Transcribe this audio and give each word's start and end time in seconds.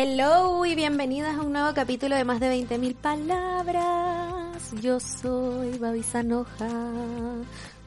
Hello 0.00 0.64
y 0.64 0.76
bienvenidas 0.76 1.36
a 1.36 1.40
un 1.40 1.52
nuevo 1.52 1.74
capítulo 1.74 2.14
de 2.14 2.22
más 2.22 2.38
de 2.38 2.54
20.000 2.54 2.94
palabras. 2.94 4.70
Yo 4.80 5.00
soy 5.00 5.76
Babi 5.76 6.04
Sanoja, 6.04 6.68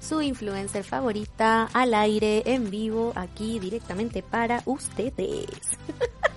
su 0.01 0.21
influencer 0.21 0.83
favorita 0.83 1.69
al 1.71 1.93
aire, 1.93 2.43
en 2.47 2.69
vivo, 2.69 3.13
aquí 3.15 3.59
directamente 3.59 4.23
para 4.23 4.61
ustedes. 4.65 5.47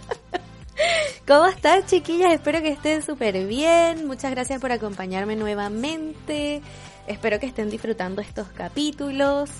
¿Cómo 1.27 1.47
están 1.47 1.85
chiquillas? 1.87 2.35
Espero 2.35 2.63
que 2.63 2.69
estén 2.69 3.03
súper 3.03 3.45
bien. 3.45 4.07
Muchas 4.07 4.31
gracias 4.31 4.61
por 4.61 4.71
acompañarme 4.71 5.35
nuevamente. 5.35 6.63
Espero 7.09 7.41
que 7.41 7.47
estén 7.47 7.69
disfrutando 7.69 8.23
estos 8.23 8.47
capítulos. 8.51 9.51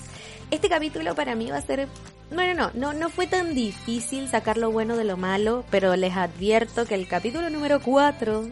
Este 0.49 0.69
capítulo 0.69 1.13
para 1.13 1.35
mí 1.35 1.51
va 1.51 1.57
a 1.57 1.61
ser 1.61 1.89
bueno, 2.31 2.53
no, 2.53 2.71
no, 2.73 2.93
no 2.93 3.09
fue 3.09 3.27
tan 3.27 3.53
difícil 3.53 4.27
sacar 4.27 4.57
lo 4.57 4.71
bueno 4.71 4.97
de 4.97 5.03
lo 5.03 5.17
malo, 5.17 5.63
pero 5.69 5.95
les 5.95 6.15
advierto 6.15 6.85
que 6.85 6.95
el 6.95 7.07
capítulo 7.07 7.49
número 7.49 7.79
4 7.81 8.49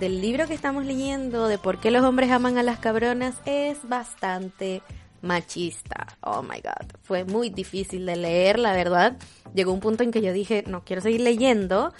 del 0.00 0.20
libro 0.20 0.46
que 0.46 0.54
estamos 0.54 0.84
leyendo 0.84 1.48
de 1.48 1.58
por 1.58 1.80
qué 1.80 1.90
los 1.90 2.04
hombres 2.04 2.30
aman 2.30 2.58
a 2.58 2.62
las 2.62 2.78
cabronas 2.78 3.34
es 3.46 3.78
bastante 3.88 4.82
machista. 5.22 6.06
Oh 6.20 6.42
my 6.42 6.60
god, 6.60 6.86
fue 7.02 7.24
muy 7.24 7.50
difícil 7.50 8.06
de 8.06 8.16
leer, 8.16 8.58
la 8.58 8.72
verdad. 8.72 9.16
Llegó 9.54 9.72
un 9.72 9.80
punto 9.80 10.02
en 10.02 10.12
que 10.12 10.22
yo 10.22 10.32
dije, 10.32 10.64
no 10.66 10.84
quiero 10.84 11.02
seguir 11.02 11.22
leyendo, 11.22 11.92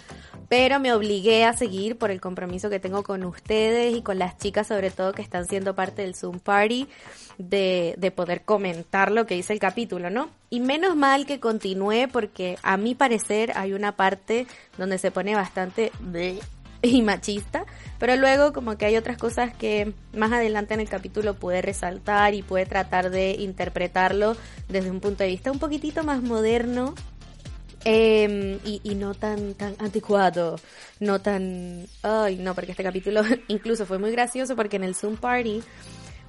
pero 0.48 0.80
me 0.80 0.92
obligué 0.92 1.44
a 1.44 1.52
seguir 1.52 1.98
por 1.98 2.10
el 2.10 2.20
compromiso 2.20 2.70
que 2.70 2.80
tengo 2.80 3.02
con 3.02 3.24
ustedes 3.24 3.94
y 3.94 4.02
con 4.02 4.18
las 4.18 4.38
chicas 4.38 4.66
sobre 4.66 4.90
todo 4.90 5.12
que 5.12 5.22
están 5.22 5.46
siendo 5.46 5.74
parte 5.74 6.02
del 6.02 6.14
Zoom 6.14 6.38
Party 6.38 6.88
de, 7.36 7.94
de 7.98 8.10
poder 8.10 8.42
comentar 8.42 9.10
lo 9.10 9.26
que 9.26 9.34
dice 9.34 9.52
el 9.52 9.58
capítulo, 9.58 10.10
¿no? 10.10 10.30
Y 10.50 10.60
menos 10.60 10.96
mal 10.96 11.26
que 11.26 11.40
continúe 11.40 12.08
porque 12.10 12.58
a 12.62 12.76
mi 12.76 12.94
parecer 12.94 13.52
hay 13.56 13.74
una 13.74 13.92
parte 13.92 14.46
donde 14.76 14.98
se 14.98 15.10
pone 15.10 15.34
bastante 15.34 15.92
y 16.82 17.02
machista, 17.02 17.64
pero 17.98 18.16
luego 18.16 18.52
como 18.52 18.76
que 18.76 18.86
hay 18.86 18.96
otras 18.96 19.18
cosas 19.18 19.54
que 19.54 19.92
más 20.16 20.32
adelante 20.32 20.74
en 20.74 20.80
el 20.80 20.88
capítulo 20.88 21.34
puede 21.34 21.62
resaltar 21.62 22.34
y 22.34 22.42
puede 22.42 22.66
tratar 22.66 23.10
de 23.10 23.32
interpretarlo 23.32 24.36
desde 24.68 24.90
un 24.90 25.00
punto 25.00 25.24
de 25.24 25.30
vista 25.30 25.50
un 25.50 25.58
poquitito 25.58 26.04
más 26.04 26.22
moderno 26.22 26.94
em, 27.84 28.58
y, 28.64 28.80
y, 28.82 28.94
no 28.94 29.14
tan, 29.14 29.54
tan 29.54 29.74
anticuado, 29.78 30.58
no 31.00 31.20
tan... 31.20 31.86
Ay, 32.02 32.36
no, 32.36 32.54
porque 32.54 32.72
este 32.72 32.82
capítulo 32.82 33.22
incluso 33.48 33.86
fue 33.86 33.98
muy 33.98 34.10
gracioso 34.10 34.56
porque 34.56 34.76
en 34.76 34.84
el 34.84 34.94
Zoom 34.94 35.16
Party 35.16 35.62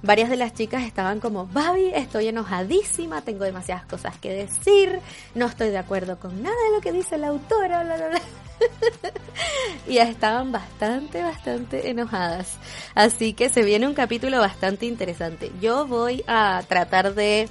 varias 0.02 0.30
de 0.30 0.36
las 0.36 0.54
chicas 0.54 0.84
estaban 0.84 1.20
como, 1.20 1.46
Babi, 1.46 1.90
estoy 1.94 2.28
enojadísima, 2.28 3.22
tengo 3.22 3.44
demasiadas 3.44 3.84
cosas 3.84 4.18
que 4.18 4.32
decir, 4.32 4.98
no 5.34 5.46
estoy 5.46 5.70
de 5.70 5.78
acuerdo 5.78 6.18
con 6.18 6.42
nada 6.42 6.56
de 6.68 6.76
lo 6.76 6.80
que 6.80 6.92
dice 6.92 7.18
la 7.18 7.28
autora, 7.28 7.84
bla, 7.84 7.96
bla, 7.96 8.08
bla. 8.08 8.20
y 9.88 9.98
estaban 9.98 10.52
bastante, 10.52 11.22
bastante 11.22 11.90
enojadas. 11.90 12.58
Así 12.94 13.32
que 13.32 13.48
se 13.48 13.62
viene 13.62 13.86
un 13.86 13.94
capítulo 13.94 14.38
bastante 14.38 14.86
interesante. 14.86 15.50
Yo 15.60 15.86
voy 15.86 16.24
a 16.26 16.62
tratar 16.68 17.14
de 17.14 17.48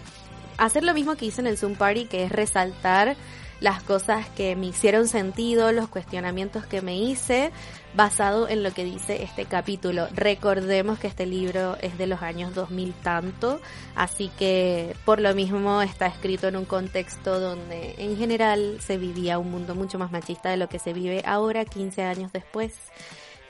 hacer 0.58 0.84
lo 0.84 0.94
mismo 0.94 1.16
que 1.16 1.26
hice 1.26 1.42
en 1.42 1.48
el 1.48 1.58
Zoom 1.58 1.76
Party, 1.76 2.06
que 2.06 2.24
es 2.24 2.32
resaltar 2.32 3.16
las 3.60 3.84
cosas 3.84 4.28
que 4.30 4.56
me 4.56 4.68
hicieron 4.68 5.08
sentido, 5.08 5.72
los 5.72 5.90
cuestionamientos 5.90 6.66
que 6.66 6.82
me 6.82 6.98
hice, 6.98 7.52
basado 7.94 8.48
en 8.48 8.64
lo 8.64 8.72
que 8.72 8.84
dice 8.84 9.24
este 9.24 9.46
capítulo. 9.46 10.08
Recordemos 10.14 11.00
que 11.00 11.08
este 11.08 11.26
libro 11.26 11.78
es 11.82 11.98
de 11.98 12.08
los 12.08 12.22
años 12.22 12.54
2000 12.56 12.94
tanto, 12.94 13.60
así 13.96 14.32
que 14.38 14.96
por 15.06 15.20
lo 15.20 15.34
mismo 15.34 15.82
está 15.82 16.08
escrito 16.08 16.48
en 16.48 16.56
un 16.56 16.66
contexto 16.66 17.40
donde 17.40 17.96
en 17.98 18.18
general 18.18 18.78
se 18.80 18.98
vivía 18.98 19.40
un 19.40 19.52
mundo 19.52 19.76
mucho 19.76 20.00
más 20.00 20.12
machista 20.12 20.50
de 20.50 20.58
lo 20.58 20.70
que 20.70 20.80
se 20.80 20.94
vive 20.94 21.24
ahora, 21.26 21.66
15 21.66 22.04
años 22.04 22.32
después. 22.32 22.74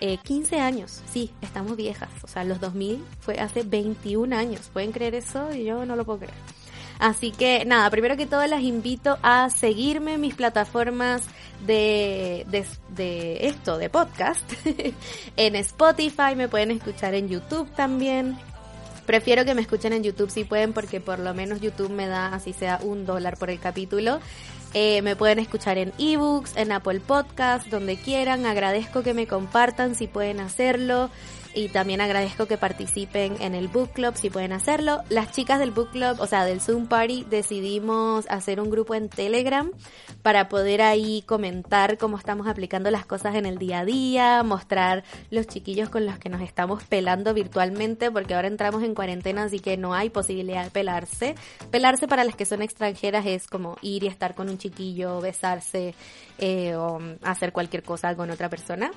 Eh, 0.02 0.18
15 0.24 0.62
años, 0.62 1.02
sí, 1.12 1.34
estamos 1.42 1.76
viejas, 1.76 2.10
o 2.24 2.28
sea, 2.28 2.46
los 2.46 2.62
2000 2.62 3.04
fue 3.20 3.38
hace 3.38 3.64
21 3.64 4.34
años, 4.34 4.70
¿pueden 4.72 4.94
creer 4.94 5.14
eso? 5.14 5.52
Yo 5.54 5.86
no 5.86 5.98
lo 5.98 6.06
puedo 6.06 6.20
creer. 6.20 6.59
Así 7.00 7.32
que 7.32 7.64
nada, 7.66 7.90
primero 7.90 8.18
que 8.18 8.26
todo 8.26 8.46
las 8.46 8.62
invito 8.62 9.18
a 9.24 9.50
seguirme 9.50 10.16
en 10.16 10.22
mis 10.22 10.36
plataformas 10.36 11.24
de, 11.66 12.46
de, 12.90 13.48
esto, 13.48 13.78
de 13.78 13.90
podcast. 13.90 14.44
en 15.38 15.56
Spotify 15.56 16.36
me 16.36 16.50
pueden 16.50 16.72
escuchar 16.72 17.14
en 17.14 17.30
YouTube 17.30 17.70
también. 17.74 18.38
Prefiero 19.06 19.46
que 19.46 19.56
me 19.56 19.62
escuchen 19.62 19.94
en 19.94 20.04
YouTube 20.04 20.30
si 20.30 20.44
pueden 20.44 20.74
porque 20.74 21.00
por 21.00 21.20
lo 21.20 21.34
menos 21.34 21.62
YouTube 21.62 21.90
me 21.90 22.06
da 22.06 22.28
así 22.36 22.52
sea 22.52 22.80
un 22.84 23.06
dólar 23.06 23.38
por 23.38 23.50
el 23.50 23.60
capítulo. 23.60 24.20
Eh, 24.74 25.02
me 25.02 25.16
pueden 25.16 25.40
escuchar 25.40 25.78
en 25.78 25.94
ebooks, 25.98 26.58
en 26.58 26.74
Apple 26.74 27.00
Podcast, 27.00 27.68
donde 27.68 27.96
quieran. 27.96 28.46
Agradezco 28.46 29.04
que 29.04 29.14
me 29.14 29.26
compartan 29.26 29.96
si 29.96 30.08
pueden 30.08 30.42
hacerlo 30.42 31.10
y 31.54 31.70
también 31.70 32.02
agradezco 32.02 32.46
que 32.46 32.58
participen 32.58 33.42
en 33.42 33.56
el 33.56 33.68
book 33.68 33.92
club 33.92 34.16
si 34.16 34.30
pueden 34.30 34.54
hacerlo. 34.54 35.02
Las 35.10 35.32
chicas 35.32 35.60
del 35.60 35.72
book 35.72 35.92
club, 35.92 36.20
o 36.20 36.28
sea, 36.28 36.46
del 36.46 36.62
Zoom 36.62 36.88
Party, 36.88 37.26
decidimos 37.30 38.26
hacer 38.30 38.60
un 38.60 38.70
grupo 38.70 38.96
en 38.96 39.10
Telegram 39.10 39.72
para 40.22 40.50
poder 40.50 40.82
ahí 40.82 41.24
comentar 41.26 41.98
cómo 41.98 42.18
estamos 42.18 42.48
aplicando 42.48 42.92
las 42.92 43.06
cosas 43.06 43.36
en 43.36 43.46
el 43.46 43.58
día 43.58 43.80
a 43.80 43.86
día, 43.86 44.44
mostrar 44.44 45.04
los 45.32 45.48
chiquillos 45.48 45.90
con 45.90 46.06
los 46.06 46.20
que 46.20 46.30
nos 46.30 46.42
estamos 46.42 46.84
pelando 46.84 47.34
virtualmente, 47.34 48.12
porque 48.12 48.36
ahora 48.36 48.48
entramos 48.48 48.84
en 48.84 48.94
cuarentena, 48.94 49.44
así 49.44 49.60
que 49.60 49.78
no 49.78 49.94
hay 49.94 50.10
posibilidad 50.10 50.64
de 50.64 50.72
pelarse. 50.72 51.36
Pelarse 51.72 52.08
para 52.08 52.24
las 52.24 52.36
que 52.36 52.46
son 52.46 52.62
extranjeras 52.62 53.26
es 53.26 53.48
como 53.48 53.78
ir 53.82 54.04
y 54.04 54.08
estar 54.08 54.36
con 54.36 54.50
un 54.50 54.58
chiquillo, 54.58 55.20
besarse 55.22 55.96
eh, 56.38 56.76
o 56.76 57.00
hacer 57.24 57.52
cualquier 57.52 57.84
cosa 57.84 58.16
con 58.16 58.30
otra 58.30 58.50
persona. 58.50 58.92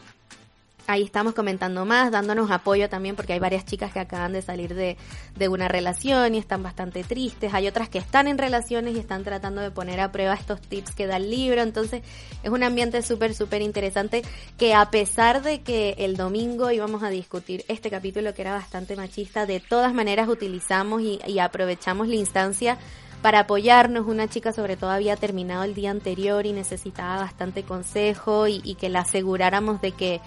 Ahí 0.87 1.03
estamos 1.03 1.35
comentando 1.35 1.85
más, 1.85 2.11
dándonos 2.11 2.51
apoyo 2.51 2.89
también 2.89 3.15
porque 3.15 3.33
hay 3.33 3.39
varias 3.39 3.65
chicas 3.65 3.93
que 3.93 4.01
acaban 4.01 4.33
de 4.33 4.43
salir 4.43 4.75
de, 4.75 4.97
de, 5.37 5.49
una 5.49 5.69
relación 5.69 6.35
y 6.35 6.39
están 6.39 6.63
bastante 6.63 7.05
tristes. 7.05 7.55
Hay 7.55 7.69
otras 7.69 7.89
que 7.89 7.99
están 7.99 8.27
en 8.27 8.37
relaciones 8.37 8.97
y 8.97 8.99
están 8.99 9.23
tratando 9.23 9.61
de 9.61 9.71
poner 9.71 10.01
a 10.01 10.11
prueba 10.11 10.35
estos 10.35 10.61
tips 10.61 10.95
que 10.95 11.07
da 11.07 11.19
el 11.19 11.31
libro. 11.31 11.63
Entonces 11.63 12.03
es 12.43 12.51
un 12.51 12.63
ambiente 12.63 13.01
súper, 13.03 13.35
súper 13.35 13.63
interesante 13.63 14.23
que 14.59 14.75
a 14.75 14.91
pesar 14.91 15.43
de 15.43 15.63
que 15.63 15.95
el 15.99 16.17
domingo 16.17 16.71
íbamos 16.71 17.03
a 17.03 17.11
discutir 17.11 17.65
este 17.69 17.91
capítulo 17.91 18.35
que 18.35 18.43
era 18.43 18.53
bastante 18.53 18.97
machista, 18.97 19.47
de 19.47 19.61
todas 19.61 19.95
maneras 19.95 20.29
utilizamos 20.29 21.03
y, 21.03 21.39
aprovechamos 21.39 22.09
la 22.09 22.15
instancia 22.15 22.79
para 23.21 23.41
apoyarnos. 23.41 24.07
Una 24.07 24.29
chica 24.29 24.53
sobre 24.53 24.77
todo 24.77 24.91
había 24.91 25.17
terminado 25.17 25.65
el 25.65 25.75
día 25.75 25.91
anterior 25.91 26.47
y 26.47 26.53
necesitaba 26.53 27.19
bastante 27.19 27.63
consejo 27.63 28.49
y, 28.49 28.61
y 28.65 28.75
que 28.75 28.89
la 28.89 29.01
aseguráramos 29.01 29.81
de 29.81 29.93
que 29.93 30.21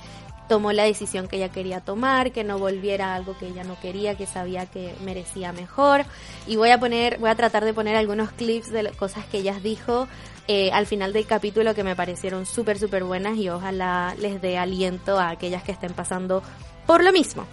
tomó 0.48 0.72
la 0.72 0.84
decisión 0.84 1.28
que 1.28 1.38
ella 1.38 1.50
quería 1.50 1.82
tomar, 1.82 2.32
que 2.32 2.44
no 2.44 2.60
volviera 2.60 3.14
a 3.14 3.16
algo 3.16 3.38
que 3.38 3.48
ella 3.48 3.64
no 3.64 3.80
quería, 3.80 4.16
que 4.16 4.28
sabía 4.28 4.66
que 4.66 4.94
merecía 5.04 5.52
mejor. 5.52 6.06
Y 6.48 6.56
voy 6.56 6.70
a 6.70 6.80
poner, 6.80 7.18
voy 7.20 7.30
a 7.30 7.36
tratar 7.36 7.66
de 7.66 7.74
poner 7.74 7.96
algunos 7.96 8.32
clips 8.32 8.72
de 8.72 8.90
cosas 8.92 9.26
que 9.26 9.40
ella 9.40 9.60
dijo 9.62 10.08
eh, 10.48 10.70
al 10.72 10.86
final 10.86 11.12
del 11.12 11.26
capítulo 11.26 11.74
que 11.74 11.84
me 11.84 11.96
parecieron 11.96 12.46
súper, 12.46 12.78
súper 12.78 13.04
buenas 13.04 13.38
y 13.38 13.50
ojalá 13.50 14.16
les 14.20 14.42
dé 14.42 14.58
aliento 14.60 15.20
a 15.20 15.30
aquellas 15.30 15.64
que 15.64 15.72
estén 15.72 15.94
pasando 15.94 16.44
por 16.86 17.04
lo 17.04 17.12
mismo. 17.12 17.46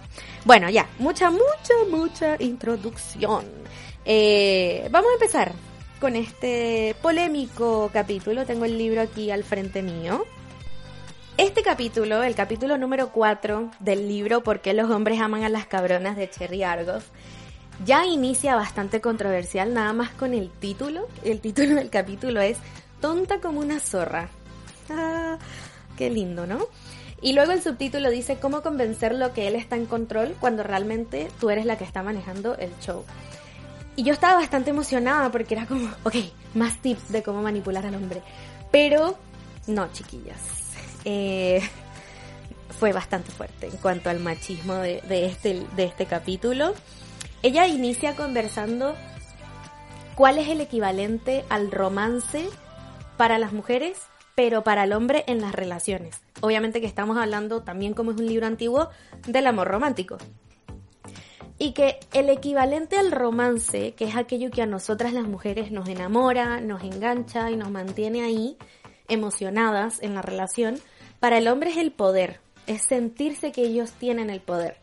Bueno, 0.45 0.69
ya, 0.69 0.87
mucha, 0.99 1.31
mucha, 1.31 1.73
mucha 1.89 2.35
introducción. 2.39 3.45
Eh, 4.05 4.87
vamos 4.91 5.09
a 5.09 5.13
empezar 5.13 5.53
con 5.99 6.15
este 6.15 6.95
polémico 7.01 7.89
capítulo. 7.91 8.45
Tengo 8.45 8.65
el 8.65 8.77
libro 8.77 9.01
aquí 9.01 9.31
al 9.31 9.43
frente 9.43 9.81
mío. 9.81 10.25
Este 11.35 11.63
capítulo, 11.63 12.21
el 12.21 12.35
capítulo 12.35 12.77
número 12.77 13.09
4 13.09 13.71
del 13.79 14.07
libro 14.07 14.43
¿Por 14.43 14.61
qué 14.61 14.75
los 14.75 14.91
hombres 14.91 15.19
aman 15.19 15.43
a 15.43 15.49
las 15.49 15.65
cabronas 15.65 16.15
de 16.15 16.29
Cherry 16.29 16.61
Argos? 16.61 17.05
Ya 17.83 18.05
inicia 18.05 18.55
bastante 18.55 19.01
controversial 19.01 19.73
nada 19.73 19.93
más 19.93 20.11
con 20.11 20.35
el 20.35 20.51
título. 20.51 21.07
El 21.23 21.39
título 21.41 21.73
del 21.73 21.89
capítulo 21.89 22.39
es 22.39 22.59
Tonta 23.01 23.41
como 23.41 23.61
una 23.61 23.79
zorra. 23.79 24.29
Ah, 24.91 25.39
qué 25.97 26.11
lindo, 26.11 26.45
¿no? 26.45 26.67
Y 27.19 27.33
luego 27.33 27.51
el 27.51 27.63
subtítulo 27.63 28.11
dice 28.11 28.37
cómo 28.39 28.61
convencerlo 28.61 29.33
que 29.33 29.47
él 29.47 29.55
está 29.55 29.75
en 29.75 29.87
control 29.87 30.35
cuando 30.39 30.61
realmente 30.61 31.31
tú 31.39 31.49
eres 31.49 31.65
la 31.65 31.79
que 31.79 31.83
está 31.83 32.03
manejando 32.03 32.55
el 32.57 32.69
show. 32.79 33.05
Y 33.95 34.03
yo 34.03 34.13
estaba 34.13 34.35
bastante 34.35 34.69
emocionada 34.69 35.31
porque 35.31 35.55
era 35.55 35.65
como, 35.65 35.89
ok, 36.03 36.15
más 36.53 36.77
tips 36.77 37.11
de 37.11 37.23
cómo 37.23 37.41
manipular 37.41 37.87
al 37.87 37.95
hombre. 37.95 38.21
Pero 38.71 39.17
no, 39.65 39.91
chiquillas 39.91 40.62
eh, 41.05 41.61
fue 42.79 42.91
bastante 42.91 43.31
fuerte 43.31 43.67
en 43.67 43.77
cuanto 43.77 44.09
al 44.09 44.19
machismo 44.19 44.75
de, 44.75 45.01
este, 45.07 45.65
de 45.75 45.83
este 45.85 46.05
capítulo. 46.05 46.73
Ella 47.41 47.67
inicia 47.67 48.15
conversando 48.15 48.95
cuál 50.15 50.37
es 50.37 50.47
el 50.49 50.61
equivalente 50.61 51.43
al 51.49 51.71
romance 51.71 52.49
para 53.17 53.37
las 53.37 53.53
mujeres, 53.53 53.97
pero 54.35 54.63
para 54.63 54.83
el 54.83 54.93
hombre 54.93 55.23
en 55.27 55.41
las 55.41 55.53
relaciones. 55.53 56.21
Obviamente 56.41 56.81
que 56.81 56.87
estamos 56.87 57.17
hablando 57.17 57.63
también 57.63 57.93
como 57.93 58.11
es 58.11 58.17
un 58.17 58.27
libro 58.27 58.47
antiguo 58.47 58.89
del 59.27 59.47
amor 59.47 59.67
romántico. 59.67 60.17
Y 61.59 61.73
que 61.73 61.99
el 62.13 62.29
equivalente 62.29 62.97
al 62.97 63.11
romance, 63.11 63.93
que 63.93 64.05
es 64.05 64.15
aquello 64.15 64.49
que 64.49 64.61
a 64.61 64.65
nosotras 64.65 65.13
las 65.13 65.27
mujeres 65.27 65.71
nos 65.71 65.87
enamora, 65.87 66.59
nos 66.59 66.83
engancha 66.83 67.51
y 67.51 67.55
nos 67.55 67.69
mantiene 67.69 68.23
ahí, 68.23 68.57
emocionadas 69.07 70.01
en 70.01 70.15
la 70.15 70.21
relación, 70.21 70.79
para 71.23 71.37
el 71.37 71.47
hombre 71.47 71.69
es 71.69 71.77
el 71.77 71.93
poder, 71.93 72.41
es 72.67 72.81
sentirse 72.81 73.53
que 73.53 73.61
ellos 73.61 73.93
tienen 73.93 74.29
el 74.29 74.41
poder. 74.41 74.75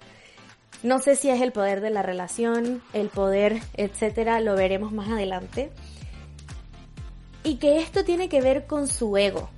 No 0.83 0.99
sé 0.99 1.15
si 1.15 1.29
es 1.29 1.43
el 1.43 1.53
poder 1.53 1.83
de 1.83 1.91
la 1.91 2.01
relación, 2.01 2.83
el 2.95 3.11
poder, 3.11 3.61
etcétera, 3.75 4.41
lo 4.41 4.57
veremos 4.57 4.91
más 4.91 5.11
adelante. 5.11 5.71
Y 7.45 7.57
que 7.57 7.81
esto 7.81 8.05
tiene 8.05 8.31
que 8.31 8.41
ver 8.41 8.67
con 8.67 8.89
su 8.89 9.19
ego. 9.19 9.51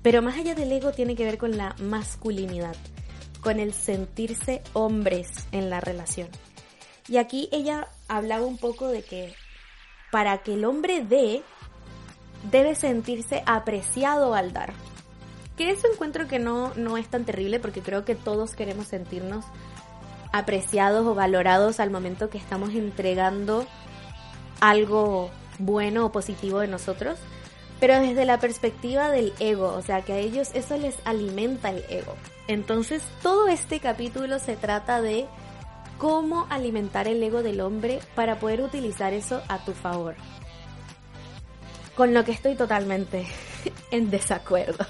Pero 0.00 0.22
más 0.22 0.38
allá 0.38 0.54
del 0.54 0.72
ego 0.72 0.92
tiene 0.92 1.14
que 1.14 1.26
ver 1.26 1.36
con 1.36 1.58
la 1.58 1.76
masculinidad, 1.80 2.76
con 3.42 3.60
el 3.60 3.74
sentirse 3.74 4.62
hombres 4.72 5.28
en 5.52 5.68
la 5.68 5.80
relación. 5.80 6.28
Y 7.08 7.18
aquí 7.18 7.50
ella 7.52 7.88
hablaba 8.08 8.46
un 8.46 8.56
poco 8.56 8.88
de 8.88 9.02
que 9.02 9.34
para 10.10 10.38
que 10.38 10.54
el 10.54 10.64
hombre 10.64 11.04
dé, 11.04 11.42
debe 12.50 12.74
sentirse 12.74 13.42
apreciado 13.44 14.34
al 14.34 14.54
dar. 14.54 14.72
Que 15.58 15.70
eso 15.70 15.86
encuentro 15.92 16.26
que 16.26 16.38
no, 16.38 16.72
no 16.76 16.96
es 16.96 17.08
tan 17.08 17.24
terrible 17.24 17.60
porque 17.60 17.82
creo 17.82 18.06
que 18.06 18.14
todos 18.14 18.54
queremos 18.54 18.86
sentirnos 18.86 19.44
apreciados 20.32 21.06
o 21.06 21.14
valorados 21.14 21.80
al 21.80 21.90
momento 21.90 22.30
que 22.30 22.38
estamos 22.38 22.70
entregando 22.70 23.66
algo 24.60 25.30
bueno 25.58 26.06
o 26.06 26.12
positivo 26.12 26.60
de 26.60 26.68
nosotros, 26.68 27.18
pero 27.80 28.00
desde 28.00 28.24
la 28.24 28.38
perspectiva 28.38 29.10
del 29.10 29.32
ego, 29.38 29.74
o 29.74 29.82
sea 29.82 30.02
que 30.02 30.12
a 30.12 30.18
ellos 30.18 30.50
eso 30.54 30.76
les 30.76 30.96
alimenta 31.04 31.70
el 31.70 31.84
ego. 31.88 32.14
Entonces 32.46 33.02
todo 33.22 33.48
este 33.48 33.80
capítulo 33.80 34.38
se 34.38 34.56
trata 34.56 35.00
de 35.00 35.26
cómo 35.98 36.46
alimentar 36.50 37.08
el 37.08 37.22
ego 37.22 37.42
del 37.42 37.60
hombre 37.60 38.00
para 38.14 38.38
poder 38.38 38.62
utilizar 38.62 39.12
eso 39.12 39.42
a 39.48 39.64
tu 39.64 39.72
favor. 39.72 40.14
Con 41.94 42.14
lo 42.14 42.24
que 42.24 42.32
estoy 42.32 42.54
totalmente 42.54 43.26
en 43.90 44.10
desacuerdo. 44.10 44.86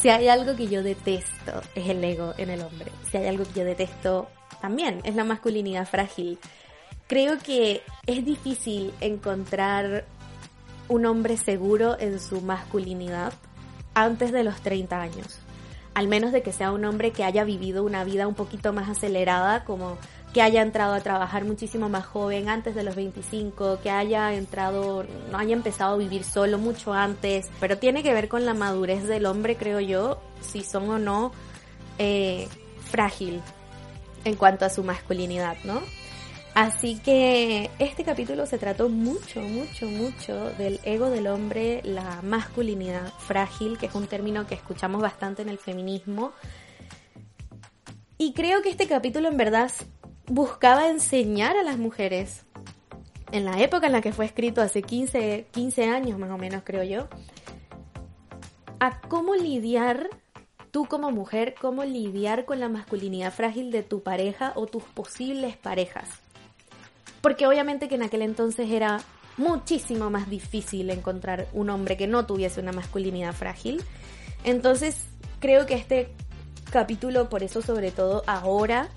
Si 0.00 0.08
hay 0.08 0.28
algo 0.28 0.56
que 0.56 0.68
yo 0.68 0.82
detesto 0.82 1.60
es 1.74 1.88
el 1.88 2.02
ego 2.02 2.34
en 2.38 2.50
el 2.50 2.62
hombre. 2.62 2.90
Si 3.10 3.16
hay 3.16 3.26
algo 3.26 3.44
que 3.44 3.60
yo 3.60 3.64
detesto 3.64 4.28
también 4.60 5.00
es 5.04 5.14
la 5.14 5.24
masculinidad 5.24 5.86
frágil. 5.86 6.38
Creo 7.06 7.38
que 7.38 7.82
es 8.06 8.24
difícil 8.24 8.92
encontrar 9.00 10.04
un 10.88 11.06
hombre 11.06 11.36
seguro 11.36 11.98
en 11.98 12.20
su 12.20 12.40
masculinidad 12.40 13.32
antes 13.94 14.32
de 14.32 14.44
los 14.44 14.60
30 14.60 15.00
años 15.00 15.40
al 15.94 16.08
menos 16.08 16.32
de 16.32 16.42
que 16.42 16.52
sea 16.52 16.72
un 16.72 16.84
hombre 16.84 17.10
que 17.10 17.24
haya 17.24 17.44
vivido 17.44 17.84
una 17.84 18.04
vida 18.04 18.26
un 18.26 18.34
poquito 18.34 18.72
más 18.72 18.88
acelerada, 18.88 19.64
como 19.64 19.98
que 20.32 20.42
haya 20.42 20.62
entrado 20.62 20.94
a 20.94 21.00
trabajar 21.00 21.44
muchísimo 21.44 21.88
más 21.88 22.06
joven, 22.06 22.48
antes 22.48 22.74
de 22.74 22.84
los 22.84 22.94
25, 22.94 23.80
que 23.82 23.90
haya 23.90 24.32
entrado, 24.34 25.04
no 25.30 25.38
haya 25.38 25.54
empezado 25.54 25.94
a 25.94 25.98
vivir 25.98 26.22
solo 26.22 26.58
mucho 26.58 26.92
antes, 26.92 27.48
pero 27.58 27.78
tiene 27.78 28.02
que 28.02 28.14
ver 28.14 28.28
con 28.28 28.44
la 28.44 28.54
madurez 28.54 29.06
del 29.08 29.26
hombre, 29.26 29.56
creo 29.56 29.80
yo, 29.80 30.20
si 30.40 30.62
son 30.62 30.88
o 30.90 30.98
no 30.98 31.32
eh, 31.98 32.48
frágil 32.90 33.42
en 34.24 34.36
cuanto 34.36 34.64
a 34.64 34.70
su 34.70 34.84
masculinidad, 34.84 35.56
¿no? 35.64 35.80
Así 36.54 36.98
que 36.98 37.70
este 37.78 38.04
capítulo 38.04 38.44
se 38.44 38.58
trató 38.58 38.88
mucho, 38.88 39.40
mucho, 39.40 39.86
mucho 39.86 40.50
del 40.58 40.80
ego 40.82 41.08
del 41.08 41.28
hombre, 41.28 41.80
la 41.84 42.20
masculinidad 42.22 43.12
frágil, 43.18 43.78
que 43.78 43.86
es 43.86 43.94
un 43.94 44.08
término 44.08 44.46
que 44.46 44.56
escuchamos 44.56 45.00
bastante 45.00 45.42
en 45.42 45.48
el 45.48 45.58
feminismo. 45.58 46.32
Y 48.18 48.32
creo 48.32 48.62
que 48.62 48.70
este 48.70 48.88
capítulo 48.88 49.28
en 49.28 49.36
verdad 49.36 49.70
buscaba 50.30 50.88
enseñar 50.88 51.56
a 51.56 51.64
las 51.64 51.76
mujeres, 51.76 52.44
en 53.32 53.44
la 53.44 53.60
época 53.60 53.86
en 53.88 53.92
la 53.92 54.00
que 54.00 54.12
fue 54.12 54.24
escrito, 54.24 54.62
hace 54.62 54.80
15, 54.80 55.48
15 55.50 55.88
años 55.88 56.18
más 56.20 56.30
o 56.30 56.38
menos 56.38 56.62
creo 56.64 56.84
yo, 56.84 57.08
a 58.78 59.00
cómo 59.00 59.34
lidiar 59.34 60.08
tú 60.70 60.86
como 60.86 61.10
mujer, 61.10 61.56
cómo 61.60 61.82
lidiar 61.82 62.44
con 62.44 62.60
la 62.60 62.68
masculinidad 62.68 63.32
frágil 63.32 63.72
de 63.72 63.82
tu 63.82 64.04
pareja 64.04 64.52
o 64.54 64.66
tus 64.66 64.84
posibles 64.84 65.56
parejas. 65.56 66.08
Porque 67.22 67.48
obviamente 67.48 67.88
que 67.88 67.96
en 67.96 68.04
aquel 68.04 68.22
entonces 68.22 68.70
era 68.70 69.00
muchísimo 69.36 70.10
más 70.10 70.30
difícil 70.30 70.90
encontrar 70.90 71.48
un 71.52 71.70
hombre 71.70 71.96
que 71.96 72.06
no 72.06 72.24
tuviese 72.24 72.60
una 72.60 72.72
masculinidad 72.72 73.34
frágil. 73.34 73.82
Entonces 74.44 75.06
creo 75.40 75.66
que 75.66 75.74
este 75.74 76.14
capítulo, 76.70 77.28
por 77.28 77.42
eso 77.42 77.62
sobre 77.62 77.90
todo 77.90 78.22
ahora, 78.28 78.88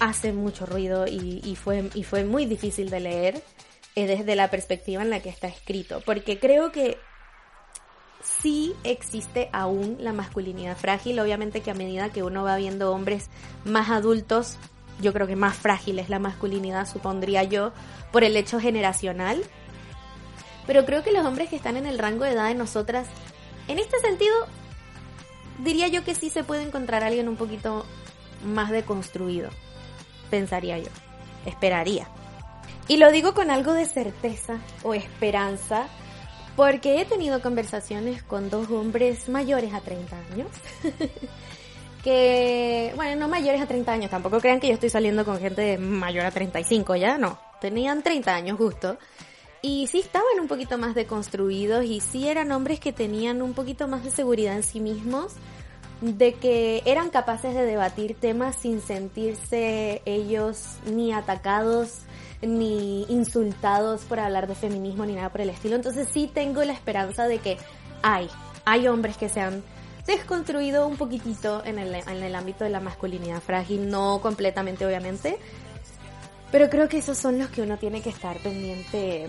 hace 0.00 0.32
mucho 0.32 0.66
ruido 0.66 1.06
y, 1.06 1.56
fue, 1.56 1.90
y 1.94 2.04
fue 2.04 2.24
muy 2.24 2.46
difícil 2.46 2.90
de 2.90 3.00
leer 3.00 3.42
eh, 3.94 4.06
desde 4.06 4.34
la 4.36 4.50
perspectiva 4.50 5.02
en 5.02 5.10
la 5.10 5.20
que 5.20 5.28
está 5.28 5.48
escrito. 5.48 6.02
Porque 6.04 6.38
creo 6.38 6.72
que 6.72 6.98
sí 8.22 8.74
existe 8.84 9.48
aún 9.52 9.96
la 10.00 10.12
masculinidad 10.12 10.76
frágil. 10.76 11.20
Obviamente 11.20 11.60
que 11.60 11.70
a 11.70 11.74
medida 11.74 12.10
que 12.10 12.22
uno 12.22 12.44
va 12.44 12.56
viendo 12.56 12.92
hombres 12.92 13.30
más 13.64 13.90
adultos 13.90 14.58
yo 15.00 15.12
creo 15.12 15.26
que 15.26 15.36
más 15.36 15.56
frágil 15.56 15.98
es 15.98 16.08
la 16.08 16.18
masculinidad, 16.18 16.86
supondría 16.86 17.42
yo, 17.44 17.72
por 18.10 18.24
el 18.24 18.36
hecho 18.36 18.60
generacional. 18.60 19.42
Pero 20.66 20.84
creo 20.84 21.02
que 21.02 21.12
los 21.12 21.26
hombres 21.26 21.48
que 21.48 21.56
están 21.56 21.76
en 21.76 21.86
el 21.86 21.98
rango 21.98 22.24
de 22.24 22.32
edad 22.32 22.48
de 22.48 22.54
nosotras, 22.54 23.08
en 23.68 23.78
este 23.78 23.98
sentido, 23.98 24.34
diría 25.58 25.88
yo 25.88 26.04
que 26.04 26.14
sí 26.14 26.30
se 26.30 26.44
puede 26.44 26.62
encontrar 26.62 27.02
alguien 27.02 27.28
un 27.28 27.36
poquito 27.36 27.84
más 28.44 28.70
deconstruido, 28.70 29.50
pensaría 30.32 30.78
yo, 30.78 30.88
esperaría. 31.44 32.08
Y 32.88 32.96
lo 32.96 33.12
digo 33.12 33.34
con 33.34 33.50
algo 33.50 33.74
de 33.74 33.84
certeza 33.84 34.56
o 34.82 34.94
esperanza, 34.94 35.88
porque 36.56 37.02
he 37.02 37.04
tenido 37.04 37.42
conversaciones 37.42 38.22
con 38.22 38.48
dos 38.48 38.70
hombres 38.70 39.28
mayores 39.28 39.74
a 39.74 39.80
30 39.80 40.16
años 40.32 40.48
que, 42.02 42.94
bueno, 42.96 43.20
no 43.20 43.28
mayores 43.28 43.60
a 43.60 43.66
30 43.66 43.92
años, 43.92 44.10
tampoco 44.10 44.40
crean 44.40 44.58
que 44.58 44.68
yo 44.68 44.74
estoy 44.74 44.88
saliendo 44.88 45.26
con 45.26 45.38
gente 45.38 45.76
mayor 45.76 46.24
a 46.24 46.30
35 46.30 46.96
ya, 46.96 47.18
no, 47.18 47.38
tenían 47.60 48.02
30 48.02 48.34
años 48.34 48.56
justo. 48.56 48.96
Y 49.60 49.86
sí 49.86 50.00
estaban 50.00 50.40
un 50.40 50.48
poquito 50.48 50.78
más 50.78 50.94
deconstruidos 50.94 51.84
y 51.84 52.00
sí 52.00 52.26
eran 52.26 52.50
hombres 52.52 52.80
que 52.80 52.92
tenían 52.92 53.42
un 53.42 53.52
poquito 53.52 53.86
más 53.86 54.02
de 54.02 54.10
seguridad 54.10 54.56
en 54.56 54.62
sí 54.62 54.80
mismos, 54.80 55.34
de 56.02 56.34
que 56.34 56.82
eran 56.84 57.10
capaces 57.10 57.54
de 57.54 57.64
debatir 57.64 58.16
temas 58.18 58.56
sin 58.56 58.82
sentirse 58.82 60.02
ellos 60.04 60.76
ni 60.84 61.12
atacados 61.12 62.00
ni 62.42 63.04
insultados 63.04 64.02
por 64.02 64.18
hablar 64.18 64.48
de 64.48 64.56
feminismo 64.56 65.06
ni 65.06 65.14
nada 65.14 65.30
por 65.30 65.40
el 65.40 65.50
estilo. 65.50 65.76
Entonces 65.76 66.08
sí 66.12 66.28
tengo 66.32 66.62
la 66.64 66.72
esperanza 66.72 67.28
de 67.28 67.38
que 67.38 67.56
hay, 68.02 68.28
hay 68.64 68.88
hombres 68.88 69.16
que 69.16 69.28
sean 69.28 69.62
desconstruido 70.04 70.88
un 70.88 70.96
poquitito 70.96 71.64
en 71.64 71.78
el, 71.78 71.94
en 71.94 72.22
el 72.22 72.34
ámbito 72.34 72.64
de 72.64 72.70
la 72.70 72.80
masculinidad 72.80 73.40
frágil, 73.40 73.88
no 73.88 74.20
completamente 74.20 74.84
obviamente, 74.84 75.38
pero 76.50 76.68
creo 76.68 76.88
que 76.88 76.98
esos 76.98 77.16
son 77.16 77.38
los 77.38 77.48
que 77.50 77.62
uno 77.62 77.78
tiene 77.78 78.02
que 78.02 78.10
estar 78.10 78.36
pendiente 78.38 79.28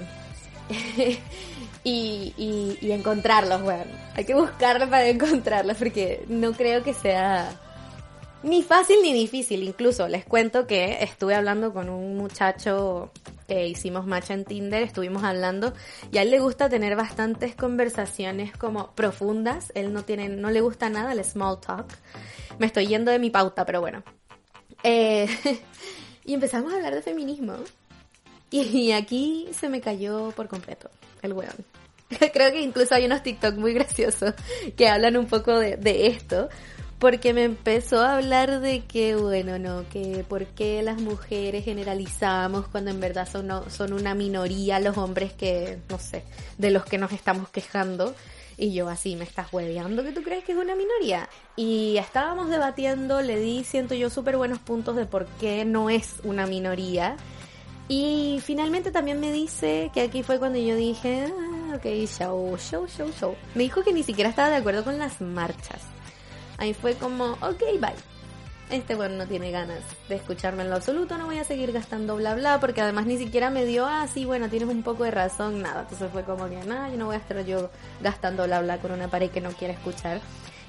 y, 1.84 2.34
y, 2.38 2.78
y, 2.82 2.92
encontrarlos, 2.92 3.62
bueno, 3.62 3.92
hay 4.16 4.25
que 4.25 4.36
buscarlos 4.36 4.90
para 4.90 5.08
encontrarlos 5.08 5.78
porque 5.78 6.24
no 6.28 6.54
creo 6.54 6.84
que 6.84 6.94
sea 6.94 7.60
ni 8.44 8.62
fácil 8.62 8.98
ni 9.02 9.13
difícil, 9.13 9.63
incluso 9.63 10.08
les 10.08 10.25
cuento 10.25 10.68
que 10.68 11.02
estuve 11.02 11.34
hablando 11.34 11.74
con 11.74 11.90
un 11.90 12.18
muchacho 12.18 13.10
que 13.48 13.68
hicimos 13.68 14.06
match 14.06 14.32
en 14.32 14.44
Tinder, 14.44 14.84
estuvimos 14.84 15.24
hablando 15.24 15.74
y 16.12 16.18
a 16.18 16.24
él 16.24 16.32
le 16.32 16.40
gusta 16.40 16.70
tener 16.70 16.96
bastantes 16.96 17.56
conversaciones 17.56 18.56
como 18.58 18.92
profundas, 18.96 19.72
él 19.75 19.94
no 19.94 20.04
tiene, 20.04 20.28
no 20.28 20.52
le 20.52 20.60
gusta 20.60 20.90
nada 20.90 21.13
el 21.13 21.24
small 21.24 21.60
talk. 21.62 21.88
Me 22.60 22.66
estoy 22.66 22.88
yendo 22.88 23.12
de 23.12 23.20
mi 23.20 23.30
pauta, 23.30 23.66
pero 23.66 23.80
bueno. 23.80 24.04
Eh, 24.84 25.28
y 26.25 26.34
empezamos 26.34 26.74
a 26.74 26.75
hablar 26.75 26.94
de 26.94 27.02
feminismo. 27.02 27.56
Y, 28.52 28.92
aquí 28.92 29.50
se 29.52 29.68
me 29.68 29.82
cayó 29.82 30.30
por 30.32 30.48
completo 30.48 30.92
el 31.24 31.34
weón. 31.34 31.56
Creo 32.34 32.51
que 32.51 32.62
incluso 32.62 32.96
hay 32.96 33.05
unos 33.05 33.24
TikTok 33.24 33.55
muy 33.55 33.74
graciosos 33.74 34.34
que 34.75 34.88
hablan 34.88 35.17
un 35.17 35.27
poco 35.27 35.58
de, 35.58 36.08
esto 36.08 36.50
porque 37.00 37.34
me 37.34 37.43
empezó 37.43 38.01
a 38.01 38.15
hablar 38.15 38.62
de 38.62 38.86
que, 38.86 39.15
bueno, 39.15 39.60
no, 39.60 39.84
que 39.89 40.24
por 40.27 40.46
qué 40.46 40.82
las 40.84 41.01
mujeres 41.01 41.65
generalizamos 41.65 42.67
cuando 42.70 42.91
en 42.91 43.01
verdad 43.01 43.27
son, 43.29 43.50
son 43.70 43.91
una 43.91 44.15
minoría 44.15 44.79
los 44.79 44.98
hombres 44.98 45.34
que, 45.34 45.79
no 45.89 46.00
sé, 46.00 46.24
de 46.58 46.72
los 46.72 46.86
que 46.86 46.98
nos 46.98 47.12
estamos 47.12 47.50
quejando. 47.50 48.15
Y 48.58 48.74
yo 48.74 48.88
así, 48.88 49.15
me 49.15 49.25
estás 49.25 49.51
hueveando 49.51 50.03
que 50.03 50.12
tú 50.12 50.22
crees 50.24 50.43
que 50.43 50.53
es 50.53 50.58
una 50.58 50.75
minoría. 50.75 51.27
Y 51.55 51.98
estábamos 51.98 52.50
debatiendo, 52.50 53.22
le 53.22 53.38
di, 53.38 53.63
siento 53.63 53.96
yo, 53.96 54.10
súper 54.10 54.38
buenos 54.38 54.60
puntos 54.60 54.96
de 54.96 55.05
por 55.05 55.25
qué 55.41 55.65
no 55.65 55.89
es 55.89 56.15
una 56.24 56.46
minoría. 56.46 57.17
Y 57.88 58.39
finalmente 58.43 58.91
también 58.91 59.20
me 59.20 59.32
dice 59.32 59.91
que 59.93 60.01
aquí 60.01 60.24
fue 60.24 60.39
cuando 60.39 60.60
yo 60.60 60.75
dije, 60.75 61.25
ah, 61.27 61.53
ok, 61.74 61.86
show, 62.08 62.58
show, 62.58 62.88
show, 62.88 63.12
show. 63.12 63.36
Me 63.56 63.63
dijo 63.63 63.84
que 63.84 63.94
ni 63.94 64.03
siquiera 64.03 64.30
estaba 64.30 64.50
de 64.50 64.58
acuerdo 64.58 64.84
con 64.84 64.98
las 64.98 65.22
marchas. 65.22 65.82
Ahí 66.58 66.74
fue 66.74 66.96
como, 66.96 67.32
ok, 67.42 67.63
bye. 67.80 67.94
este 68.70 68.96
bueno 68.96 69.15
no 69.15 69.27
tiene 69.27 69.51
ganas 69.51 69.80
de 70.08 70.15
escucharme 70.15 70.63
en 70.63 70.70
lo 70.70 70.77
absoluto, 70.77 71.18
no 71.18 71.25
voy 71.25 71.38
a 71.38 71.44
seguir 71.44 71.72
gastando 71.72 72.15
bla 72.15 72.36
bla, 72.36 72.60
porque 72.60 72.82
además 72.82 73.06
ni 73.06 73.18
siquiera 73.18 73.50
me 73.50 73.65
dio, 73.65 73.86
ah, 73.86 74.08
bueno, 74.25 74.50
tienes 74.50 74.70
un 74.70 74.84
poco 74.84 75.03
de 75.03 75.12
razón, 75.12 75.62
nada. 75.62 75.82
Entonces 75.82 76.12
fue 76.12 76.24
como 76.24 76.48
que, 76.48 76.58
nada, 76.63 76.89
yo 76.89 76.98
no 76.98 77.08
voy 77.08 77.15
a 77.15 77.20
estar 77.20 77.44
yo 77.46 77.70
gastando 78.01 78.46
bla 78.46 78.62
bla 78.62 78.77
con 78.77 78.92
una 78.92 79.08
pared 79.08 79.30
que 79.30 79.42
no 79.42 79.51
quiere 79.51 79.74
escuchar. 79.74 80.22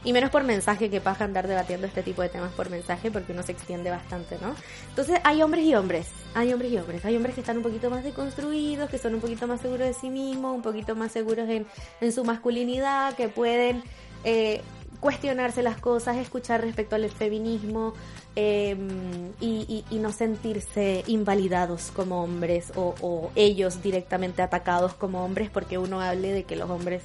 Y 0.04 0.12
menos 0.12 0.30
por 0.30 0.44
mensaje, 0.44 0.90
que 0.90 1.00
paja 1.00 1.24
andar 1.24 1.48
debatiendo 1.48 1.86
este 1.86 2.02
tipo 2.02 2.20
de 2.20 2.28
temas 2.28 2.52
por 2.52 2.68
mensaje, 2.68 3.10
porque 3.10 3.32
uno 3.32 3.42
se 3.42 3.52
extiende 3.52 3.90
bastante, 3.90 4.36
¿no? 4.40 4.54
Entonces 4.90 5.18
hay 5.24 5.40
hombres 5.42 5.64
y 5.64 5.74
hombres, 5.74 6.08
hay 6.34 6.52
hombres 6.52 6.72
y 6.72 6.78
hombres. 6.78 7.04
Hay 7.04 7.16
hombres 7.16 7.34
que 7.34 7.40
están 7.40 7.56
un 7.56 7.62
poquito 7.62 7.88
más 7.88 8.04
deconstruidos, 8.04 8.90
que 8.90 8.98
son 8.98 9.14
un 9.14 9.20
poquito 9.20 9.46
más 9.46 9.62
seguros 9.62 9.88
de 9.88 9.94
sí 9.94 10.10
mismos, 10.10 10.54
un 10.54 10.62
poquito 10.62 10.94
más 10.94 11.10
seguros 11.10 11.48
en, 11.48 11.66
en 12.00 12.12
su 12.12 12.22
masculinidad, 12.22 13.14
que 13.14 13.28
pueden 13.28 13.82
eh, 14.24 14.60
cuestionarse 15.00 15.62
las 15.62 15.78
cosas, 15.78 16.16
escuchar 16.16 16.62
respecto 16.62 16.96
al 16.96 17.08
feminismo 17.10 17.94
em, 18.36 19.32
y, 19.40 19.84
no 19.92 20.12
sentirse 20.12 21.04
invalidados 21.06 21.90
como 21.94 22.22
hombres 22.22 22.72
o, 22.74 22.94
o 23.00 23.30
ellos 23.34 23.82
directamente 23.82 24.42
atacados 24.42 24.94
como 24.94 25.24
hombres 25.24 25.50
porque 25.50 25.78
uno 25.78 26.00
hable 26.00 26.32
de 26.32 26.44
que 26.44 26.56
los 26.56 26.70
hombres 26.70 27.02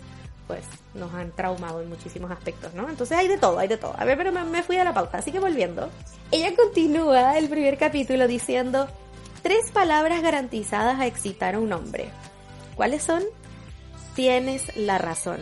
pues 0.50 0.66
nos 0.96 1.14
han 1.14 1.32
traumado 1.32 1.80
en 1.80 1.90
muchísimos 1.90 2.32
aspectos, 2.32 2.74
¿no? 2.74 2.90
Entonces 2.90 3.16
hay 3.16 3.28
de 3.28 3.38
todo, 3.38 3.60
hay 3.60 3.68
de 3.68 3.78
todo. 3.78 3.94
A 3.96 4.04
ver, 4.04 4.18
pero 4.18 4.32
me, 4.32 4.64
fui 4.64 4.78
a 4.78 4.84
la 4.84 4.96
pauta, 4.96 5.20
así 5.20 5.32
que 5.32 5.40
volviendo. 5.40 5.92
Ella 6.32 6.56
continúa 6.56 7.38
el 7.38 7.48
primer 7.50 7.78
capítulo 7.78 8.28
diciendo 8.28 8.90
tres 9.44 9.70
palabras 9.72 10.24
garantizadas 10.24 11.00
a 11.00 11.06
excitar 11.06 11.54
a 11.54 11.60
un 11.60 11.72
hombre. 11.72 12.10
¿Cuáles 12.76 13.04
son? 13.04 13.22
Tienes 14.16 14.76
la 14.76 14.98
razón. 14.98 15.40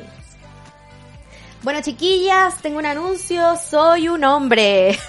Bueno, 1.64 1.80
chiquillas, 1.82 2.62
tengo 2.62 2.78
un 2.78 2.86
anuncio, 2.86 3.56
soy 3.56 4.10
un 4.10 4.26
hombre. 4.26 5.00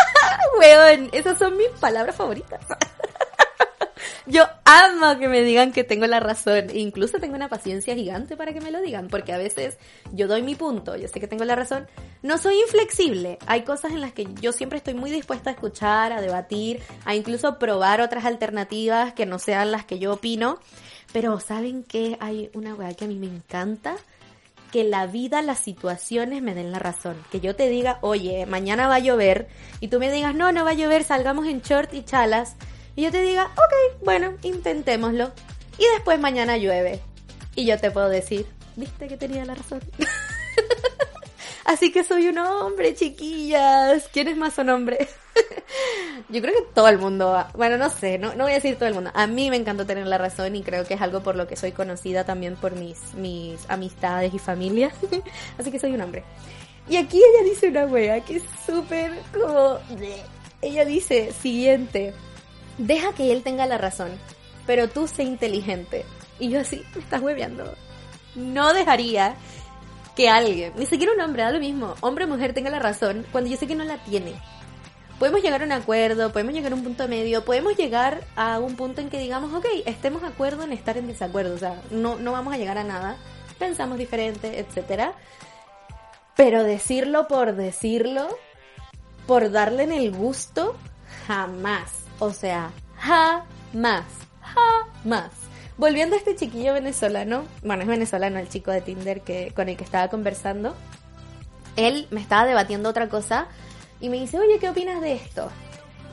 Weón, 0.60 1.08
esas 1.10 1.36
son 1.36 1.56
mis 1.56 1.70
palabras 1.80 2.14
favoritas. 2.14 2.60
Yo 4.28 4.44
amo 4.66 5.18
que 5.18 5.26
me 5.26 5.42
digan 5.42 5.72
que 5.72 5.84
tengo 5.84 6.06
la 6.06 6.20
razón. 6.20 6.66
Incluso 6.74 7.18
tengo 7.18 7.34
una 7.34 7.48
paciencia 7.48 7.94
gigante 7.94 8.36
para 8.36 8.52
que 8.52 8.60
me 8.60 8.70
lo 8.70 8.82
digan, 8.82 9.08
porque 9.08 9.32
a 9.32 9.38
veces 9.38 9.78
yo 10.12 10.28
doy 10.28 10.42
mi 10.42 10.54
punto, 10.54 10.96
yo 10.96 11.08
sé 11.08 11.18
que 11.18 11.26
tengo 11.26 11.46
la 11.46 11.56
razón. 11.56 11.88
No 12.22 12.36
soy 12.36 12.60
inflexible. 12.60 13.38
Hay 13.46 13.62
cosas 13.62 13.92
en 13.92 14.02
las 14.02 14.12
que 14.12 14.28
yo 14.42 14.52
siempre 14.52 14.76
estoy 14.76 14.92
muy 14.92 15.10
dispuesta 15.10 15.48
a 15.48 15.54
escuchar, 15.54 16.12
a 16.12 16.20
debatir, 16.20 16.82
a 17.06 17.14
incluso 17.14 17.58
probar 17.58 18.02
otras 18.02 18.26
alternativas 18.26 19.14
que 19.14 19.24
no 19.24 19.38
sean 19.38 19.72
las 19.72 19.86
que 19.86 19.98
yo 19.98 20.12
opino. 20.12 20.58
Pero 21.14 21.40
¿saben 21.40 21.82
qué? 21.82 22.18
Hay 22.20 22.50
una 22.52 22.74
weá 22.74 22.92
que 22.92 23.06
a 23.06 23.08
mí 23.08 23.18
me 23.18 23.28
encanta 23.28 23.96
que 24.70 24.84
la 24.84 25.06
vida, 25.06 25.40
las 25.40 25.60
situaciones 25.60 26.42
me 26.42 26.54
den 26.54 26.70
la 26.70 26.78
razón. 26.78 27.16
Que 27.30 27.40
yo 27.40 27.56
te 27.56 27.70
diga, 27.70 27.98
oye, 28.02 28.44
mañana 28.44 28.88
va 28.88 28.96
a 28.96 28.98
llover, 28.98 29.48
y 29.80 29.88
tú 29.88 29.98
me 29.98 30.12
digas, 30.12 30.34
no, 30.34 30.52
no 30.52 30.66
va 30.66 30.72
a 30.72 30.74
llover, 30.74 31.04
salgamos 31.04 31.46
en 31.46 31.62
short 31.62 31.94
y 31.94 32.02
chalas 32.02 32.56
y 32.98 33.02
yo 33.02 33.12
te 33.12 33.22
diga, 33.22 33.44
ok, 33.44 34.02
bueno, 34.04 34.34
intentémoslo. 34.42 35.30
Y 35.78 35.84
después 35.94 36.18
mañana 36.18 36.56
llueve. 36.56 36.98
Y 37.54 37.64
yo 37.64 37.78
te 37.78 37.92
puedo 37.92 38.08
decir, 38.08 38.44
viste 38.74 39.06
que 39.06 39.16
tenía 39.16 39.44
la 39.44 39.54
razón. 39.54 39.80
Así 41.64 41.92
que 41.92 42.02
soy 42.02 42.26
un 42.26 42.38
hombre, 42.38 42.96
chiquillas. 42.96 44.08
¿Quiénes 44.12 44.36
más 44.36 44.54
son 44.54 44.70
hombres? 44.70 45.10
yo 46.28 46.42
creo 46.42 46.52
que 46.52 46.74
todo 46.74 46.88
el 46.88 46.98
mundo, 46.98 47.46
bueno, 47.54 47.76
no 47.78 47.88
sé, 47.88 48.18
no, 48.18 48.34
no 48.34 48.42
voy 48.42 48.50
a 48.50 48.56
decir 48.56 48.74
todo 48.74 48.88
el 48.88 48.94
mundo. 48.96 49.12
A 49.14 49.28
mí 49.28 49.48
me 49.48 49.56
encanta 49.56 49.84
tener 49.84 50.08
la 50.08 50.18
razón 50.18 50.56
y 50.56 50.64
creo 50.64 50.84
que 50.84 50.94
es 50.94 51.00
algo 51.00 51.22
por 51.22 51.36
lo 51.36 51.46
que 51.46 51.54
soy 51.54 51.70
conocida 51.70 52.24
también 52.24 52.56
por 52.56 52.72
mis, 52.72 53.14
mis 53.14 53.60
amistades 53.70 54.34
y 54.34 54.40
familia. 54.40 54.90
Así 55.56 55.70
que 55.70 55.78
soy 55.78 55.92
un 55.92 56.00
hombre. 56.00 56.24
Y 56.88 56.96
aquí 56.96 57.18
ella 57.18 57.48
dice 57.48 57.68
una 57.68 57.86
wea 57.86 58.24
que 58.24 58.38
es 58.38 58.42
súper 58.66 59.12
como... 59.32 59.78
Ella 60.60 60.84
dice, 60.84 61.32
siguiente, 61.40 62.12
deja 62.78 63.12
que 63.12 63.32
él 63.32 63.42
tenga 63.42 63.66
la 63.66 63.78
razón, 63.78 64.10
pero 64.66 64.88
tú 64.88 65.06
sé 65.08 65.24
inteligente. 65.24 66.04
Y 66.38 66.48
yo 66.50 66.60
así, 66.60 66.82
me 66.94 67.02
estás 67.02 67.20
hueveando. 67.20 67.74
No 68.34 68.72
dejaría 68.72 69.34
que 70.16 70.28
alguien, 70.28 70.72
ni 70.76 70.86
siquiera 70.86 71.12
un 71.12 71.20
hombre, 71.20 71.42
da 71.42 71.52
lo 71.52 71.60
mismo, 71.60 71.94
hombre 72.00 72.24
o 72.24 72.28
mujer 72.28 72.52
tenga 72.52 72.70
la 72.70 72.78
razón 72.78 73.24
cuando 73.30 73.50
yo 73.50 73.56
sé 73.56 73.66
que 73.66 73.74
no 73.74 73.84
la 73.84 73.98
tiene. 73.98 74.34
Podemos 75.18 75.42
llegar 75.42 75.62
a 75.62 75.64
un 75.64 75.72
acuerdo, 75.72 76.32
podemos 76.32 76.54
llegar 76.54 76.72
a 76.72 76.74
un 76.76 76.84
punto 76.84 77.08
medio, 77.08 77.44
podemos 77.44 77.76
llegar 77.76 78.24
a 78.36 78.60
un 78.60 78.76
punto 78.76 79.00
en 79.00 79.10
que 79.10 79.18
digamos, 79.18 79.52
ok, 79.52 79.66
estemos 79.86 80.22
de 80.22 80.28
acuerdo 80.28 80.62
en 80.62 80.72
estar 80.72 80.96
en 80.96 81.08
desacuerdo, 81.08 81.54
o 81.54 81.58
sea, 81.58 81.80
no, 81.90 82.16
no 82.16 82.32
vamos 82.32 82.54
a 82.54 82.56
llegar 82.56 82.78
a 82.78 82.84
nada, 82.84 83.16
pensamos 83.58 83.98
diferente, 83.98 84.60
etcétera. 84.60 85.12
Pero 86.36 86.62
decirlo 86.62 87.26
por 87.26 87.56
decirlo, 87.56 88.28
por 89.26 89.50
darle 89.50 89.84
en 89.84 89.92
el 89.92 90.12
gusto, 90.12 90.76
jamás. 91.26 92.07
O 92.18 92.32
sea, 92.32 92.70
jamás, 92.96 94.04
jamás. 94.40 95.30
Volviendo 95.76 96.16
a 96.16 96.18
este 96.18 96.34
chiquillo 96.34 96.72
venezolano, 96.74 97.44
bueno, 97.62 97.82
es 97.82 97.88
venezolano 97.88 98.38
el 98.40 98.48
chico 98.48 98.72
de 98.72 98.80
Tinder 98.80 99.20
que, 99.20 99.52
con 99.54 99.68
el 99.68 99.76
que 99.76 99.84
estaba 99.84 100.08
conversando, 100.08 100.74
él 101.76 102.08
me 102.10 102.20
estaba 102.20 102.44
debatiendo 102.44 102.88
otra 102.88 103.08
cosa 103.08 103.46
y 104.00 104.08
me 104.08 104.18
dice, 104.18 104.38
oye, 104.38 104.58
¿qué 104.58 104.68
opinas 104.68 105.00
de 105.00 105.12
esto? 105.12 105.48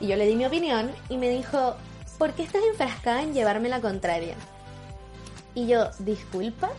Y 0.00 0.06
yo 0.06 0.16
le 0.16 0.26
di 0.26 0.36
mi 0.36 0.46
opinión 0.46 0.92
y 1.08 1.16
me 1.16 1.28
dijo, 1.28 1.74
¿por 2.18 2.32
qué 2.34 2.44
estás 2.44 2.62
enfrascada 2.70 3.22
en 3.22 3.34
llevarme 3.34 3.68
la 3.68 3.80
contraria? 3.80 4.36
Y 5.54 5.66
yo, 5.66 5.90
disculpa, 5.98 6.70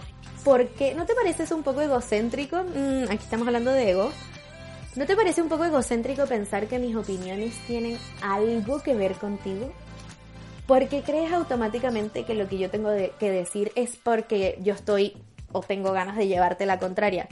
¿por 0.46 0.67
qué? 0.69 0.96
¿No 0.96 1.05
te 1.05 1.15
pareces 1.15 1.51
un 1.51 1.63
poco 1.63 1.81
egocéntrico? 1.81 2.63
Mm, 2.63 3.05
aquí 3.05 3.24
estamos 3.24 3.48
hablando 3.48 3.72
de 3.72 3.89
ego. 3.89 4.12
¿No 4.98 5.06
te 5.06 5.16
parece 5.16 5.44
un 5.44 5.48
poco 5.48 5.63
egocéntrico 5.63 6.25
pensar 6.25 6.66
que 6.66 6.80
mis 6.80 6.96
opiniones 6.96 7.56
tienen 7.68 8.00
algo 8.24 8.82
que 8.82 8.96
ver 8.96 9.13
contigo? 9.13 9.72
¿Por 10.66 10.89
qué 10.89 11.04
crees 11.04 11.32
automáticamente 11.32 12.24
que 12.24 12.34
lo 12.34 12.48
que 12.48 12.58
yo 12.58 12.72
tengo 12.72 12.89
que 13.20 13.30
decir 13.30 13.72
es 13.75 13.96
porque 13.96 14.58
yo 14.60 14.74
estoy 14.74 15.16
o 15.51 15.62
tengo 15.62 15.92
ganas 15.92 16.18
de 16.18 16.25
llevarte 16.25 16.66
la 16.66 16.80
contraria? 16.80 17.27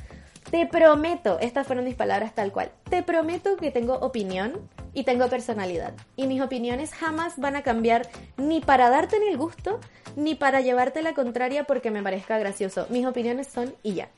Te 0.52 0.68
prometo, 0.68 1.40
estas 1.40 1.66
fueron 1.66 1.86
mis 1.86 1.96
palabras 1.96 2.36
tal 2.36 2.52
cual, 2.52 2.72
te 2.88 3.02
prometo 3.02 3.58
que 3.58 3.72
tengo 3.72 3.96
opinión 3.96 4.70
y 4.94 5.04
tengo 5.04 5.28
personalidad. 5.28 5.96
Y 6.16 6.28
mis 6.28 6.44
opiniones 6.44 6.94
jamás 6.94 7.40
van 7.40 7.56
a 7.56 7.64
cambiar 7.64 8.08
ni 8.38 8.62
para 8.62 8.92
darte 8.92 9.16
en 9.16 9.24
el 9.28 9.38
gusto, 9.38 9.80
ni 10.16 10.36
para 10.36 10.62
llevarte 10.62 11.02
la 11.02 11.16
contraria 11.16 11.64
porque 11.64 11.90
me 11.90 12.04
parezca 12.04 12.38
gracioso. 12.38 12.86
Mis 12.92 13.08
opiniones 13.08 13.48
son 13.48 13.74
y 13.82 13.96
ya. 13.96 14.10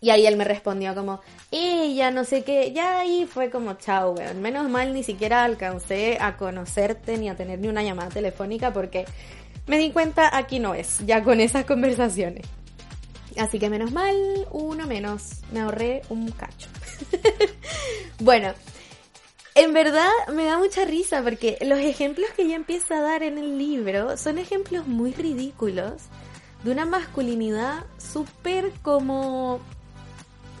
Y 0.00 0.10
ahí 0.10 0.26
él 0.26 0.36
me 0.36 0.44
respondió 0.44 0.94
como, 0.94 1.20
ya 1.50 2.10
no 2.10 2.24
sé 2.24 2.44
qué, 2.44 2.72
ya 2.72 3.00
ahí 3.00 3.26
fue 3.26 3.50
como, 3.50 3.74
chao, 3.74 4.12
weón. 4.12 4.42
Menos 4.42 4.68
mal 4.68 4.92
ni 4.92 5.02
siquiera 5.02 5.44
alcancé 5.44 6.18
a 6.20 6.36
conocerte 6.36 7.16
ni 7.16 7.28
a 7.28 7.36
tener 7.36 7.58
ni 7.58 7.68
una 7.68 7.82
llamada 7.82 8.10
telefónica 8.10 8.72
porque 8.72 9.06
me 9.66 9.78
di 9.78 9.90
cuenta 9.90 10.36
aquí 10.36 10.58
no 10.58 10.74
es, 10.74 10.98
ya 11.06 11.22
con 11.22 11.40
esas 11.40 11.64
conversaciones. 11.64 12.46
Así 13.38 13.58
que 13.58 13.68
menos 13.68 13.92
mal, 13.92 14.14
uno 14.50 14.86
menos, 14.86 15.42
me 15.52 15.60
ahorré 15.60 16.02
un 16.08 16.30
cacho. 16.30 16.68
bueno, 18.20 18.54
en 19.54 19.72
verdad 19.72 20.10
me 20.32 20.44
da 20.44 20.58
mucha 20.58 20.84
risa 20.84 21.22
porque 21.22 21.58
los 21.62 21.78
ejemplos 21.78 22.30
que 22.36 22.42
ella 22.42 22.56
empieza 22.56 22.98
a 22.98 23.02
dar 23.02 23.22
en 23.22 23.38
el 23.38 23.58
libro 23.58 24.16
son 24.16 24.38
ejemplos 24.38 24.86
muy 24.86 25.12
ridículos 25.12 26.02
de 26.62 26.70
una 26.70 26.86
masculinidad 26.86 27.84
súper 27.98 28.72
como 28.82 29.60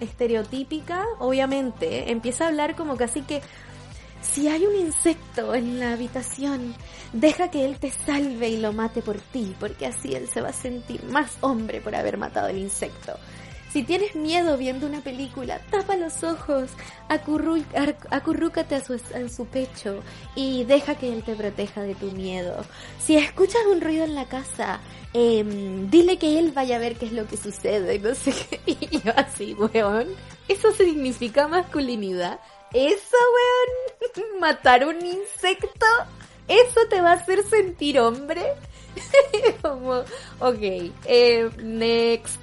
estereotípica, 0.00 1.04
obviamente, 1.18 2.10
empieza 2.10 2.44
a 2.44 2.48
hablar 2.48 2.76
como 2.76 2.96
casi 2.96 3.22
que 3.22 3.42
si 4.22 4.48
hay 4.48 4.66
un 4.66 4.74
insecto 4.74 5.54
en 5.54 5.78
la 5.78 5.92
habitación, 5.92 6.74
deja 7.12 7.50
que 7.50 7.64
él 7.64 7.78
te 7.78 7.90
salve 7.90 8.48
y 8.48 8.58
lo 8.58 8.72
mate 8.72 9.02
por 9.02 9.16
ti, 9.18 9.54
porque 9.58 9.86
así 9.86 10.14
él 10.14 10.28
se 10.28 10.40
va 10.40 10.48
a 10.48 10.52
sentir 10.52 11.02
más 11.04 11.38
hombre 11.40 11.80
por 11.80 11.94
haber 11.94 12.18
matado 12.18 12.48
el 12.48 12.58
insecto. 12.58 13.12
Si 13.76 13.82
tienes 13.82 14.14
miedo 14.14 14.56
viendo 14.56 14.86
una 14.86 15.02
película, 15.02 15.60
tapa 15.70 15.96
los 15.96 16.24
ojos, 16.24 16.70
acurrúcate 17.10 18.74
a 18.74 18.82
su, 18.82 18.98
en 19.12 19.28
su 19.28 19.44
pecho 19.44 20.02
y 20.34 20.64
deja 20.64 20.94
que 20.94 21.12
él 21.12 21.22
te 21.22 21.36
proteja 21.36 21.82
de 21.82 21.94
tu 21.94 22.10
miedo. 22.12 22.64
Si 22.98 23.18
escuchas 23.18 23.60
un 23.70 23.82
ruido 23.82 24.04
en 24.04 24.14
la 24.14 24.24
casa, 24.24 24.80
em, 25.12 25.90
dile 25.90 26.16
que 26.16 26.38
él 26.38 26.52
vaya 26.52 26.76
a 26.76 26.78
ver 26.78 26.96
qué 26.96 27.04
es 27.04 27.12
lo 27.12 27.26
que 27.26 27.36
sucede. 27.36 27.98
No 27.98 28.14
sé 28.14 28.32
qué. 28.32 28.60
Y 28.80 28.98
yo 28.98 29.12
así, 29.14 29.52
weón. 29.52 30.08
¿Eso 30.48 30.72
significa 30.72 31.46
masculinidad? 31.46 32.40
¿Eso, 32.72 33.18
weón? 33.36 34.40
¿Matar 34.40 34.86
un 34.86 35.04
insecto? 35.04 35.86
¿Eso 36.48 36.80
te 36.88 37.02
va 37.02 37.10
a 37.10 37.16
hacer 37.16 37.42
sentir 37.42 38.00
hombre? 38.00 38.54
Como, 39.62 40.00
ok, 40.40 40.92
eh, 41.04 41.50
next. 41.62 42.40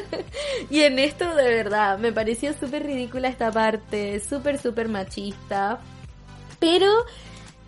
y 0.70 0.80
en 0.80 0.98
esto 0.98 1.34
de 1.34 1.48
verdad, 1.48 1.98
me 1.98 2.12
pareció 2.12 2.52
súper 2.54 2.84
ridícula 2.84 3.28
esta 3.28 3.50
parte, 3.50 4.20
súper, 4.20 4.58
súper 4.58 4.88
machista. 4.88 5.80
Pero 6.58 6.90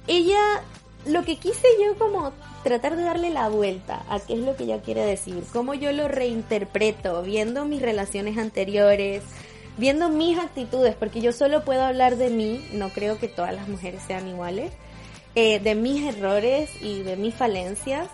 ella, 0.07 0.63
lo 1.07 1.25
que 1.25 1.37
quise 1.37 1.67
yo 1.83 1.97
como 1.99 2.33
tratar 2.63 2.97
de 2.97 3.05
darle 3.05 3.31
la 3.31 3.49
vuelta 3.49 4.05
a 4.09 4.21
qué 4.21 4.35
es 4.35 4.41
lo 4.41 4.57
que 4.57 4.65
ella 4.65 4.83
quiere 4.83 5.05
decir, 5.05 5.43
cómo 5.53 5.75
yo 5.75 5.93
lo 5.93 6.09
reinterpreto, 6.09 7.23
viendo 7.23 7.65
mis 7.65 7.83
relaciones 7.83 8.39
anteriores, 8.39 9.23
viendo 9.79 10.09
mis 10.09 10.39
actitudes, 10.39 10.95
porque 10.95 11.21
yo 11.21 11.33
solo 11.33 11.65
puedo 11.65 11.83
hablar 11.83 12.17
de 12.17 12.31
mí, 12.31 12.65
no 12.73 12.91
creo 12.91 13.19
que 13.19 13.29
todas 13.29 13.55
las 13.55 13.69
mujeres 13.69 14.03
sean 14.07 14.29
iguales, 14.29 14.73
eh, 15.35 15.61
de 15.61 15.75
mis 15.75 16.03
errores 16.03 16.71
y 16.81 17.03
de 17.03 17.17
mis 17.17 17.35
falencias. 17.35 18.09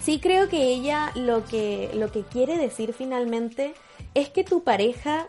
Sí 0.00 0.18
creo 0.18 0.48
que 0.48 0.64
ella 0.64 1.12
lo 1.14 1.44
que, 1.44 1.90
lo 1.94 2.10
que 2.10 2.22
quiere 2.22 2.56
decir 2.56 2.94
finalmente 2.94 3.74
es 4.14 4.30
que 4.30 4.44
tu 4.44 4.64
pareja 4.64 5.28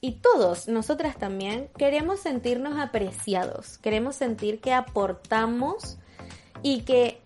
y 0.00 0.12
todos, 0.12 0.68
nosotras 0.68 1.16
también, 1.16 1.68
queremos 1.76 2.20
sentirnos 2.20 2.78
apreciados, 2.78 3.78
queremos 3.78 4.14
sentir 4.16 4.60
que 4.60 4.72
aportamos 4.72 5.98
y 6.62 6.82
que 6.82 7.20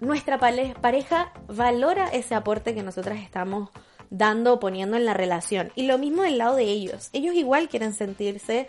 nuestra 0.00 0.38
pareja 0.38 1.32
valora 1.48 2.08
ese 2.08 2.34
aporte 2.34 2.74
que 2.74 2.82
nosotras 2.82 3.18
estamos 3.20 3.70
dando 4.10 4.54
o 4.54 4.60
poniendo 4.60 4.96
en 4.96 5.04
la 5.04 5.14
relación. 5.14 5.72
Y 5.74 5.86
lo 5.86 5.98
mismo 5.98 6.22
del 6.22 6.38
lado 6.38 6.56
de 6.56 6.64
ellos. 6.64 7.10
Ellos 7.12 7.34
igual 7.34 7.68
quieren 7.68 7.94
sentirse 7.94 8.66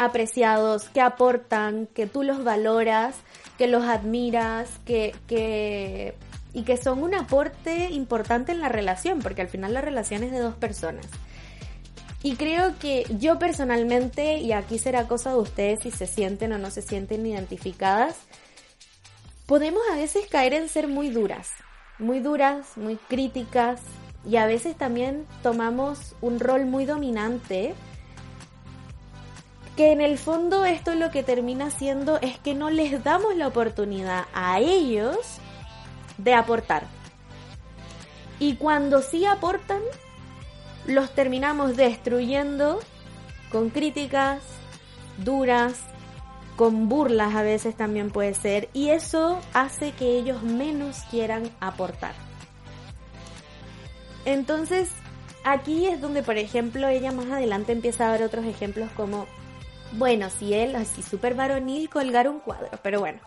apreciados, 0.00 0.88
que 0.88 1.02
aportan, 1.02 1.86
que 1.86 2.06
tú 2.06 2.22
los 2.22 2.42
valoras, 2.42 3.14
que 3.58 3.66
los 3.66 3.84
admiras, 3.84 4.70
que, 4.86 5.14
que, 5.26 6.14
y 6.54 6.62
que 6.62 6.78
son 6.78 7.02
un 7.02 7.14
aporte 7.14 7.90
importante 7.90 8.50
en 8.52 8.62
la 8.62 8.70
relación, 8.70 9.20
porque 9.20 9.42
al 9.42 9.48
final 9.48 9.74
la 9.74 9.82
relación 9.82 10.22
es 10.22 10.32
de 10.32 10.38
dos 10.38 10.54
personas. 10.54 11.06
Y 12.22 12.36
creo 12.36 12.78
que 12.78 13.04
yo 13.18 13.38
personalmente, 13.38 14.38
y 14.38 14.52
aquí 14.52 14.78
será 14.78 15.06
cosa 15.06 15.32
de 15.32 15.38
ustedes 15.38 15.80
si 15.82 15.90
se 15.90 16.06
sienten 16.06 16.54
o 16.54 16.58
no 16.58 16.70
se 16.70 16.80
sienten 16.80 17.26
identificadas, 17.26 18.16
podemos 19.44 19.82
a 19.92 19.96
veces 19.96 20.26
caer 20.30 20.54
en 20.54 20.70
ser 20.70 20.88
muy 20.88 21.10
duras, 21.10 21.50
muy 21.98 22.20
duras, 22.20 22.76
muy 22.76 22.96
críticas, 22.96 23.82
y 24.26 24.36
a 24.36 24.46
veces 24.46 24.76
también 24.76 25.26
tomamos 25.42 26.14
un 26.22 26.40
rol 26.40 26.64
muy 26.64 26.86
dominante 26.86 27.74
que 29.76 29.92
en 29.92 30.00
el 30.00 30.18
fondo 30.18 30.64
esto 30.64 30.94
lo 30.94 31.10
que 31.10 31.22
termina 31.22 31.66
haciendo 31.66 32.18
es 32.20 32.38
que 32.38 32.54
no 32.54 32.70
les 32.70 33.02
damos 33.02 33.36
la 33.36 33.48
oportunidad 33.48 34.26
a 34.34 34.58
ellos 34.60 35.16
de 36.18 36.34
aportar. 36.34 36.86
Y 38.38 38.56
cuando 38.56 39.02
sí 39.02 39.26
aportan, 39.26 39.80
los 40.86 41.14
terminamos 41.14 41.76
destruyendo 41.76 42.80
con 43.50 43.70
críticas 43.70 44.42
duras, 45.18 45.74
con 46.56 46.88
burlas 46.88 47.34
a 47.34 47.42
veces 47.42 47.76
también 47.76 48.10
puede 48.10 48.34
ser, 48.34 48.68
y 48.72 48.90
eso 48.90 49.40
hace 49.52 49.92
que 49.92 50.18
ellos 50.18 50.42
menos 50.42 50.98
quieran 51.10 51.50
aportar. 51.60 52.12
Entonces, 54.24 54.90
aquí 55.44 55.86
es 55.86 56.00
donde, 56.00 56.22
por 56.22 56.36
ejemplo, 56.36 56.88
ella 56.88 57.12
más 57.12 57.26
adelante 57.26 57.72
empieza 57.72 58.08
a 58.08 58.12
ver 58.12 58.22
otros 58.22 58.44
ejemplos 58.44 58.90
como, 58.96 59.26
bueno, 59.92 60.28
si 60.30 60.54
él, 60.54 60.76
así 60.76 61.02
súper 61.02 61.34
varonil, 61.34 61.88
colgar 61.88 62.28
un 62.28 62.40
cuadro, 62.40 62.70
pero 62.82 63.00
bueno, 63.00 63.20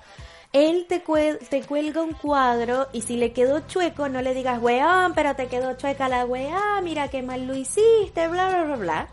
él 0.53 0.85
te, 0.87 1.03
te 1.49 1.61
cuelga 1.63 2.03
un 2.03 2.13
cuadro 2.13 2.87
y 2.93 3.01
si 3.01 3.17
le 3.17 3.33
quedó 3.33 3.61
chueco, 3.61 4.07
no 4.07 4.21
le 4.21 4.35
digas, 4.35 4.61
weón, 4.61 5.13
pero 5.15 5.35
te 5.35 5.47
quedó 5.47 5.73
chueca 5.75 6.07
la 6.07 6.25
weá, 6.25 6.79
mira 6.83 7.07
qué 7.07 7.23
mal 7.23 7.47
lo 7.47 7.55
hiciste, 7.55 8.27
bla, 8.27 8.49
bla, 8.49 8.63
bla, 8.63 8.75
bla. 8.75 9.07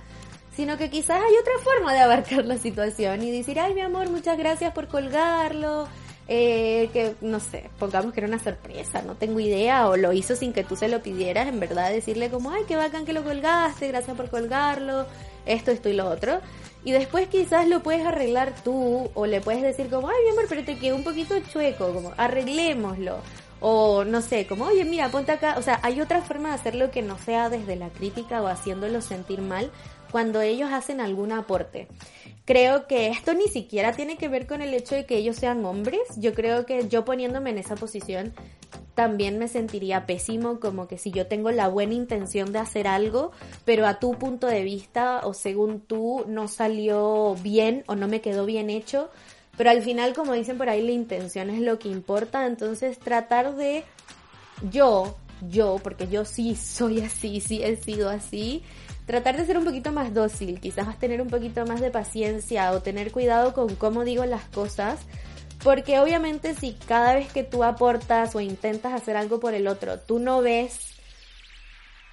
Sino 0.55 0.77
que 0.77 0.91
quizás 0.91 1.23
hay 1.23 1.35
otra 1.41 1.55
forma 1.65 1.95
de 1.95 2.01
abarcar 2.01 2.45
la 2.45 2.59
situación 2.59 3.23
y 3.23 3.31
decir, 3.31 3.59
ay, 3.59 3.73
mi 3.73 3.81
amor, 3.81 4.11
muchas 4.11 4.37
gracias 4.37 4.75
por 4.75 4.89
colgarlo, 4.89 5.89
eh, 6.29 6.91
que 6.93 7.15
no 7.23 7.41
sé, 7.41 7.71
pongamos 7.79 8.13
que 8.13 8.21
era 8.21 8.29
una 8.29 8.39
sorpresa, 8.39 9.01
no 9.01 9.15
tengo 9.15 9.41
idea, 9.41 9.89
o 9.89 9.97
lo 9.97 10.13
hizo 10.13 10.37
sin 10.37 10.53
que 10.53 10.63
tú 10.63 10.77
se 10.77 10.89
lo 10.89 11.03
pidieras, 11.03 11.49
en 11.49 11.59
verdad 11.59 11.91
decirle 11.91 12.29
como, 12.29 12.51
ay, 12.51 12.65
qué 12.69 12.77
bacán 12.77 13.07
que 13.07 13.15
lo 13.15 13.25
colgaste, 13.25 13.89
gracias 13.89 14.15
por 14.15 14.29
colgarlo, 14.29 15.07
esto, 15.47 15.71
esto 15.71 15.89
y 15.89 15.95
lo 15.95 16.09
otro. 16.11 16.41
Y 16.85 16.93
después 16.93 17.29
quizás 17.29 17.69
lo 17.69 17.83
puedes 17.83 18.07
arreglar 18.07 18.55
tú 18.65 19.11
o 19.15 19.27
le 19.27 19.41
puedes 19.41 19.63
decir 19.63 19.91
como, 19.91 20.09
ay 20.09 20.17
mi 20.25 20.31
amor, 20.31 20.47
pero 20.49 20.65
te 20.65 20.79
quedó 20.79 20.97
un 20.97 21.05
poquito 21.05 21.39
chueco, 21.41 21.93
como 21.93 22.13
arreglémoslo. 22.17 23.19
O 23.61 24.05
no 24.05 24.23
sé, 24.23 24.47
como, 24.47 24.65
oye, 24.65 24.85
mira, 24.87 25.11
ponte 25.11 25.33
acá. 25.33 25.57
O 25.59 25.63
sea, 25.63 25.81
hay 25.83 26.01
otra 26.01 26.23
forma 26.23 26.49
de 26.49 26.55
hacerlo 26.55 26.91
que 26.91 27.03
no 27.03 27.19
sea 27.19 27.51
desde 27.51 27.77
la 27.77 27.91
crítica 27.91 28.41
o 28.41 28.47
haciéndolo 28.47 29.03
sentir 29.03 29.43
mal 29.43 29.71
cuando 30.11 30.41
ellos 30.41 30.73
hacen 30.73 31.01
algún 31.01 31.33
aporte. 31.33 31.87
Creo 32.45 32.87
que 32.87 33.09
esto 33.09 33.35
ni 33.35 33.49
siquiera 33.49 33.93
tiene 33.93 34.17
que 34.17 34.29
ver 34.29 34.47
con 34.47 34.63
el 34.63 34.75
hecho 34.75 34.95
de 34.95 35.07
que 35.07 35.17
ellos 35.17 35.37
sean 35.37 35.65
hombres. 35.65 36.01
Yo 36.17 36.35
creo 36.35 36.67
que 36.67 36.89
yo 36.89 37.05
poniéndome 37.05 37.51
en 37.51 37.59
esa 37.59 37.77
posición 37.77 38.33
también 38.95 39.39
me 39.39 39.49
sentiría 39.49 40.05
pésimo, 40.05 40.61
como 40.61 40.87
que 40.87 40.99
si 40.99 41.11
yo 41.11 41.27
tengo 41.27 41.51
la 41.51 41.69
buena 41.69 41.95
intención 41.95 42.53
de 42.53 42.59
hacer 42.59 42.87
algo, 42.87 43.31
pero 43.65 43.87
a 43.87 43.99
tu 43.99 44.13
punto 44.19 44.47
de 44.47 44.63
vista 44.63 45.21
o 45.25 45.33
según 45.33 45.81
tú 45.81 46.25
no 46.27 46.49
salió 46.49 47.35
bien 47.43 47.85
o 47.87 47.95
no 47.95 48.09
me 48.09 48.21
quedó 48.21 48.45
bien 48.45 48.69
hecho, 48.69 49.11
pero 49.57 49.71
al 49.71 49.83
final, 49.83 50.13
como 50.15 50.33
dicen 50.33 50.59
por 50.59 50.69
ahí, 50.69 50.83
la 50.83 50.93
intención 50.93 51.51
es 51.51 51.61
lo 51.61 51.79
que 51.79 51.89
importa, 51.89 52.47
entonces 52.47 52.99
tratar 52.99 53.57
de 53.57 53.85
yo, 54.71 55.17
yo, 55.49 55.79
porque 55.83 56.09
yo 56.09 56.25
sí 56.25 56.55
soy 56.57 57.01
así, 57.01 57.41
sí 57.41 57.63
he 57.63 57.77
sido 57.77 58.11
así, 58.11 58.63
tratar 59.11 59.37
de 59.37 59.45
ser 59.45 59.59
un 59.59 59.65
poquito 59.65 59.91
más 59.91 60.15
dócil, 60.15 60.61
quizás 60.61 60.97
tener 61.01 61.21
un 61.21 61.27
poquito 61.27 61.67
más 61.67 61.81
de 61.81 61.91
paciencia 61.91 62.71
o 62.71 62.81
tener 62.81 63.11
cuidado 63.11 63.53
con 63.53 63.75
cómo 63.75 64.05
digo 64.05 64.25
las 64.25 64.45
cosas, 64.45 65.01
porque 65.65 65.99
obviamente 65.99 66.55
si 66.55 66.75
cada 66.75 67.15
vez 67.15 67.33
que 67.33 67.43
tú 67.43 67.65
aportas 67.65 68.37
o 68.37 68.41
intentas 68.41 68.93
hacer 68.93 69.17
algo 69.17 69.41
por 69.41 69.53
el 69.55 69.67
otro, 69.67 69.99
tú 69.99 70.21
no 70.21 70.43
ves 70.43 70.95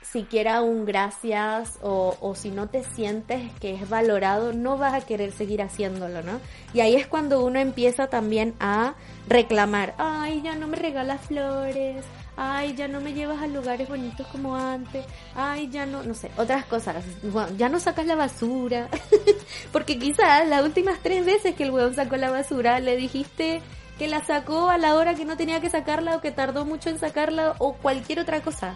siquiera 0.01 0.63
un 0.63 0.85
gracias 0.85 1.77
o, 1.83 2.17
o, 2.19 2.33
si 2.33 2.49
no 2.49 2.67
te 2.67 2.83
sientes 2.83 3.51
que 3.59 3.75
es 3.75 3.87
valorado, 3.87 4.51
no 4.51 4.79
vas 4.79 4.95
a 4.95 5.05
querer 5.05 5.31
seguir 5.31 5.61
haciéndolo, 5.61 6.23
¿no? 6.23 6.39
Y 6.73 6.79
ahí 6.79 6.95
es 6.95 7.05
cuando 7.05 7.45
uno 7.45 7.59
empieza 7.59 8.07
también 8.07 8.55
a 8.59 8.95
reclamar, 9.27 9.93
ay, 9.99 10.41
ya 10.41 10.55
no 10.55 10.67
me 10.67 10.77
regalas 10.77 11.21
flores, 11.27 12.03
ay, 12.37 12.75
ya 12.75 12.87
no 12.87 13.01
me 13.01 13.13
llevas 13.13 13.41
a 13.41 13.47
lugares 13.47 13.89
bonitos 13.89 14.25
como 14.27 14.55
antes, 14.55 15.05
ay, 15.35 15.69
ya 15.69 15.85
no, 15.85 16.03
no 16.03 16.13
sé, 16.13 16.31
otras 16.37 16.65
cosas, 16.65 17.03
ya 17.57 17.67
no 17.67 17.79
sacas 17.79 18.05
la 18.05 18.15
basura, 18.15 18.87
porque 19.73 19.97
quizás 19.97 20.47
las 20.47 20.63
últimas 20.63 20.99
tres 21.01 21.25
veces 21.25 21.55
que 21.55 21.63
el 21.63 21.71
weón 21.71 21.95
sacó 21.95 22.15
la 22.15 22.29
basura 22.29 22.79
le 22.79 22.95
dijiste 22.95 23.61
que 23.97 24.07
la 24.07 24.23
sacó 24.23 24.69
a 24.69 24.77
la 24.77 24.95
hora 24.95 25.15
que 25.15 25.25
no 25.25 25.35
tenía 25.35 25.59
que 25.59 25.71
sacarla 25.71 26.15
o 26.15 26.21
que 26.21 26.31
tardó 26.31 26.65
mucho 26.65 26.89
en 26.89 26.99
sacarla 26.99 27.55
o 27.57 27.73
cualquier 27.73 28.19
otra 28.19 28.41
cosa. 28.41 28.75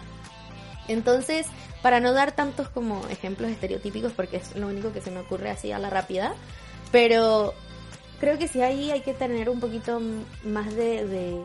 Entonces, 0.88 1.46
para 1.80 2.00
no 2.00 2.12
dar 2.12 2.32
tantos 2.32 2.68
como 2.68 3.06
ejemplos 3.08 3.52
estereotípicos, 3.52 4.12
porque 4.12 4.38
es 4.38 4.56
lo 4.56 4.66
único 4.66 4.92
que 4.92 5.00
se 5.00 5.12
me 5.12 5.20
ocurre 5.20 5.50
así 5.50 5.70
a 5.70 5.78
la 5.78 5.90
rápida, 5.90 6.34
pero 6.90 7.54
creo 8.18 8.36
que 8.36 8.48
sí 8.48 8.62
ahí 8.62 8.90
hay 8.90 9.02
que 9.02 9.14
tener 9.14 9.48
un 9.48 9.60
poquito 9.60 10.00
más 10.44 10.74
de, 10.74 11.06
de 11.06 11.44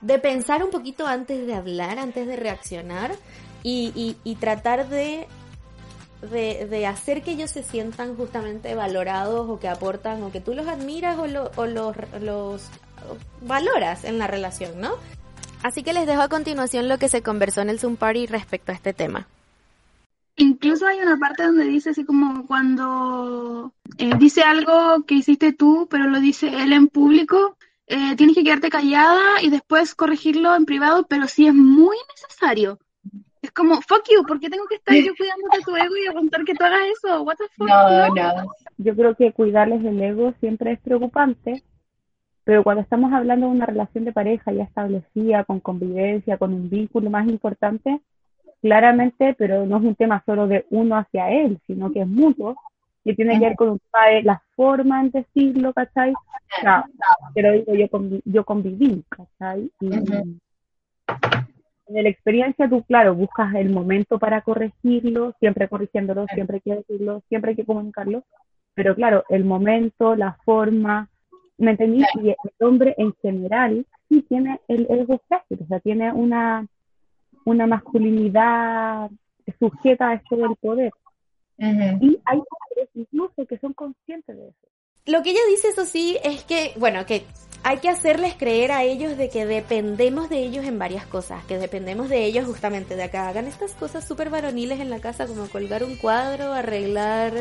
de 0.00 0.18
pensar 0.18 0.62
un 0.62 0.70
poquito 0.70 1.06
antes 1.06 1.46
de 1.46 1.54
hablar, 1.54 1.98
antes 1.98 2.26
de 2.26 2.36
reaccionar 2.36 3.12
y, 3.62 4.16
y, 4.24 4.34
tratar 4.36 4.88
de, 4.88 5.26
de, 6.22 6.86
hacer 6.86 7.22
que 7.22 7.32
ellos 7.32 7.50
se 7.50 7.62
sientan 7.62 8.16
justamente 8.16 8.74
valorados 8.74 9.48
o 9.48 9.58
que 9.58 9.68
aportan 9.68 10.22
o 10.22 10.30
que 10.30 10.40
tú 10.40 10.54
los 10.54 10.66
admiras 10.68 11.18
o, 11.18 11.24
o 11.56 11.66
los, 11.66 11.96
los 12.20 12.68
valoras 13.42 14.04
en 14.04 14.18
la 14.18 14.26
relación, 14.26 14.80
¿no? 14.80 14.92
Así 15.62 15.82
que 15.82 15.92
les 15.92 16.06
dejo 16.06 16.22
a 16.22 16.28
continuación 16.28 16.88
lo 16.88 16.98
que 16.98 17.08
se 17.08 17.22
conversó 17.22 17.60
en 17.62 17.70
el 17.70 17.80
Zoom 17.80 17.96
Party 17.96 18.26
respecto 18.26 18.70
a 18.70 18.74
este 18.76 18.92
tema. 18.92 19.26
Incluso 20.36 20.86
hay 20.86 21.00
una 21.00 21.18
parte 21.18 21.42
donde 21.42 21.64
dice 21.64 21.90
así 21.90 22.04
como 22.04 22.46
cuando 22.46 23.72
eh, 23.98 24.12
dice 24.18 24.42
algo 24.42 25.04
que 25.04 25.16
hiciste 25.16 25.52
tú, 25.52 25.88
pero 25.90 26.04
lo 26.04 26.20
dice 26.20 26.46
él 26.46 26.72
en 26.72 26.86
público, 26.86 27.57
eh, 27.88 28.16
tienes 28.16 28.36
que 28.36 28.44
quedarte 28.44 28.68
callada 28.68 29.42
y 29.42 29.50
después 29.50 29.94
corregirlo 29.94 30.54
en 30.54 30.66
privado, 30.66 31.06
pero 31.08 31.26
si 31.26 31.46
es 31.46 31.54
muy 31.54 31.96
necesario. 32.14 32.78
Es 33.40 33.50
como, 33.52 33.80
fuck 33.80 34.02
you, 34.10 34.24
¿por 34.26 34.40
qué 34.40 34.50
tengo 34.50 34.66
que 34.66 34.74
estar 34.74 34.94
yo 34.94 35.12
cuidándote 35.16 35.60
tu 35.64 35.76
ego 35.76 35.96
y 35.96 36.08
aguantar 36.08 36.44
que 36.44 36.54
tú 36.54 36.64
hagas 36.64 36.80
eso? 36.98 37.22
What 37.22 37.36
the 37.36 37.44
fuck? 37.56 37.68
No, 37.68 38.14
no, 38.14 38.52
Yo 38.76 38.94
creo 38.94 39.14
que 39.14 39.32
cuidarles 39.32 39.84
el 39.84 40.02
ego 40.02 40.34
siempre 40.40 40.72
es 40.72 40.80
preocupante, 40.80 41.62
pero 42.44 42.62
cuando 42.62 42.82
estamos 42.82 43.12
hablando 43.12 43.46
de 43.46 43.52
una 43.52 43.66
relación 43.66 44.04
de 44.04 44.12
pareja 44.12 44.52
ya 44.52 44.64
establecida, 44.64 45.44
con 45.44 45.60
convivencia, 45.60 46.36
con 46.36 46.52
un 46.52 46.68
vínculo 46.68 47.08
más 47.10 47.28
importante, 47.28 48.00
claramente, 48.60 49.34
pero 49.38 49.64
no 49.66 49.78
es 49.78 49.84
un 49.84 49.94
tema 49.94 50.22
solo 50.26 50.46
de 50.46 50.66
uno 50.70 50.96
hacia 50.96 51.30
él, 51.30 51.60
sino 51.66 51.92
que 51.92 52.02
es 52.02 52.08
mutuo, 52.08 52.56
que 53.08 53.14
tiene 53.14 53.38
que 53.38 53.46
ver 53.46 53.56
con 53.56 53.80
la 54.22 54.42
forma 54.54 55.00
en 55.00 55.10
decirlo, 55.10 55.72
¿cachai? 55.72 56.12
pero 57.34 57.52
digo, 57.52 57.74
yo, 57.74 58.20
yo 58.26 58.44
conviví, 58.44 59.02
¿cachai? 59.08 59.70
Y, 59.80 59.88
En 61.86 62.02
la 62.02 62.08
experiencia 62.10 62.68
tú, 62.68 62.82
claro, 62.82 63.14
buscas 63.14 63.54
el 63.54 63.70
momento 63.70 64.18
para 64.18 64.42
corregirlo, 64.42 65.32
siempre 65.40 65.68
corrigiéndolo, 65.68 66.26
siempre 66.34 66.56
hay 66.56 66.60
que 66.60 66.76
decirlo, 66.76 67.22
siempre 67.30 67.52
hay 67.52 67.56
que 67.56 67.64
comunicarlo, 67.64 68.24
pero 68.74 68.94
claro, 68.94 69.24
el 69.30 69.46
momento, 69.46 70.14
la 70.14 70.36
forma, 70.44 71.08
¿me 71.56 71.70
entendí? 71.70 72.04
Y 72.22 72.28
el 72.28 72.66
hombre 72.66 72.94
en 72.98 73.14
general 73.22 73.86
sí 74.10 74.20
tiene 74.28 74.60
el 74.68 74.86
ego 74.90 75.18
frágil, 75.28 75.60
o 75.62 75.66
sea, 75.66 75.80
tiene 75.80 76.12
una, 76.12 76.66
una 77.46 77.66
masculinidad 77.66 79.10
sujeta 79.58 80.10
a 80.10 80.14
esto 80.14 80.36
del 80.36 80.54
poder. 80.60 80.92
Y 81.58 82.20
hay 82.24 82.38
padres 82.38 82.88
incluso 82.94 83.46
que 83.46 83.58
son 83.58 83.72
conscientes 83.72 84.36
de 84.36 84.48
eso. 84.48 84.68
Lo 85.06 85.22
que 85.22 85.30
ella 85.30 85.40
dice, 85.48 85.68
eso 85.68 85.86
sí, 85.86 86.18
es 86.22 86.44
que, 86.44 86.72
bueno, 86.76 87.06
que 87.06 87.24
hay 87.62 87.78
que 87.78 87.88
hacerles 87.88 88.34
creer 88.34 88.72
a 88.72 88.84
ellos 88.84 89.16
de 89.16 89.30
que 89.30 89.46
dependemos 89.46 90.28
de 90.28 90.38
ellos 90.40 90.66
en 90.66 90.78
varias 90.78 91.06
cosas, 91.06 91.42
que 91.46 91.56
dependemos 91.56 92.10
de 92.10 92.26
ellos 92.26 92.44
justamente 92.46 92.94
de 92.94 93.04
acá. 93.04 93.26
Hagan 93.26 93.46
estas 93.46 93.72
cosas 93.72 94.06
súper 94.06 94.28
varoniles 94.28 94.80
en 94.80 94.90
la 94.90 95.00
casa, 95.00 95.26
como 95.26 95.48
colgar 95.48 95.82
un 95.82 95.96
cuadro, 95.96 96.52
arreglar 96.52 97.32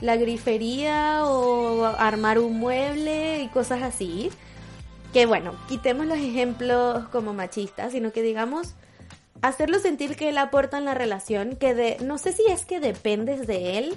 la 0.00 0.16
grifería 0.16 1.24
o 1.24 1.84
armar 1.84 2.40
un 2.40 2.58
mueble 2.58 3.42
y 3.42 3.48
cosas 3.48 3.82
así. 3.82 4.30
Que 5.12 5.24
bueno, 5.26 5.54
quitemos 5.68 6.06
los 6.06 6.18
ejemplos 6.18 7.08
como 7.10 7.34
machistas, 7.34 7.92
sino 7.92 8.10
que 8.10 8.22
digamos, 8.22 8.74
hacerlo 9.42 9.78
sentir 9.80 10.16
que 10.16 10.30
él 10.30 10.38
aporta 10.38 10.78
en 10.78 10.84
la 10.84 10.94
relación, 10.94 11.56
que 11.56 11.74
de, 11.74 11.98
no 12.00 12.16
sé 12.16 12.32
si 12.32 12.46
es 12.46 12.64
que 12.64 12.80
dependes 12.80 13.46
de 13.46 13.78
él, 13.78 13.94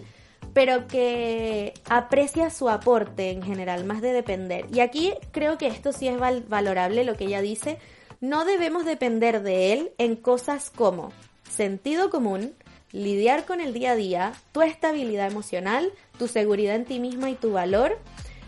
pero 0.54 0.88
que 0.88 1.74
aprecia 1.90 2.50
su 2.50 2.70
aporte 2.70 3.32
en 3.32 3.42
general, 3.42 3.86
más 3.86 4.02
de 4.02 4.12
depender. 4.12 4.66
Y 4.74 4.80
aquí 4.80 5.14
creo 5.32 5.58
que 5.58 5.68
esto 5.68 5.92
sí 5.92 6.08
es 6.08 6.18
valorable 6.20 7.04
lo 7.04 7.16
que 7.16 7.26
ella 7.26 7.42
dice. 7.42 7.78
No 8.22 8.46
debemos 8.46 8.86
depender 8.86 9.44
de 9.44 9.74
él 9.74 9.92
en 9.98 10.16
cosas 10.16 10.70
como 10.70 11.12
sentido 11.50 12.10
común, 12.10 12.54
lidiar 12.92 13.46
con 13.46 13.62
el 13.62 13.74
día 13.74 13.92
a 13.92 13.96
día, 13.96 14.34
tu 14.52 14.62
estabilidad 14.62 15.28
emocional, 15.28 15.92
tu 16.18 16.28
seguridad 16.28 16.76
en 16.76 16.86
ti 16.86 17.00
misma 17.00 17.30
y 17.30 17.36
tu 17.36 17.52
valor, 17.52 18.00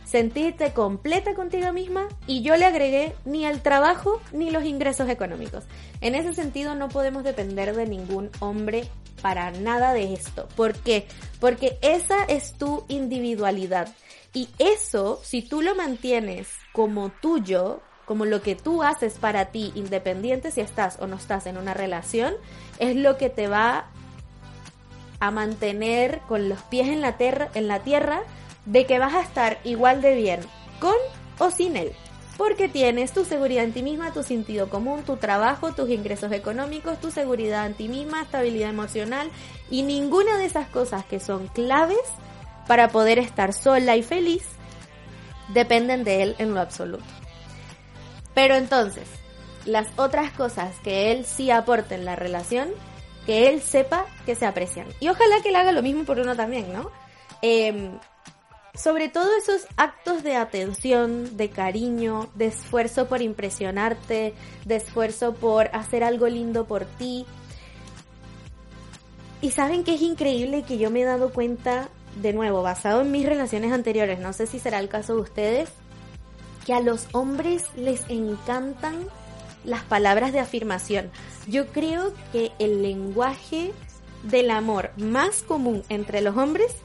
sentirte 0.08 0.72
completa 0.72 1.36
contigo 1.36 1.74
misma 1.74 2.08
y 2.28 2.42
yo 2.42 2.56
le 2.56 2.66
agregué 2.66 3.14
ni 3.26 3.46
el 3.46 3.62
trabajo 3.62 4.22
ni 4.32 4.52
los 4.52 4.64
ingresos 4.64 5.10
económicos. 5.10 5.66
En 6.00 6.16
ese 6.16 6.34
sentido 6.34 6.76
no 6.76 6.88
podemos 6.88 7.24
depender 7.24 7.76
de 7.76 7.88
ningún 7.88 8.30
hombre 8.40 8.88
para 9.22 9.52
nada 9.52 9.94
de 9.94 10.14
esto. 10.14 10.48
¿Por 10.56 10.76
qué? 10.76 11.08
Porque 11.42 11.78
esa 11.82 12.24
es 12.24 12.54
tu 12.54 12.86
individualidad. 12.88 13.94
Y 14.34 14.48
eso, 14.60 15.20
si 15.24 15.42
tú 15.42 15.62
lo 15.62 15.76
mantienes 15.76 16.48
como 16.72 17.10
tuyo, 17.10 17.82
como 18.06 18.26
lo 18.26 18.42
que 18.42 18.56
tú 18.56 18.84
haces 18.84 19.16
para 19.16 19.46
ti, 19.46 19.74
independiente 19.76 20.52
si 20.52 20.62
estás 20.62 21.00
o 21.02 21.08
no 21.08 21.18
estás 21.18 21.48
en 21.48 21.58
una 21.58 21.74
relación, 21.74 22.34
es 22.80 22.96
lo 22.96 23.18
que 23.18 23.30
te 23.30 23.50
va 23.50 23.88
a 25.20 25.32
mantener 25.32 26.22
con 26.28 26.48
los 26.48 26.62
pies 26.64 26.88
en 26.88 27.02
la, 27.02 27.16
en 27.20 27.68
la 27.68 27.80
tierra 27.80 28.22
de 28.68 28.86
que 28.86 29.00
vas 29.00 29.16
a 29.16 29.22
estar 29.22 29.60
igual 29.64 30.02
de 30.02 30.16
bien 30.16 30.42
con 30.80 30.96
o 31.40 31.50
sin 31.50 31.76
él 31.76 31.94
porque 32.38 32.70
tienes 32.70 33.12
tu 33.14 33.26
seguridad 33.26 33.64
en 33.64 33.74
ti 33.74 33.82
misma, 33.82 34.14
tu 34.14 34.22
sentido 34.22 34.70
común, 34.70 35.04
tu 35.04 35.18
trabajo, 35.18 35.74
tus 35.74 35.90
ingresos 35.90 36.32
económicos, 36.32 37.02
tu 37.02 37.10
seguridad 37.10 37.66
en 37.66 37.74
ti 37.74 37.88
misma, 37.90 38.22
estabilidad 38.22 38.70
emocional 38.70 39.30
y 39.72 39.82
ninguna 39.82 40.38
de 40.38 40.46
esas 40.46 40.68
cosas 40.68 41.04
que 41.06 41.20
son 41.20 41.48
claves 41.48 41.98
para 42.68 42.90
poder 42.90 43.18
estar 43.18 43.54
sola 43.54 43.96
y 43.96 44.04
feliz 44.04 44.44
dependen 45.50 46.04
de 46.04 46.24
él 46.24 46.36
en 46.38 46.54
lo 46.54 46.62
absoluto. 46.62 47.04
Pero 48.36 48.56
entonces, 48.56 49.08
las 49.66 49.88
otras 49.96 50.32
cosas 50.32 50.76
que 50.84 51.12
él 51.12 51.26
sí 51.26 51.50
aporta 51.50 51.96
en 51.96 52.06
la 52.06 52.16
relación, 52.16 52.70
que 53.26 53.50
él 53.50 53.62
sepa 53.62 54.06
que 54.28 54.36
se 54.36 54.46
aprecian. 54.46 54.88
Y 55.00 55.10
ojalá 55.10 55.42
que 55.42 55.50
él 55.50 55.56
haga 55.56 55.72
lo 55.72 55.82
mismo 55.82 56.04
por 56.04 56.20
uno 56.20 56.36
también, 56.36 56.72
¿no? 56.72 56.92
Eh, 57.42 57.92
sobre 58.78 59.10
todo 59.10 59.36
esos 59.36 59.68
actos 59.76 60.24
de 60.24 60.36
atención, 60.36 61.36
de 61.36 61.50
cariño, 61.50 62.30
de 62.36 62.46
esfuerzo 62.46 63.08
por 63.08 63.22
impresionarte, 63.24 64.36
de 64.66 64.76
esfuerzo 64.76 65.34
por 65.34 65.68
hacer 65.76 66.04
algo 66.04 66.28
lindo 66.28 66.66
por 66.66 66.86
ti. 66.86 67.26
Y 69.42 69.52
saben 69.52 69.84
que 69.84 69.96
es 69.96 70.02
increíble 70.02 70.64
que 70.64 70.78
yo 70.78 70.92
me 70.92 71.02
he 71.02 71.06
dado 71.06 71.34
cuenta, 71.34 71.90
de 72.22 72.34
nuevo, 72.34 72.62
basado 72.62 73.02
en 73.02 73.12
mis 73.12 73.26
relaciones 73.26 73.74
anteriores, 73.74 74.20
no 74.20 74.32
sé 74.32 74.46
si 74.46 74.60
será 74.60 74.80
el 74.80 74.90
caso 74.90 75.16
de 75.16 75.22
ustedes, 75.22 75.70
que 76.66 76.74
a 76.74 76.80
los 76.80 77.08
hombres 77.14 77.66
les 77.76 78.04
encantan 78.10 79.08
las 79.64 79.84
palabras 79.84 80.34
de 80.34 80.40
afirmación. 80.40 81.10
Yo 81.48 81.68
creo 81.68 82.14
que 82.32 82.52
el 82.60 82.84
lenguaje 82.84 83.74
del 84.24 84.52
amor 84.52 84.92
más 84.98 85.42
común 85.44 85.84
entre 85.90 86.22
los 86.22 86.38
hombres 86.38 86.76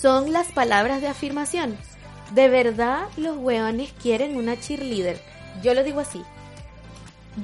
son 0.00 0.32
las 0.32 0.52
palabras 0.52 1.00
de 1.00 1.08
afirmación. 1.08 1.76
De 2.34 2.48
verdad 2.48 3.06
los 3.16 3.36
weones 3.36 3.92
quieren 4.00 4.36
una 4.36 4.58
cheerleader. 4.58 5.20
Yo 5.62 5.74
lo 5.74 5.82
digo 5.82 6.00
así. 6.00 6.22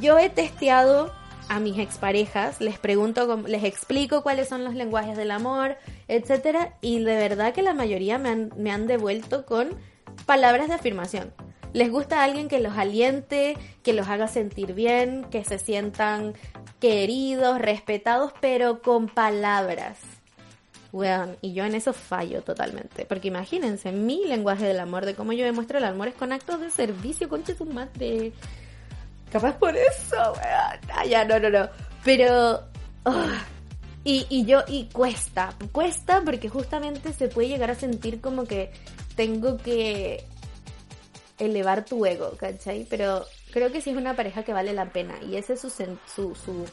Yo 0.00 0.18
he 0.18 0.28
testeado 0.28 1.12
a 1.48 1.60
mis 1.60 1.78
exparejas, 1.78 2.60
les 2.60 2.78
pregunto, 2.78 3.42
les 3.46 3.64
explico 3.64 4.22
cuáles 4.22 4.48
son 4.48 4.64
los 4.64 4.74
lenguajes 4.74 5.16
del 5.16 5.30
amor, 5.30 5.76
etcétera, 6.08 6.74
y 6.80 7.02
de 7.02 7.16
verdad 7.16 7.52
que 7.52 7.62
la 7.62 7.74
mayoría 7.74 8.18
me 8.18 8.30
han, 8.30 8.52
me 8.56 8.70
han 8.70 8.86
devuelto 8.86 9.44
con 9.44 9.70
palabras 10.26 10.68
de 10.68 10.74
afirmación. 10.74 11.32
Les 11.72 11.90
gusta 11.90 12.22
alguien 12.22 12.48
que 12.48 12.60
los 12.60 12.78
aliente, 12.78 13.56
que 13.82 13.92
los 13.92 14.08
haga 14.08 14.28
sentir 14.28 14.74
bien, 14.74 15.24
que 15.30 15.44
se 15.44 15.58
sientan 15.58 16.34
queridos, 16.80 17.58
respetados, 17.58 18.32
pero 18.40 18.80
con 18.80 19.08
palabras 19.08 19.98
y 21.40 21.54
yo 21.54 21.64
en 21.64 21.74
eso 21.74 21.92
fallo 21.92 22.42
totalmente. 22.42 23.04
Porque 23.04 23.28
imagínense, 23.28 23.90
mi 23.90 24.24
lenguaje 24.26 24.66
del 24.66 24.80
amor, 24.80 25.04
de 25.04 25.14
cómo 25.14 25.32
yo 25.32 25.44
demuestro 25.44 25.78
el 25.78 25.84
amor 25.84 26.08
es 26.08 26.14
con 26.14 26.32
actos 26.32 26.60
de 26.60 26.70
servicio, 26.70 27.28
concha 27.28 27.54
su 27.54 27.64
madre. 27.64 28.32
Capaz 29.32 29.56
por 29.58 29.76
eso, 29.76 30.16
weón. 30.16 30.80
Ah, 30.92 31.04
ya, 31.04 31.24
no, 31.24 31.38
no, 31.40 31.50
no. 31.50 31.68
Pero. 32.04 32.60
Ah, 33.04 33.44
y, 34.04 34.26
y 34.28 34.44
yo, 34.44 34.62
y 34.68 34.84
cuesta, 34.92 35.54
cuesta 35.72 36.20
porque 36.24 36.48
justamente 36.48 37.12
se 37.12 37.28
puede 37.28 37.48
llegar 37.48 37.70
a 37.70 37.74
sentir 37.74 38.20
como 38.20 38.44
que 38.44 38.70
tengo 39.16 39.56
que 39.56 40.24
elevar 41.38 41.84
tu 41.84 42.04
ego, 42.04 42.32
¿cachai? 42.38 42.86
Pero 42.88 43.24
creo 43.50 43.72
que 43.72 43.80
sí 43.80 43.90
es 43.90 43.96
una 43.96 44.14
pareja 44.14 44.42
que 44.44 44.52
vale 44.52 44.74
la 44.74 44.90
pena 44.90 45.14
y 45.22 45.36
ese 45.36 45.54
es 45.54 45.60
su, 45.60 45.70
su, 45.70 46.34
su 46.34 46.66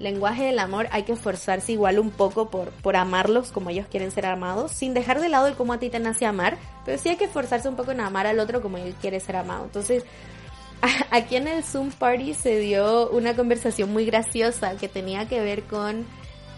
lenguaje 0.00 0.44
del 0.44 0.58
amor 0.58 0.88
hay 0.90 1.04
que 1.04 1.12
esforzarse 1.12 1.72
igual 1.72 1.98
un 1.98 2.10
poco 2.10 2.50
por, 2.50 2.70
por 2.70 2.96
amarlos 2.96 3.52
como 3.52 3.70
ellos 3.70 3.86
quieren 3.88 4.10
ser 4.10 4.26
amados, 4.26 4.72
sin 4.72 4.94
dejar 4.94 5.20
de 5.20 5.28
lado 5.28 5.46
el 5.46 5.54
cómo 5.54 5.74
a 5.74 5.78
ti 5.78 5.90
te 5.90 6.00
nace 6.00 6.26
amar, 6.26 6.56
pero 6.84 6.98
sí 6.98 7.10
hay 7.10 7.16
que 7.16 7.26
esforzarse 7.26 7.68
un 7.68 7.76
poco 7.76 7.92
en 7.92 8.00
amar 8.00 8.26
al 8.26 8.40
otro 8.40 8.62
como 8.62 8.78
él 8.78 8.94
quiere 9.00 9.20
ser 9.20 9.36
amado. 9.36 9.64
Entonces, 9.64 10.04
aquí 11.10 11.36
en 11.36 11.46
el 11.48 11.62
Zoom 11.62 11.90
Party 11.90 12.34
se 12.34 12.58
dio 12.58 13.10
una 13.10 13.36
conversación 13.36 13.92
muy 13.92 14.06
graciosa 14.06 14.76
que 14.76 14.88
tenía 14.88 15.28
que 15.28 15.40
ver 15.40 15.64
con 15.64 16.06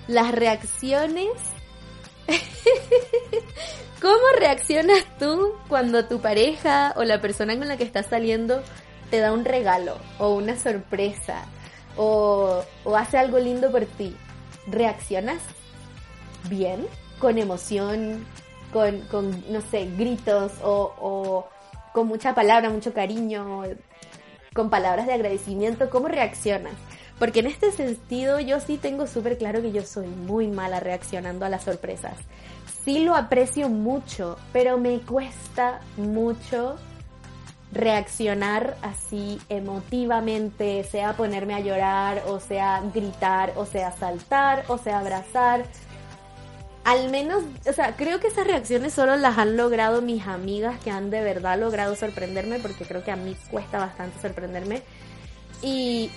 las 0.06 0.32
reacciones. 0.32 1.26
¿Cómo 4.00 4.22
reaccionas 4.38 5.04
tú 5.18 5.52
cuando 5.68 6.04
tu 6.06 6.20
pareja 6.20 6.94
o 6.96 7.02
la 7.02 7.20
persona 7.20 7.58
con 7.58 7.66
la 7.66 7.76
que 7.76 7.84
estás 7.84 8.06
saliendo 8.06 8.62
te 9.10 9.18
da 9.18 9.32
un 9.32 9.44
regalo 9.44 9.98
o 10.18 10.34
una 10.34 10.56
sorpresa? 10.56 11.44
O, 11.96 12.62
hace 12.96 13.18
algo 13.18 13.38
lindo 13.38 13.70
por 13.70 13.84
ti, 13.84 14.16
¿reaccionas 14.66 15.40
bien? 16.48 16.86
¿Con 17.18 17.38
emoción? 17.38 18.24
Con, 18.72 19.00
con 19.02 19.44
no 19.52 19.60
sé, 19.60 19.86
gritos 19.96 20.52
o, 20.62 20.94
o 20.98 21.46
con 21.92 22.06
mucha 22.06 22.34
palabra, 22.34 22.70
mucho 22.70 22.94
cariño, 22.94 23.64
con 24.54 24.70
palabras 24.70 25.06
de 25.06 25.14
agradecimiento? 25.14 25.90
¿Cómo 25.90 26.08
reaccionas? 26.08 26.74
Porque 27.18 27.40
en 27.40 27.46
este 27.46 27.70
sentido 27.70 28.40
yo 28.40 28.60
sí 28.60 28.78
tengo 28.78 29.06
súper 29.06 29.38
claro 29.38 29.62
que 29.62 29.72
yo 29.72 29.82
soy 29.82 30.08
muy 30.08 30.48
mala 30.48 30.80
reaccionando 30.80 31.44
a 31.44 31.48
las 31.48 31.64
sorpresas. 31.64 32.14
Sí 32.84 33.04
lo 33.04 33.14
aprecio 33.14 33.68
mucho, 33.68 34.38
pero 34.52 34.78
me 34.78 34.98
cuesta 35.00 35.80
mucho 35.96 36.76
reaccionar 37.72 38.76
así 38.82 39.40
emotivamente, 39.48 40.84
sea 40.84 41.14
ponerme 41.14 41.54
a 41.54 41.60
llorar, 41.60 42.22
o 42.26 42.38
sea 42.38 42.82
gritar, 42.94 43.54
o 43.56 43.64
sea 43.64 43.92
saltar, 43.92 44.64
o 44.68 44.78
sea 44.78 45.00
abrazar. 45.00 45.64
Al 46.84 47.10
menos, 47.10 47.44
o 47.66 47.72
sea, 47.72 47.96
creo 47.96 48.20
que 48.20 48.26
esas 48.26 48.46
reacciones 48.46 48.92
solo 48.92 49.16
las 49.16 49.38
han 49.38 49.56
logrado 49.56 50.02
mis 50.02 50.26
amigas 50.26 50.78
que 50.80 50.90
han 50.90 51.10
de 51.10 51.22
verdad 51.22 51.58
logrado 51.58 51.96
sorprenderme, 51.96 52.58
porque 52.58 52.84
creo 52.84 53.04
que 53.04 53.12
a 53.12 53.16
mí 53.16 53.36
cuesta 53.50 53.78
bastante 53.78 54.20
sorprenderme. 54.20 54.82
Y, 55.62 56.10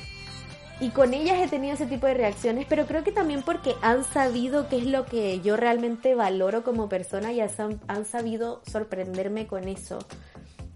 y 0.81 0.89
con 0.89 1.13
ellas 1.13 1.37
he 1.39 1.47
tenido 1.47 1.75
ese 1.75 1.85
tipo 1.85 2.07
de 2.07 2.15
reacciones, 2.15 2.65
pero 2.67 2.87
creo 2.87 3.03
que 3.03 3.11
también 3.11 3.43
porque 3.43 3.75
han 3.81 4.03
sabido 4.03 4.67
qué 4.67 4.79
es 4.79 4.87
lo 4.87 5.05
que 5.05 5.39
yo 5.41 5.55
realmente 5.55 6.15
valoro 6.15 6.63
como 6.63 6.89
persona 6.89 7.31
y 7.31 7.39
han, 7.41 7.79
han 7.87 8.05
sabido 8.05 8.61
sorprenderme 8.69 9.45
con 9.45 9.67
eso 9.67 9.99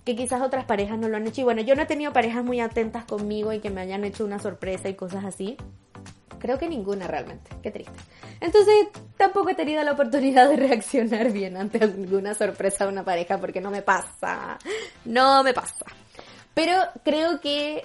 que 0.09 0.15
quizás 0.15 0.41
otras 0.41 0.65
parejas 0.65 0.97
no 0.97 1.07
lo 1.07 1.17
han 1.17 1.27
hecho. 1.27 1.41
Y 1.41 1.43
bueno, 1.43 1.61
yo 1.61 1.75
no 1.75 1.83
he 1.83 1.85
tenido 1.85 2.11
parejas 2.11 2.43
muy 2.43 2.59
atentas 2.59 3.05
conmigo 3.05 3.53
y 3.53 3.59
que 3.59 3.69
me 3.69 3.81
hayan 3.81 4.03
hecho 4.03 4.25
una 4.25 4.39
sorpresa 4.39 4.89
y 4.89 4.95
cosas 4.95 5.23
así. 5.23 5.55
Creo 6.39 6.57
que 6.57 6.67
ninguna 6.67 7.05
realmente. 7.05 7.51
Qué 7.61 7.69
triste. 7.69 7.93
Entonces, 8.41 8.87
tampoco 9.17 9.51
he 9.51 9.55
tenido 9.55 9.83
la 9.83 9.91
oportunidad 9.91 10.49
de 10.49 10.55
reaccionar 10.55 11.31
bien 11.31 11.57
ante 11.57 11.83
alguna 11.83 12.33
sorpresa 12.33 12.85
de 12.85 12.91
una 12.91 13.03
pareja 13.03 13.37
porque 13.37 13.61
no 13.61 13.69
me 13.69 13.83
pasa. 13.83 14.57
No 15.05 15.43
me 15.43 15.53
pasa. 15.53 15.85
Pero 16.55 16.73
creo 17.03 17.39
que 17.39 17.83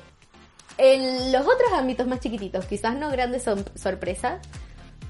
en 0.78 1.30
los 1.30 1.42
otros 1.42 1.72
ámbitos 1.74 2.06
más 2.06 2.20
chiquititos, 2.20 2.64
quizás 2.64 2.96
no 2.96 3.10
grandes 3.10 3.44
sorpresas, 3.74 4.40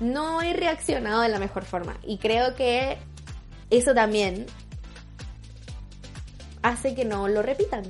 no 0.00 0.42
he 0.42 0.52
reaccionado 0.52 1.20
de 1.20 1.28
la 1.28 1.38
mejor 1.38 1.64
forma. 1.64 1.96
Y 2.02 2.18
creo 2.18 2.56
que 2.56 2.98
eso 3.70 3.94
también 3.94 4.46
hace 6.64 6.96
que 6.96 7.04
no 7.04 7.28
lo 7.28 7.42
repitan. 7.42 7.84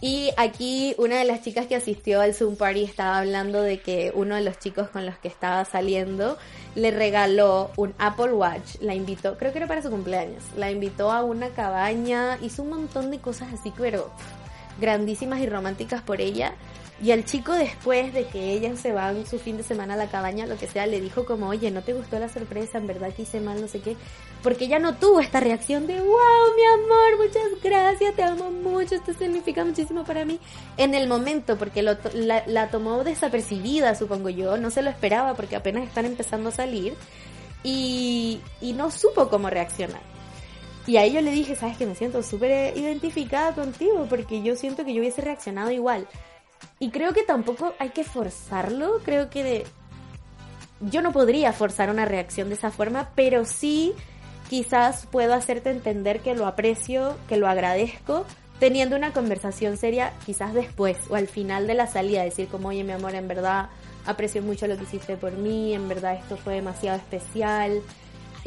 Y 0.00 0.30
aquí 0.36 0.94
una 0.96 1.18
de 1.18 1.24
las 1.24 1.42
chicas 1.42 1.66
que 1.66 1.74
asistió 1.74 2.20
al 2.20 2.32
Zoom 2.32 2.54
Party 2.54 2.84
estaba 2.84 3.18
hablando 3.18 3.60
de 3.60 3.80
que 3.80 4.12
uno 4.14 4.36
de 4.36 4.42
los 4.42 4.58
chicos 4.60 4.88
con 4.90 5.04
los 5.04 5.18
que 5.18 5.26
estaba 5.26 5.64
saliendo 5.64 6.38
le 6.76 6.92
regaló 6.92 7.72
un 7.76 7.92
Apple 7.98 8.32
Watch, 8.32 8.76
la 8.80 8.94
invitó, 8.94 9.36
creo 9.36 9.50
que 9.50 9.58
era 9.58 9.66
para 9.66 9.82
su 9.82 9.90
cumpleaños, 9.90 10.44
la 10.56 10.70
invitó 10.70 11.10
a 11.10 11.24
una 11.24 11.48
cabaña, 11.48 12.38
hizo 12.40 12.62
un 12.62 12.70
montón 12.70 13.10
de 13.10 13.18
cosas 13.18 13.52
así, 13.52 13.72
pero 13.76 14.12
grandísimas 14.80 15.40
y 15.40 15.46
románticas 15.46 16.00
por 16.00 16.20
ella. 16.20 16.54
Y 17.00 17.12
al 17.12 17.24
chico 17.24 17.52
después 17.52 18.12
de 18.12 18.26
que 18.26 18.52
ella 18.52 18.74
se 18.76 18.92
va 18.92 19.10
en 19.10 19.26
su 19.26 19.38
fin 19.38 19.56
de 19.56 19.62
semana 19.62 19.94
a 19.94 19.96
la 19.96 20.10
cabaña, 20.10 20.46
lo 20.46 20.56
que 20.56 20.66
sea, 20.66 20.86
le 20.86 21.00
dijo 21.00 21.24
como, 21.24 21.48
oye, 21.48 21.70
¿no 21.70 21.82
te 21.82 21.92
gustó 21.92 22.18
la 22.18 22.28
sorpresa? 22.28 22.78
En 22.78 22.88
verdad 22.88 23.14
que 23.14 23.22
hice 23.22 23.40
mal, 23.40 23.60
no 23.60 23.68
sé 23.68 23.80
qué. 23.80 23.96
Porque 24.42 24.64
ella 24.64 24.80
no 24.80 24.96
tuvo 24.96 25.20
esta 25.20 25.38
reacción 25.38 25.86
de, 25.86 26.00
wow, 26.00 26.06
mi 26.06 26.84
amor, 26.84 27.24
muchas 27.24 27.62
gracias, 27.62 28.14
te 28.16 28.22
amo 28.24 28.50
mucho, 28.50 28.96
esto 28.96 29.12
significa 29.14 29.64
muchísimo 29.64 30.04
para 30.04 30.24
mí. 30.24 30.40
En 30.76 30.94
el 30.94 31.06
momento, 31.06 31.56
porque 31.56 31.82
lo, 31.82 31.96
la, 32.14 32.42
la 32.46 32.68
tomó 32.70 33.04
desapercibida, 33.04 33.94
supongo 33.94 34.28
yo, 34.28 34.56
no 34.56 34.70
se 34.70 34.82
lo 34.82 34.90
esperaba 34.90 35.34
porque 35.34 35.54
apenas 35.54 35.86
están 35.86 36.04
empezando 36.04 36.48
a 36.48 36.52
salir. 36.52 36.94
Y, 37.62 38.40
no 38.74 38.90
supo 38.90 39.28
cómo 39.28 39.50
reaccionar. 39.50 40.00
Y 40.86 40.96
a 40.96 41.04
ello 41.04 41.20
le 41.20 41.30
dije, 41.30 41.54
sabes 41.54 41.76
que 41.76 41.86
me 41.86 41.94
siento 41.94 42.22
súper 42.22 42.76
identificada 42.76 43.54
contigo 43.54 44.06
porque 44.08 44.42
yo 44.42 44.56
siento 44.56 44.84
que 44.84 44.94
yo 44.94 45.00
hubiese 45.00 45.20
reaccionado 45.20 45.70
igual. 45.70 46.06
Y 46.78 46.90
creo 46.90 47.12
que 47.12 47.22
tampoco 47.22 47.74
hay 47.78 47.90
que 47.90 48.04
forzarlo, 48.04 49.00
creo 49.04 49.30
que 49.30 49.42
de... 49.42 49.66
yo 50.80 51.02
no 51.02 51.12
podría 51.12 51.52
forzar 51.52 51.90
una 51.90 52.04
reacción 52.04 52.48
de 52.48 52.54
esa 52.54 52.70
forma, 52.70 53.10
pero 53.14 53.44
sí 53.44 53.94
quizás 54.48 55.06
puedo 55.06 55.34
hacerte 55.34 55.70
entender 55.70 56.20
que 56.20 56.34
lo 56.34 56.46
aprecio, 56.46 57.16
que 57.28 57.36
lo 57.36 57.48
agradezco, 57.48 58.24
teniendo 58.58 58.96
una 58.96 59.12
conversación 59.12 59.76
seria 59.76 60.12
quizás 60.24 60.54
después 60.54 60.98
o 61.10 61.16
al 61.16 61.28
final 61.28 61.66
de 61.66 61.74
la 61.74 61.86
salida, 61.86 62.22
decir 62.22 62.48
como, 62.48 62.68
oye 62.68 62.84
mi 62.84 62.92
amor, 62.92 63.14
en 63.14 63.28
verdad 63.28 63.68
aprecio 64.06 64.42
mucho 64.42 64.66
lo 64.66 64.76
que 64.76 64.84
hiciste 64.84 65.16
por 65.16 65.32
mí, 65.32 65.74
en 65.74 65.88
verdad 65.88 66.14
esto 66.14 66.36
fue 66.36 66.54
demasiado 66.54 66.96
especial. 66.96 67.82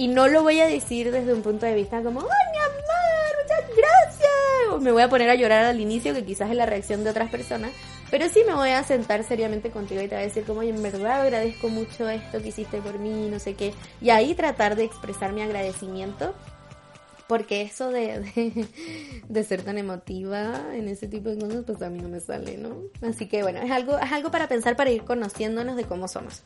Y 0.01 0.07
no 0.07 0.27
lo 0.27 0.41
voy 0.41 0.59
a 0.59 0.65
decir 0.65 1.11
desde 1.11 1.31
un 1.31 1.43
punto 1.43 1.67
de 1.67 1.75
vista 1.75 2.01
como, 2.01 2.21
¡ay, 2.21 2.51
mi 2.51 2.57
amor! 2.57 3.35
¡Muchas 3.43 3.77
gracias! 3.77 4.73
O 4.73 4.79
me 4.79 4.91
voy 4.91 5.03
a 5.03 5.09
poner 5.09 5.29
a 5.29 5.35
llorar 5.35 5.63
al 5.63 5.79
inicio, 5.79 6.11
que 6.15 6.25
quizás 6.25 6.49
es 6.49 6.55
la 6.55 6.65
reacción 6.65 7.03
de 7.03 7.11
otras 7.11 7.29
personas. 7.29 7.71
Pero 8.09 8.27
sí 8.27 8.41
me 8.47 8.55
voy 8.55 8.69
a 8.69 8.81
sentar 8.81 9.23
seriamente 9.23 9.69
contigo 9.69 10.01
y 10.01 10.07
te 10.07 10.15
voy 10.15 10.23
a 10.23 10.25
decir 10.25 10.43
como, 10.43 10.63
en 10.63 10.81
verdad 10.81 11.21
agradezco 11.21 11.69
mucho 11.69 12.09
esto 12.09 12.41
que 12.41 12.47
hiciste 12.47 12.81
por 12.81 12.97
mí, 12.97 13.29
no 13.29 13.37
sé 13.37 13.53
qué. 13.53 13.75
Y 14.01 14.09
ahí 14.09 14.33
tratar 14.33 14.75
de 14.75 14.85
expresar 14.85 15.33
mi 15.33 15.43
agradecimiento. 15.43 16.33
Porque 17.27 17.61
eso 17.61 17.91
de, 17.91 18.21
de, 18.21 18.67
de 19.29 19.43
ser 19.43 19.61
tan 19.61 19.77
emotiva 19.77 20.63
en 20.73 20.87
ese 20.87 21.07
tipo 21.07 21.29
de 21.29 21.37
cosas, 21.37 21.63
pues 21.63 21.79
a 21.83 21.91
mí 21.91 21.99
no 21.99 22.09
me 22.09 22.21
sale, 22.21 22.57
¿no? 22.57 22.75
Así 23.07 23.27
que 23.27 23.43
bueno, 23.43 23.59
es 23.61 23.69
algo, 23.69 23.99
es 23.99 24.11
algo 24.11 24.31
para 24.31 24.47
pensar 24.47 24.75
para 24.75 24.89
ir 24.89 25.03
conociéndonos 25.03 25.75
de 25.75 25.83
cómo 25.83 26.07
somos. 26.07 26.41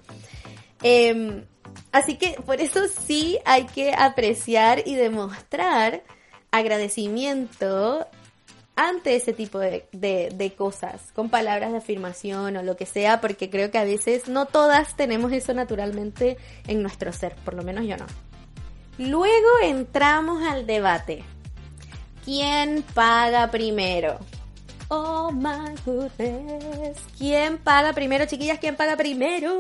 Eh, 0.88 1.44
así 1.92 2.16
que 2.16 2.38
por 2.46 2.62
eso 2.62 2.88
sí 2.88 3.40
hay 3.44 3.66
que 3.66 3.92
apreciar 3.92 4.84
y 4.86 4.94
demostrar 4.94 6.04
agradecimiento 6.52 8.06
ante 8.76 9.16
ese 9.16 9.34
tipo 9.34 9.58
de, 9.58 9.88
de, 9.92 10.54
cosas, 10.56 11.12
con 11.14 11.30
palabras 11.32 11.72
de 11.72 11.80
afirmación 11.80 12.56
o 12.56 12.62
lo 12.62 12.78
que 12.78 12.86
sea, 12.86 13.20
porque 13.20 13.50
creo 13.50 13.72
que 13.72 13.80
a 13.80 13.84
veces 13.84 14.28
no 14.28 14.46
todas 14.46 14.96
tenemos 14.96 15.32
eso 15.32 15.56
naturalmente 15.56 16.38
en 16.68 16.84
nuestro 16.84 17.12
ser, 17.12 17.36
por 17.44 17.56
lo 17.56 17.64
menos 17.64 17.86
yo 17.88 17.98
no. 17.98 18.06
Luego 19.00 19.50
entramos 19.64 20.44
al 20.44 20.68
debate. 20.68 21.24
¿Quién 22.24 22.84
paga 22.94 23.50
primero? 23.50 24.20
Oh 24.90 25.32
my 25.32 25.76
goodness. 25.84 27.00
¿Quién 27.18 27.58
paga 27.58 27.94
primero, 27.94 28.26
chiquillas? 28.26 28.60
¿Quién 28.60 28.76
paga 28.76 28.96
primero? 28.96 29.60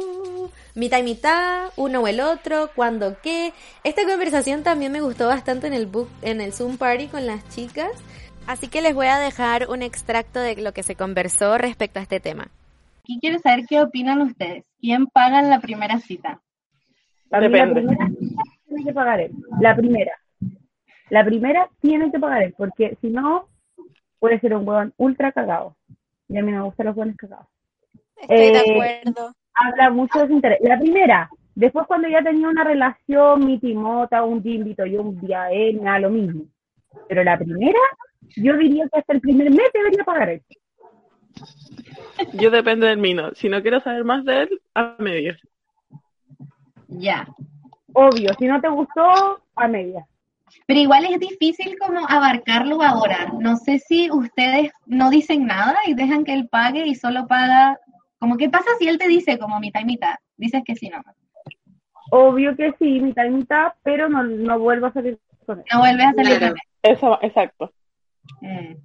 Mitad 0.76 1.00
y 1.00 1.04
mitad, 1.04 1.72
uno 1.78 2.02
o 2.02 2.08
el 2.08 2.20
otro, 2.20 2.70
cuándo 2.76 3.18
qué. 3.24 3.54
Esta 3.84 4.06
conversación 4.06 4.62
también 4.62 4.92
me 4.92 5.02
gustó 5.02 5.28
bastante 5.28 5.66
en 5.68 5.74
el 5.74 5.88
book, 5.88 6.10
en 6.22 6.42
el 6.42 6.54
Zoom 6.54 6.78
party 6.78 7.08
con 7.08 7.26
las 7.26 7.48
chicas. 7.50 7.92
Así 8.46 8.68
que 8.68 8.82
les 8.82 8.94
voy 8.94 9.08
a 9.08 9.18
dejar 9.18 9.68
un 9.70 9.82
extracto 9.82 10.40
de 10.40 10.62
lo 10.62 10.74
que 10.74 10.84
se 10.84 10.96
conversó 10.96 11.58
respecto 11.58 12.00
a 12.00 12.04
este 12.04 12.20
tema. 12.20 12.50
Aquí 13.00 13.18
quiero 13.20 13.40
saber 13.40 13.66
qué 13.68 13.82
opinan 13.82 14.22
ustedes. 14.22 14.64
¿Quién 14.80 15.08
paga 15.08 15.42
la 15.42 15.60
primera 15.60 16.00
cita? 16.00 16.40
Depende. 17.32 17.58
La 17.60 17.74
primera 17.74 18.10
tiene 18.68 18.84
que 18.84 18.94
pagar 18.94 19.20
él. 19.22 19.32
La 19.60 19.76
primera. 19.76 20.12
La 21.10 21.26
primera 21.26 21.70
tiene 21.82 22.12
que 22.12 22.20
pagar 22.20 22.44
él, 22.44 22.54
porque 22.56 22.98
si 23.02 23.08
no, 23.10 23.48
puede 24.19 24.39
ser 24.39 24.56
un 24.56 24.67
huevón 24.67 24.93
ultra 24.97 25.32
cagado. 25.32 25.75
Y 26.28 26.38
a 26.38 26.43
mí 26.43 26.51
me 26.51 26.62
gustan 26.62 26.88
los 26.88 26.95
huevones 26.95 27.17
cagados. 27.17 27.47
Estoy 28.17 28.38
eh, 28.38 28.51
de 28.51 28.60
acuerdo. 28.60 29.36
Habla 29.54 29.89
mucho 29.89 30.19
de 30.19 30.28
su 30.28 30.34
interés. 30.34 30.60
La 30.62 30.80
primera, 30.80 31.30
después 31.54 31.88
cuando 31.88 32.08
ya 32.08 32.23
tenía 32.23 32.49
una 32.49 32.63
relación, 32.63 33.45
mi 33.45 33.60
timota, 33.60 34.23
un 34.23 34.41
día 34.41 34.56
invito 34.56 34.86
yo 34.86 35.01
un 35.01 35.19
día 35.21 35.51
él, 35.51 35.78
me 35.78 35.89
da 35.89 35.99
lo 35.99 36.10
mismo. 36.10 36.45
Pero 37.08 37.23
la 37.23 37.38
primera, 37.38 37.80
yo 38.36 38.58
diría 38.58 38.88
que 38.91 38.99
hasta 38.99 39.13
el 39.13 39.21
primer 39.21 39.49
mes 39.51 39.69
debería 39.73 40.04
pagar 40.04 40.30
él. 40.30 40.41
Yo 42.34 42.49
depende 42.49 42.88
del 42.88 42.97
mino. 42.97 43.34
Si 43.36 43.49
no 43.49 43.62
quiero 43.62 43.80
saber 43.82 44.04
más 44.04 44.23
de 44.25 44.43
él, 44.43 44.62
a 44.73 44.95
medias. 44.99 45.38
Ya. 46.88 47.28
Obvio, 47.93 48.30
si 48.39 48.45
no 48.45 48.60
te 48.62 48.69
gustó, 48.69 49.41
a 49.56 49.67
medias. 49.67 50.06
Pero 50.68 50.80
igual 50.80 51.06
es 51.06 51.20
difícil 51.20 51.78
como 51.80 52.08
abarcarlo 52.08 52.82
ahora. 52.82 53.32
No 53.39 53.58
sé 53.58 53.80
si 53.80 54.10
ustedes 54.12 54.72
no 54.86 55.10
dicen 55.10 55.46
nada 55.46 55.78
y 55.86 55.94
dejan 55.94 56.24
que 56.24 56.34
él 56.34 56.48
pague 56.50 56.86
y 56.88 56.96
solo 56.96 57.28
paga. 57.28 57.80
Como 58.20 58.38
qué 58.38 58.50
pasa 58.50 58.70
si 58.80 58.88
él 58.88 58.98
te 58.98 59.08
dice 59.08 59.38
como 59.38 59.60
mitad 59.60 59.82
y 59.82 59.86
mitad. 59.86 60.15
Dices 60.38 60.63
que 60.65 60.76
sí, 60.76 60.89
no. 60.89 61.02
Obvio 62.12 62.56
que 62.56 62.74
sí, 62.80 63.00
mitad 63.00 63.26
y 63.26 63.30
mitad, 63.30 63.74
pero 63.84 64.10
no, 64.10 64.24
no 64.24 64.60
vuelvo 64.60 64.88
a 64.88 64.94
salir 64.94 65.20
con 65.46 65.60
él. 65.60 65.65
No 65.72 65.80
vuelves 65.80 66.06
a 66.08 66.13
salir 66.13 66.39
con 66.39 66.50
él. 66.50 66.56
Eso, 66.82 67.20
exacto. 67.22 67.72
Mm. 68.41 68.76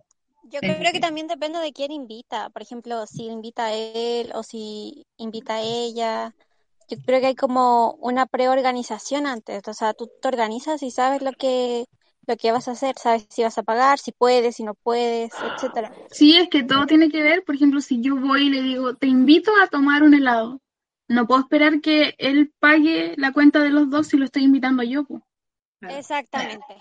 Yo 0.50 0.58
sí. 0.60 0.66
creo 0.66 0.92
que 0.92 1.00
también 1.00 1.28
depende 1.28 1.60
de 1.60 1.72
quién 1.72 1.92
invita. 1.92 2.50
Por 2.50 2.62
ejemplo, 2.62 3.06
si 3.06 3.26
invita 3.26 3.66
a 3.66 3.72
él 3.72 4.30
o 4.34 4.42
si 4.42 5.06
invita 5.16 5.54
a 5.54 5.60
ella. 5.62 6.34
Yo 6.90 6.96
creo 7.06 7.20
que 7.20 7.26
hay 7.28 7.34
como 7.36 7.92
una 8.00 8.26
preorganización 8.26 9.26
antes. 9.26 9.62
O 9.66 9.74
sea, 9.74 9.94
tú 9.94 10.10
te 10.20 10.28
organizas 10.28 10.82
y 10.82 10.90
sabes 10.90 11.22
lo 11.22 11.32
que 11.32 11.86
lo 12.26 12.36
que 12.36 12.52
vas 12.52 12.68
a 12.68 12.72
hacer, 12.72 12.96
sabes 12.96 13.26
si 13.28 13.42
vas 13.42 13.58
a 13.58 13.62
pagar, 13.62 13.98
si 13.98 14.12
puedes, 14.12 14.56
si 14.56 14.62
no 14.62 14.74
puedes, 14.74 15.32
etcétera. 15.32 15.92
Sí, 16.10 16.36
es 16.36 16.48
que 16.48 16.62
todo 16.62 16.86
tiene 16.86 17.10
que 17.10 17.22
ver, 17.22 17.42
por 17.44 17.54
ejemplo, 17.54 17.80
si 17.80 18.00
yo 18.00 18.16
voy 18.16 18.46
y 18.46 18.50
le 18.50 18.62
digo, 18.62 18.94
te 18.94 19.06
invito 19.06 19.50
a 19.62 19.66
tomar 19.66 20.02
un 20.02 20.14
helado, 20.14 20.60
no 21.08 21.26
puedo 21.26 21.40
esperar 21.40 21.80
que 21.80 22.14
él 22.18 22.52
pague 22.60 23.14
la 23.16 23.32
cuenta 23.32 23.60
de 23.60 23.70
los 23.70 23.90
dos 23.90 24.08
si 24.08 24.16
lo 24.16 24.24
estoy 24.24 24.44
invitando 24.44 24.82
yo. 24.82 25.04
Pues. 25.04 25.22
Exactamente. 25.82 26.76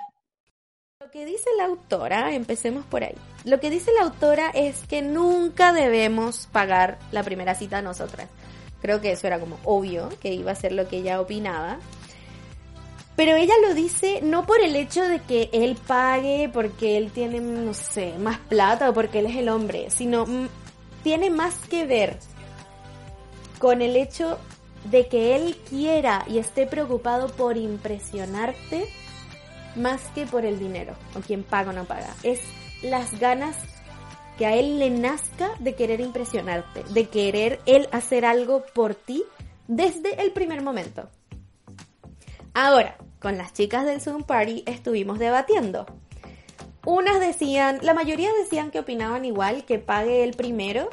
Lo 1.00 1.10
que 1.10 1.26
dice 1.26 1.50
la 1.58 1.66
autora, 1.66 2.34
empecemos 2.36 2.86
por 2.86 3.04
ahí. 3.04 3.16
Lo 3.46 3.60
que 3.60 3.70
dice 3.70 3.92
la 3.94 4.04
autora 4.04 4.50
es 4.50 4.86
que 4.86 5.02
nunca 5.02 5.72
debemos 5.72 6.48
pagar 6.52 7.00
la 7.12 7.24
primera 7.24 7.56
cita 7.56 7.78
a 7.78 7.82
nosotras. 7.82 8.30
Creo 8.82 9.02
que 9.02 9.12
eso 9.12 9.28
era 9.28 9.40
como 9.40 9.60
obvio, 9.64 10.10
que 10.22 10.34
iba 10.34 10.52
a 10.52 10.56
ser 10.56 10.72
lo 10.72 10.88
que 10.88 10.98
ella 10.98 11.22
opinaba. 11.22 11.80
Pero 13.16 13.36
ella 13.36 13.54
lo 13.68 13.74
dice 13.74 14.22
no 14.22 14.46
por 14.46 14.62
el 14.62 14.76
hecho 14.78 15.04
de 15.04 15.20
que 15.20 15.50
él 15.52 15.76
pague 15.88 16.50
porque 16.54 16.98
él 16.98 17.12
tiene, 17.12 17.42
no 17.42 17.74
sé, 17.74 18.14
más 18.18 18.38
plata 18.38 18.90
o 18.90 18.94
porque 18.94 19.20
él 19.20 19.26
es 19.26 19.36
el 19.36 19.50
hombre, 19.50 19.90
sino 19.90 20.26
tiene 21.04 21.30
más 21.30 21.56
que 21.70 21.86
ver 21.86 22.18
con 23.58 23.82
el 23.82 23.98
hecho 23.98 24.40
de 24.86 25.08
que 25.08 25.36
él 25.36 25.58
quiera 25.70 26.24
y 26.28 26.38
esté 26.38 26.66
preocupado 26.66 27.28
por 27.28 27.58
impresionarte 27.58 28.88
más 29.76 30.02
que 30.16 30.26
por 30.26 30.46
el 30.46 30.58
dinero 30.58 30.94
o 31.16 31.20
quien 31.20 31.44
paga 31.44 31.72
o 31.72 31.74
no 31.74 31.86
paga. 31.86 32.16
Es 32.24 32.42
las 32.82 33.20
ganas 33.20 33.58
que 34.40 34.46
a 34.46 34.56
él 34.56 34.80
le 34.80 34.90
nazca 34.90 35.52
de 35.60 35.76
querer 35.76 36.00
impresionarte, 36.00 36.86
de 36.86 37.10
querer 37.10 37.60
él 37.66 37.90
hacer 37.92 38.24
algo 38.24 38.64
por 38.74 38.96
ti 38.96 39.26
desde 39.68 40.22
el 40.22 40.32
primer 40.32 40.62
momento. 40.62 41.10
Ahora, 42.54 42.96
con 43.20 43.38
las 43.38 43.52
chicas 43.52 43.86
del 43.86 44.00
Zoom 44.00 44.24
Party 44.24 44.64
estuvimos 44.66 45.20
debatiendo. 45.20 45.86
Unas 46.86 47.20
decían, 47.20 47.80
la 47.82 47.94
mayoría 47.94 48.30
decían 48.42 48.72
que 48.72 48.80
opinaban 48.80 49.26
igual, 49.26 49.66
que 49.66 49.78
pague 49.78 50.24
el 50.24 50.34
primero, 50.38 50.88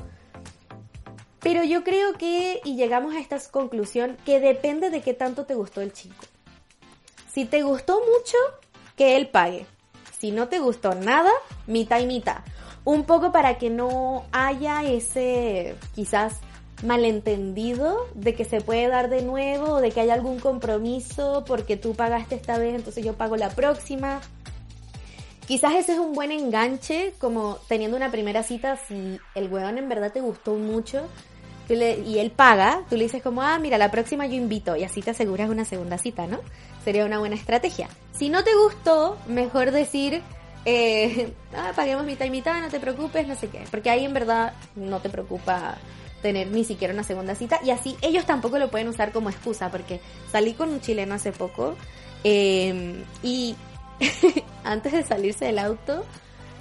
pero 1.39 1.63
yo 1.63 1.85
creo 1.85 2.15
que, 2.15 2.61
y 2.65 2.75
llegamos 2.75 3.15
a 3.15 3.21
esta 3.21 3.39
conclusión, 3.53 4.17
que 4.27 4.41
depende 4.41 4.91
de 4.91 5.03
qué 5.03 5.15
tanto 5.15 5.47
te 5.47 5.55
gustó 5.55 5.83
el 5.83 5.93
chico. 5.93 6.25
Si 7.33 7.45
te 7.45 7.63
gustó 7.63 8.01
mucho, 8.01 8.39
que 8.97 9.17
él 9.17 9.29
pague. 9.29 9.67
Si 10.19 10.33
no 10.33 10.49
te 10.49 10.59
gustó 10.59 10.97
nada, 10.97 11.31
mitad 11.69 12.01
y 12.01 12.07
mitad. 12.07 12.39
Un 12.87 13.03
poco 13.03 13.33
para 13.33 13.59
que 13.59 13.69
no 13.69 14.25
haya 14.31 14.85
ese, 14.85 15.75
quizás, 15.95 16.39
malentendido 16.85 18.07
de 18.15 18.35
que 18.35 18.45
se 18.45 18.61
puede 18.61 18.87
dar 18.87 19.11
de 19.11 19.23
nuevo 19.23 19.75
o 19.75 19.81
de 19.81 19.91
que 19.91 20.01
hay 20.01 20.11
algún 20.11 20.39
compromiso 20.39 21.45
porque 21.49 21.77
tú 21.77 21.95
pagaste 21.95 22.37
esta 22.37 22.59
vez, 22.59 22.77
entonces 22.77 23.05
yo 23.05 23.15
pago 23.15 23.37
la 23.37 23.51
próxima. 23.51 24.21
Quizás 25.49 25.75
ese 25.75 25.95
es 25.95 25.99
un 25.99 26.13
buen 26.13 26.31
enganche, 26.31 27.13
como 27.19 27.59
teniendo 27.69 27.97
una 27.97 28.13
primera 28.13 28.45
cita, 28.45 28.77
si 28.77 29.19
el 29.35 29.53
weón 29.53 29.79
en 29.79 29.89
verdad 29.89 30.13
te 30.13 30.21
gustó 30.21 30.55
mucho 30.55 31.09
y 31.69 32.19
él 32.19 32.31
paga, 32.31 32.85
tú 32.89 32.97
le 32.97 33.03
dices 33.03 33.21
como, 33.21 33.43
ah, 33.43 33.59
mira, 33.59 33.79
la 33.79 33.91
próxima 33.91 34.27
yo 34.27 34.35
invito 34.35 34.77
y 34.77 34.85
así 34.85 35.03
te 35.03 35.11
aseguras 35.11 35.51
una 35.51 35.65
segunda 35.65 35.99
cita, 35.99 36.29
¿no? 36.29 36.39
Sería 36.85 37.05
una 37.05 37.19
buena 37.19 37.35
estrategia. 37.35 37.89
Si 38.13 38.29
no 38.29 38.45
te 38.45 38.55
gustó, 38.55 39.17
mejor 39.27 39.73
decir, 39.73 40.23
eh, 40.67 41.33
ah, 41.57 41.73
paguemos 41.77 42.05
mitad 42.05 42.27
y 42.27 42.31
mitad, 42.31 42.61
no 42.61 42.69
te 42.69 42.81
preocupes, 42.81 43.27
no 43.29 43.37
sé 43.37 43.49
qué, 43.49 43.63
porque 43.71 43.89
ahí 43.89 44.05
en 44.05 44.13
verdad 44.13 44.53
no 44.75 44.99
te 45.01 45.09
preocupa 45.09 45.79
tener 46.23 46.49
ni 46.49 46.65
siquiera 46.65 46.93
una 46.93 47.05
segunda 47.05 47.37
cita. 47.37 47.61
Y 47.65 47.71
así 47.71 47.97
ellos 48.03 48.27
tampoco 48.27 48.59
lo 48.59 48.69
pueden 48.69 48.89
usar 48.89 49.13
como 49.13 49.31
excusa 49.31 49.71
porque 49.71 50.01
salí 50.33 50.55
con 50.55 50.71
un 50.71 50.81
chileno 50.81 51.15
hace 51.15 51.31
poco 51.31 51.77
em, 52.25 53.05
y 53.23 53.55
antes 54.65 54.93
de 54.93 55.05
salirse 55.05 55.45
del 55.45 55.61
auto 55.61 56.05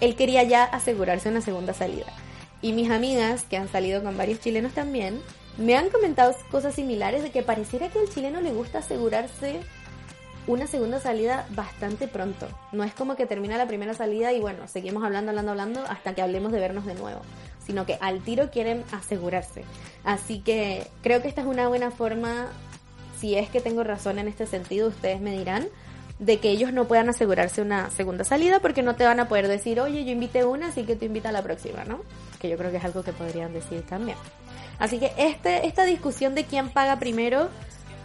él 0.01 0.15
quería 0.15 0.43
ya 0.43 0.65
asegurarse 0.65 1.29
una 1.29 1.41
segunda 1.41 1.73
salida. 1.73 2.13
Y 2.61 2.73
mis 2.73 2.91
amigas 2.91 3.43
que 3.49 3.57
han 3.57 3.71
salido 3.71 4.03
con 4.03 4.17
varios 4.17 4.39
chilenos 4.39 4.73
también 4.73 5.19
me 5.57 5.75
han 5.75 5.89
comentado 5.89 6.35
cosas 6.51 6.75
similares 6.75 7.23
de 7.23 7.31
que 7.31 7.41
pareciera 7.41 7.89
que 7.89 7.99
al 7.99 8.09
chileno 8.09 8.41
le 8.41 8.51
gusta 8.53 8.79
asegurarse 8.79 9.61
una 10.47 10.67
segunda 10.67 10.99
salida 10.99 11.47
bastante 11.51 12.07
pronto. 12.07 12.47
No 12.71 12.83
es 12.83 12.93
como 12.93 13.15
que 13.15 13.25
termina 13.25 13.57
la 13.57 13.67
primera 13.67 13.93
salida 13.93 14.33
y 14.33 14.39
bueno, 14.39 14.67
seguimos 14.67 15.03
hablando, 15.03 15.31
hablando, 15.31 15.51
hablando 15.51 15.83
hasta 15.87 16.13
que 16.13 16.21
hablemos 16.21 16.51
de 16.51 16.59
vernos 16.59 16.85
de 16.85 16.95
nuevo 16.95 17.21
sino 17.65 17.85
que 17.85 17.97
al 17.99 18.21
tiro 18.21 18.51
quieren 18.51 18.83
asegurarse. 18.91 19.63
Así 20.03 20.39
que 20.39 20.87
creo 21.01 21.21
que 21.21 21.27
esta 21.27 21.41
es 21.41 21.47
una 21.47 21.67
buena 21.67 21.91
forma, 21.91 22.47
si 23.19 23.35
es 23.35 23.49
que 23.49 23.59
tengo 23.59 23.83
razón 23.83 24.19
en 24.19 24.27
este 24.27 24.45
sentido, 24.45 24.89
ustedes 24.89 25.19
me 25.19 25.31
dirán, 25.37 25.67
de 26.19 26.39
que 26.39 26.49
ellos 26.49 26.71
no 26.71 26.85
puedan 26.85 27.09
asegurarse 27.09 27.61
una 27.61 27.89
segunda 27.89 28.23
salida 28.23 28.59
porque 28.59 28.83
no 28.83 28.95
te 28.95 29.03
van 29.03 29.19
a 29.19 29.27
poder 29.27 29.47
decir, 29.47 29.79
oye, 29.81 30.05
yo 30.05 30.11
invité 30.11 30.45
una, 30.45 30.67
así 30.67 30.83
que 30.83 30.95
tú 30.95 31.05
invita 31.05 31.29
a 31.29 31.31
la 31.31 31.41
próxima, 31.41 31.83
¿no? 31.83 32.01
Que 32.39 32.49
yo 32.49 32.57
creo 32.57 32.71
que 32.71 32.77
es 32.77 32.85
algo 32.85 33.03
que 33.03 33.11
podrían 33.11 33.51
decir 33.51 33.81
también. 33.81 34.17
Así 34.77 34.99
que 34.99 35.11
este, 35.17 35.67
esta 35.67 35.85
discusión 35.85 36.35
de 36.35 36.45
quién 36.45 36.69
paga 36.69 36.99
primero, 36.99 37.49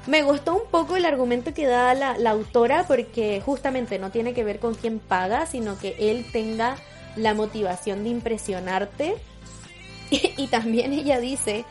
me 0.06 0.22
gustó 0.22 0.54
un 0.54 0.70
poco 0.70 0.96
el 0.96 1.04
argumento 1.04 1.52
que 1.52 1.66
da 1.66 1.94
la, 1.94 2.30
autora 2.30 2.84
porque 2.86 3.42
justamente 3.44 3.98
no 3.98 4.10
tiene 4.10 4.32
que 4.32 4.44
ver 4.44 4.58
con 4.58 4.74
quién 4.74 4.98
paga, 4.98 5.46
sino 5.46 5.78
que 5.78 5.96
él 5.98 6.24
tenga 6.32 6.76
la 7.16 7.34
motivación 7.34 8.04
de 8.04 8.10
impresionarte. 8.10 9.16
Y, 10.12 10.48
también 10.48 10.92
ella 10.92 11.20
dice, 11.20 11.64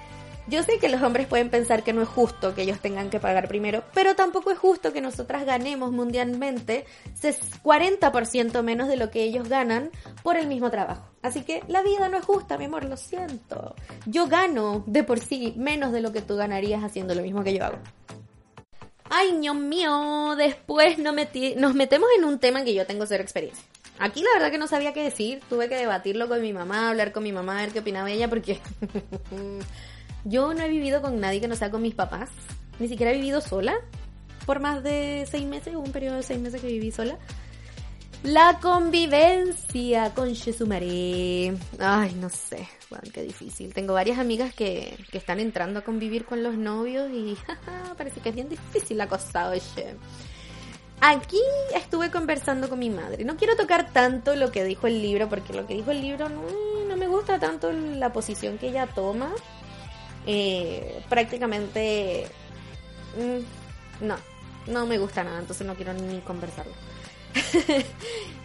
yo 0.50 0.64
sé 0.64 0.80
que 0.80 0.90
los 0.90 1.02
hombres 1.02 1.28
pueden 1.28 1.50
pensar 1.50 1.84
que 1.84 1.94
no 1.94 2.02
es 2.02 2.08
justo 2.08 2.56
que 2.56 2.64
ellos 2.64 2.80
tengan 2.80 3.10
que 3.10 3.20
pagar 3.20 3.48
primero, 3.48 3.84
pero 3.94 4.16
tampoco 4.16 4.52
es 4.52 4.58
justo 4.58 4.92
que 4.92 5.02
nosotras 5.02 5.46
ganemos 5.46 5.92
mundialmente 5.92 6.86
40% 7.22 8.64
menos 8.64 8.88
de 8.88 8.98
lo 8.98 9.12
que 9.12 9.24
ellos 9.24 9.48
ganan 9.48 9.92
por 10.24 10.38
el 10.38 10.48
mismo 10.48 10.70
trabajo. 10.72 11.10
Así 11.22 11.44
que 11.44 11.64
la 11.68 11.82
vida 11.84 12.10
no 12.10 12.18
es 12.18 12.26
justa, 12.26 12.58
mi 12.58 12.66
amor, 12.66 12.86
lo 12.86 12.98
siento. 12.98 13.76
Yo 14.06 14.28
gano 14.28 14.84
de 14.88 15.04
por 15.04 15.20
sí 15.20 15.54
menos 15.58 15.92
de 15.92 16.02
lo 16.02 16.12
que 16.12 16.22
tú 16.22 16.36
ganarías 16.36 16.84
haciendo 16.84 17.14
lo 17.14 17.22
mismo 17.22 17.44
que 17.44 17.54
yo 17.54 17.66
hago. 17.66 17.78
Ay, 19.12 19.34
ño 19.34 19.54
mío, 19.56 20.36
después 20.38 20.98
nos 21.00 21.14
metemos 21.74 22.10
en 22.18 22.26
un 22.26 22.40
tema 22.40 22.60
en 22.60 22.66
que 22.66 22.74
yo 22.74 22.86
tengo 22.86 23.06
cero 23.06 23.24
experiencia. 23.24 23.64
Aquí 23.98 24.22
la 24.22 24.30
verdad 24.36 24.52
que 24.52 24.58
no 24.58 24.68
sabía 24.68 24.94
qué 24.94 25.04
decir, 25.04 25.42
tuve 25.50 25.68
que 25.68 25.76
debatirlo 25.76 26.30
con 26.30 26.42
mi 26.42 26.54
mamá, 26.54 26.90
hablar 26.90 27.12
con 27.12 27.22
mi 27.22 27.34
mamá, 27.34 27.60
a 27.60 27.62
ver 27.64 27.74
qué 27.74 27.80
opinaba 27.80 28.10
ella, 28.10 28.30
porque 28.30 28.60
yo 30.30 30.54
no 30.54 30.62
he 30.62 30.70
vivido 30.70 31.02
con 31.02 31.20
nadie 31.20 31.42
que 31.42 31.48
no 31.48 31.56
sea 31.56 31.72
con 31.72 31.82
mis 31.82 31.96
papás, 31.96 32.30
ni 32.80 32.88
siquiera 32.88 33.12
he 33.12 33.16
vivido 33.16 33.42
sola 33.42 33.80
por 34.50 34.60
más 34.60 34.82
de 34.82 35.28
seis 35.30 35.46
meses, 35.46 35.76
hubo 35.76 35.84
un 35.84 35.92
periodo 35.92 36.16
de 36.16 36.24
seis 36.24 36.40
meses 36.40 36.60
que 36.60 36.66
viví 36.66 36.92
sola. 36.92 37.20
La 38.24 38.58
convivencia 38.60 40.12
con 40.16 40.34
Shesumare. 40.34 41.54
Ay, 41.78 42.16
no 42.20 42.30
sé, 42.30 42.68
bueno, 42.90 43.04
qué 43.14 43.22
difícil. 43.22 43.76
Tengo 43.76 43.94
varias 43.94 44.18
amigas 44.18 44.52
que, 44.56 44.98
que 45.12 45.20
están 45.20 45.40
entrando 45.40 45.78
a 45.78 45.84
convivir 45.84 46.26
con 46.26 46.42
los 46.42 46.56
novios 46.56 47.12
y 47.12 47.38
parece 47.98 48.22
que 48.22 48.30
es 48.30 48.36
bien 48.36 48.50
difícil 48.50 48.98
la 48.98 49.08
cosa, 49.08 49.50
oye. 49.50 49.96
Aquí 51.00 51.40
estuve 51.76 52.10
conversando 52.10 52.70
con 52.70 52.80
mi 52.80 52.90
madre. 52.90 53.24
No 53.26 53.38
quiero 53.38 53.56
tocar 53.56 53.94
tanto 53.94 54.36
lo 54.36 54.52
que 54.52 54.64
dijo 54.64 54.88
el 54.88 55.00
libro, 55.00 55.30
porque 55.30 55.54
lo 55.54 55.68
que 55.68 55.76
dijo 55.76 55.92
el 55.92 56.02
libro 56.02 56.28
no, 56.28 56.98
me 56.98 57.06
gusta 57.06 57.38
tanto 57.38 57.72
la 57.72 58.12
posición 58.12 58.58
que 58.58 58.70
ella 58.70 58.88
toma. 58.88 59.32
Eh, 60.26 61.04
prácticamente... 61.10 62.28
Mm, 63.18 64.06
no, 64.06 64.16
no 64.68 64.86
me 64.86 64.98
gusta 64.98 65.24
nada, 65.24 65.40
entonces 65.40 65.66
no 65.66 65.76
quiero 65.76 65.94
ni 65.94 66.20
conversarlo. 66.20 66.74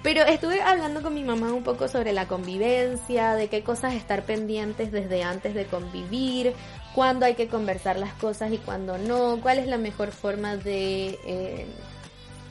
Pero 0.02 0.22
estuve 0.22 0.60
hablando 0.60 1.02
con 1.02 1.14
mi 1.14 1.24
mamá 1.24 1.52
un 1.52 1.62
poco 1.62 1.88
sobre 1.88 2.12
la 2.12 2.26
convivencia, 2.26 3.34
de 3.34 3.48
qué 3.48 3.62
cosas 3.62 3.94
estar 3.94 4.24
pendientes 4.24 4.92
desde 4.92 5.22
antes 5.22 5.54
de 5.54 5.66
convivir, 5.66 6.54
cuándo 6.94 7.26
hay 7.26 7.34
que 7.34 7.48
conversar 7.48 7.98
las 7.98 8.12
cosas 8.14 8.52
y 8.52 8.58
cuándo 8.58 8.98
no, 8.98 9.40
cuál 9.40 9.58
es 9.58 9.66
la 9.66 9.78
mejor 9.78 10.12
forma 10.12 10.56
de... 10.56 11.18
Eh, 11.26 11.66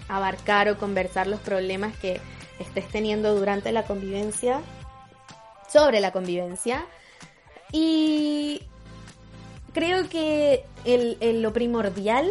abarcar 0.08 0.70
o 0.70 0.78
conversar 0.78 1.28
los 1.28 1.40
problemas 1.40 1.96
que 1.98 2.20
estés 2.60 2.88
teniendo 2.90 3.36
durante 3.36 3.72
la 3.72 3.84
convivencia, 3.84 4.62
sobre 5.72 6.00
la 6.00 6.12
convivencia. 6.12 6.86
Y 7.72 8.62
creo 9.74 10.08
que 10.10 10.66
el, 10.86 11.42
lo 11.42 11.54
primordial 11.54 12.30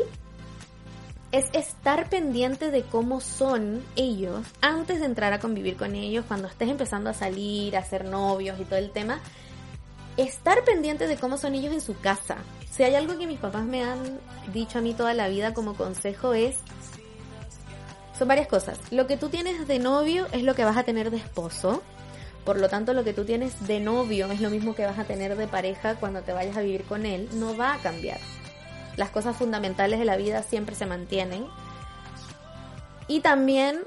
es 1.33 1.47
estar 1.53 2.09
pendiente 2.09 2.71
de 2.71 2.83
cómo 2.83 3.21
son 3.21 3.83
ellos 3.97 4.47
antes 4.61 5.01
de 5.01 5.07
entrar 5.07 5.33
a 5.33 5.41
convivir 5.41 5.77
con 5.77 5.95
ellos, 5.95 6.25
cuando 6.29 6.49
estés 6.49 6.69
empezando 6.69 7.11
a 7.11 7.15
salir, 7.15 7.77
a 7.77 7.85
ser 7.85 8.05
novios 8.05 8.61
y 8.61 8.65
todo 8.65 8.79
el 8.79 8.91
tema. 8.91 9.21
Estar 10.17 10.63
pendiente 10.65 11.07
de 11.07 11.17
cómo 11.17 11.39
son 11.39 11.55
ellos 11.55 11.73
en 11.73 11.81
su 11.81 11.99
casa. 11.99 12.37
Si 12.71 12.83
hay 12.83 12.95
algo 12.95 13.19
que 13.19 13.27
mis 13.27 13.39
papás 13.39 13.65
me 13.65 13.83
han 13.83 14.21
dicho 14.53 14.79
a 14.79 14.83
mí 14.83 14.93
toda 14.93 15.15
la 15.15 15.29
vida 15.29 15.55
como 15.55 15.75
consejo 15.75 16.35
es 16.35 16.59
son 18.19 18.29
varias 18.29 18.47
cosas. 18.47 18.79
Lo 18.91 19.07
que 19.07 19.17
tú 19.17 19.31
tienes 19.31 19.67
de 19.67 19.79
novio 19.79 20.27
es 20.33 20.43
lo 20.43 20.55
que 20.55 20.65
vas 20.65 20.77
a 20.77 20.85
tener 20.85 21.11
de 21.11 21.17
esposo. 21.17 21.83
Por 22.45 22.59
lo 22.59 22.69
tanto, 22.69 22.93
lo 22.93 23.05
que 23.05 23.13
tú 23.13 23.25
tienes 23.25 23.67
de 23.67 23.79
novio 23.79 24.31
es 24.31 24.41
lo 24.41 24.51
mismo 24.51 24.75
que 24.75 24.85
vas 24.85 24.99
a 24.99 25.05
tener 25.05 25.37
de 25.37 25.47
pareja 25.47 25.95
cuando 25.97 26.23
te 26.23 26.33
vayas 26.33 26.57
a 26.57 26.63
vivir 26.63 26.83
con 26.85 27.07
él. 27.07 27.29
No 27.35 27.57
va 27.57 27.75
a 27.75 27.79
cambiar. 27.79 28.19
Las 28.97 29.11
cosas 29.11 29.37
fundamentales 29.37 29.99
de 29.99 30.05
la 30.05 30.17
vida 30.17 30.43
siempre 30.43 30.75
se 30.75 30.87
mantienen. 30.87 31.47
Y 33.07 33.21
también... 33.21 33.81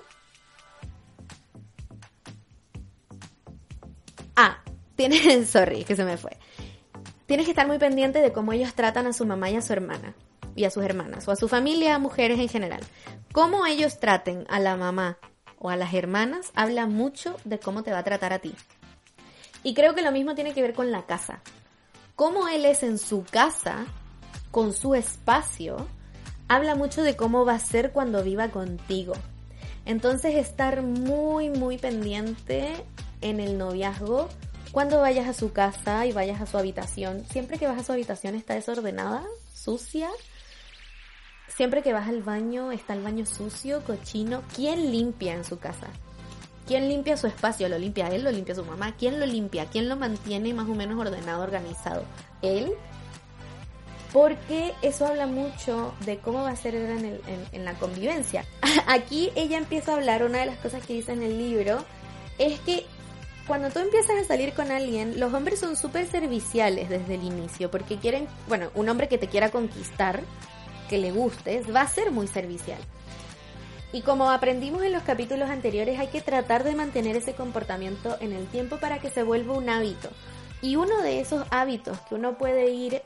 Ah, 4.35 4.63
tienes... 4.95 5.49
Sorry, 5.49 5.83
que 5.83 5.95
se 5.95 6.05
me 6.05 6.17
fue. 6.17 6.37
Tienes 7.25 7.45
que 7.45 7.51
estar 7.51 7.67
muy 7.67 7.77
pendiente 7.77 8.21
de 8.21 8.31
cómo 8.31 8.53
ellos 8.53 8.73
tratan 8.73 9.07
a 9.07 9.13
su 9.13 9.25
mamá 9.25 9.49
y 9.49 9.55
a 9.55 9.61
su 9.61 9.73
hermana 9.73 10.15
y 10.55 10.63
a 10.63 10.69
sus 10.69 10.83
hermanas 10.83 11.27
o 11.27 11.31
a 11.31 11.35
su 11.35 11.47
familia, 11.47 11.95
a 11.95 11.99
mujeres 11.99 12.39
en 12.39 12.47
general. 12.47 12.81
Cómo 13.33 13.65
ellos 13.65 13.99
traten 13.99 14.45
a 14.47 14.59
la 14.59 14.77
mamá 14.77 15.17
o 15.59 15.69
a 15.69 15.75
las 15.75 15.93
hermanas 15.93 16.51
habla 16.55 16.85
mucho 16.85 17.35
de 17.43 17.59
cómo 17.59 17.83
te 17.83 17.91
va 17.91 17.99
a 17.99 18.03
tratar 18.03 18.33
a 18.33 18.39
ti. 18.39 18.53
Y 19.63 19.73
creo 19.73 19.95
que 19.95 20.01
lo 20.01 20.11
mismo 20.11 20.35
tiene 20.35 20.53
que 20.53 20.61
ver 20.61 20.73
con 20.73 20.91
la 20.91 21.05
casa. 21.05 21.41
Cómo 22.15 22.47
él 22.47 22.65
es 22.65 22.83
en 22.83 22.97
su 22.97 23.23
casa, 23.23 23.85
con 24.51 24.73
su 24.73 24.95
espacio, 24.95 25.87
habla 26.47 26.75
mucho 26.75 27.03
de 27.03 27.15
cómo 27.15 27.45
va 27.45 27.55
a 27.55 27.59
ser 27.59 27.91
cuando 27.91 28.23
viva 28.23 28.49
contigo. 28.49 29.13
Entonces 29.85 30.35
estar 30.35 30.81
muy, 30.81 31.49
muy 31.49 31.77
pendiente 31.77 32.85
en 33.21 33.39
el 33.39 33.57
noviazgo 33.57 34.29
cuando 34.71 34.99
vayas 34.99 35.27
a 35.27 35.33
su 35.33 35.51
casa 35.53 36.05
y 36.05 36.11
vayas 36.11 36.41
a 36.41 36.45
su 36.45 36.57
habitación. 36.57 37.23
Siempre 37.29 37.57
que 37.57 37.67
vas 37.67 37.79
a 37.79 37.83
su 37.83 37.91
habitación 37.91 38.35
está 38.35 38.55
desordenada, 38.55 39.23
sucia, 39.53 40.09
Siempre 41.55 41.81
que 41.81 41.93
vas 41.93 42.09
al 42.09 42.21
baño 42.21 42.71
está 42.71 42.93
el 42.93 43.01
baño 43.01 43.25
sucio, 43.25 43.81
cochino. 43.85 44.43
¿Quién 44.53 44.91
limpia 44.91 45.33
en 45.33 45.45
su 45.45 45.57
casa? 45.57 45.87
¿Quién 46.67 46.89
limpia 46.89 47.15
su 47.15 47.27
espacio? 47.27 47.69
¿Lo 47.69 47.77
limpia 47.77 48.09
él? 48.09 48.23
¿Lo 48.23 48.31
limpia 48.31 48.55
su 48.55 48.65
mamá? 48.65 48.95
¿Quién 48.97 49.19
lo 49.19 49.25
limpia? 49.25 49.65
¿Quién 49.67 49.87
lo 49.87 49.95
mantiene 49.95 50.53
más 50.53 50.67
o 50.67 50.75
menos 50.75 50.99
ordenado, 50.99 51.43
organizado? 51.43 52.03
¿Él? 52.41 52.73
Porque 54.11 54.73
eso 54.81 55.05
habla 55.05 55.27
mucho 55.27 55.93
de 56.05 56.17
cómo 56.17 56.43
va 56.43 56.49
a 56.49 56.55
ser 56.57 56.75
en, 56.75 57.21
en 57.51 57.65
la 57.65 57.73
convivencia. 57.75 58.43
Aquí 58.87 59.31
ella 59.35 59.57
empieza 59.57 59.93
a 59.93 59.95
hablar, 59.95 60.23
una 60.23 60.39
de 60.39 60.47
las 60.47 60.57
cosas 60.57 60.85
que 60.85 60.93
dice 60.93 61.13
en 61.13 61.23
el 61.23 61.37
libro, 61.37 61.85
es 62.37 62.59
que 62.61 62.85
cuando 63.47 63.69
tú 63.69 63.79
empiezas 63.79 64.17
a 64.17 64.23
salir 64.23 64.53
con 64.53 64.71
alguien, 64.71 65.19
los 65.19 65.33
hombres 65.33 65.59
son 65.59 65.77
súper 65.77 66.07
serviciales 66.07 66.89
desde 66.89 67.15
el 67.15 67.23
inicio, 67.23 67.69
porque 67.69 67.97
quieren, 67.97 68.27
bueno, 68.47 68.71
un 68.73 68.89
hombre 68.89 69.07
que 69.07 69.17
te 69.17 69.27
quiera 69.27 69.51
conquistar, 69.51 70.21
que 70.89 70.97
le 70.97 71.11
gustes, 71.11 71.73
va 71.73 71.81
a 71.81 71.87
ser 71.87 72.11
muy 72.11 72.27
servicial. 72.27 72.79
Y 73.91 74.01
como 74.01 74.29
aprendimos 74.29 74.83
en 74.83 74.91
los 74.91 75.03
capítulos 75.03 75.49
anteriores, 75.49 75.99
hay 75.99 76.07
que 76.07 76.21
tratar 76.21 76.63
de 76.63 76.75
mantener 76.75 77.15
ese 77.15 77.33
comportamiento 77.33 78.17
en 78.19 78.33
el 78.33 78.45
tiempo 78.47 78.77
para 78.77 78.99
que 78.99 79.09
se 79.09 79.23
vuelva 79.23 79.57
un 79.57 79.69
hábito. 79.69 80.09
Y 80.61 80.75
uno 80.75 81.01
de 81.01 81.21
esos 81.21 81.45
hábitos 81.51 81.99
que 82.01 82.15
uno 82.15 82.37
puede 82.37 82.71
ir 82.71 83.01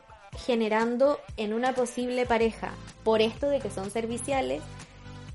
generando 0.45 1.19
en 1.37 1.53
una 1.53 1.73
posible 1.73 2.25
pareja 2.25 2.71
por 3.03 3.21
esto 3.21 3.49
de 3.49 3.59
que 3.59 3.69
son 3.69 3.91
serviciales 3.91 4.61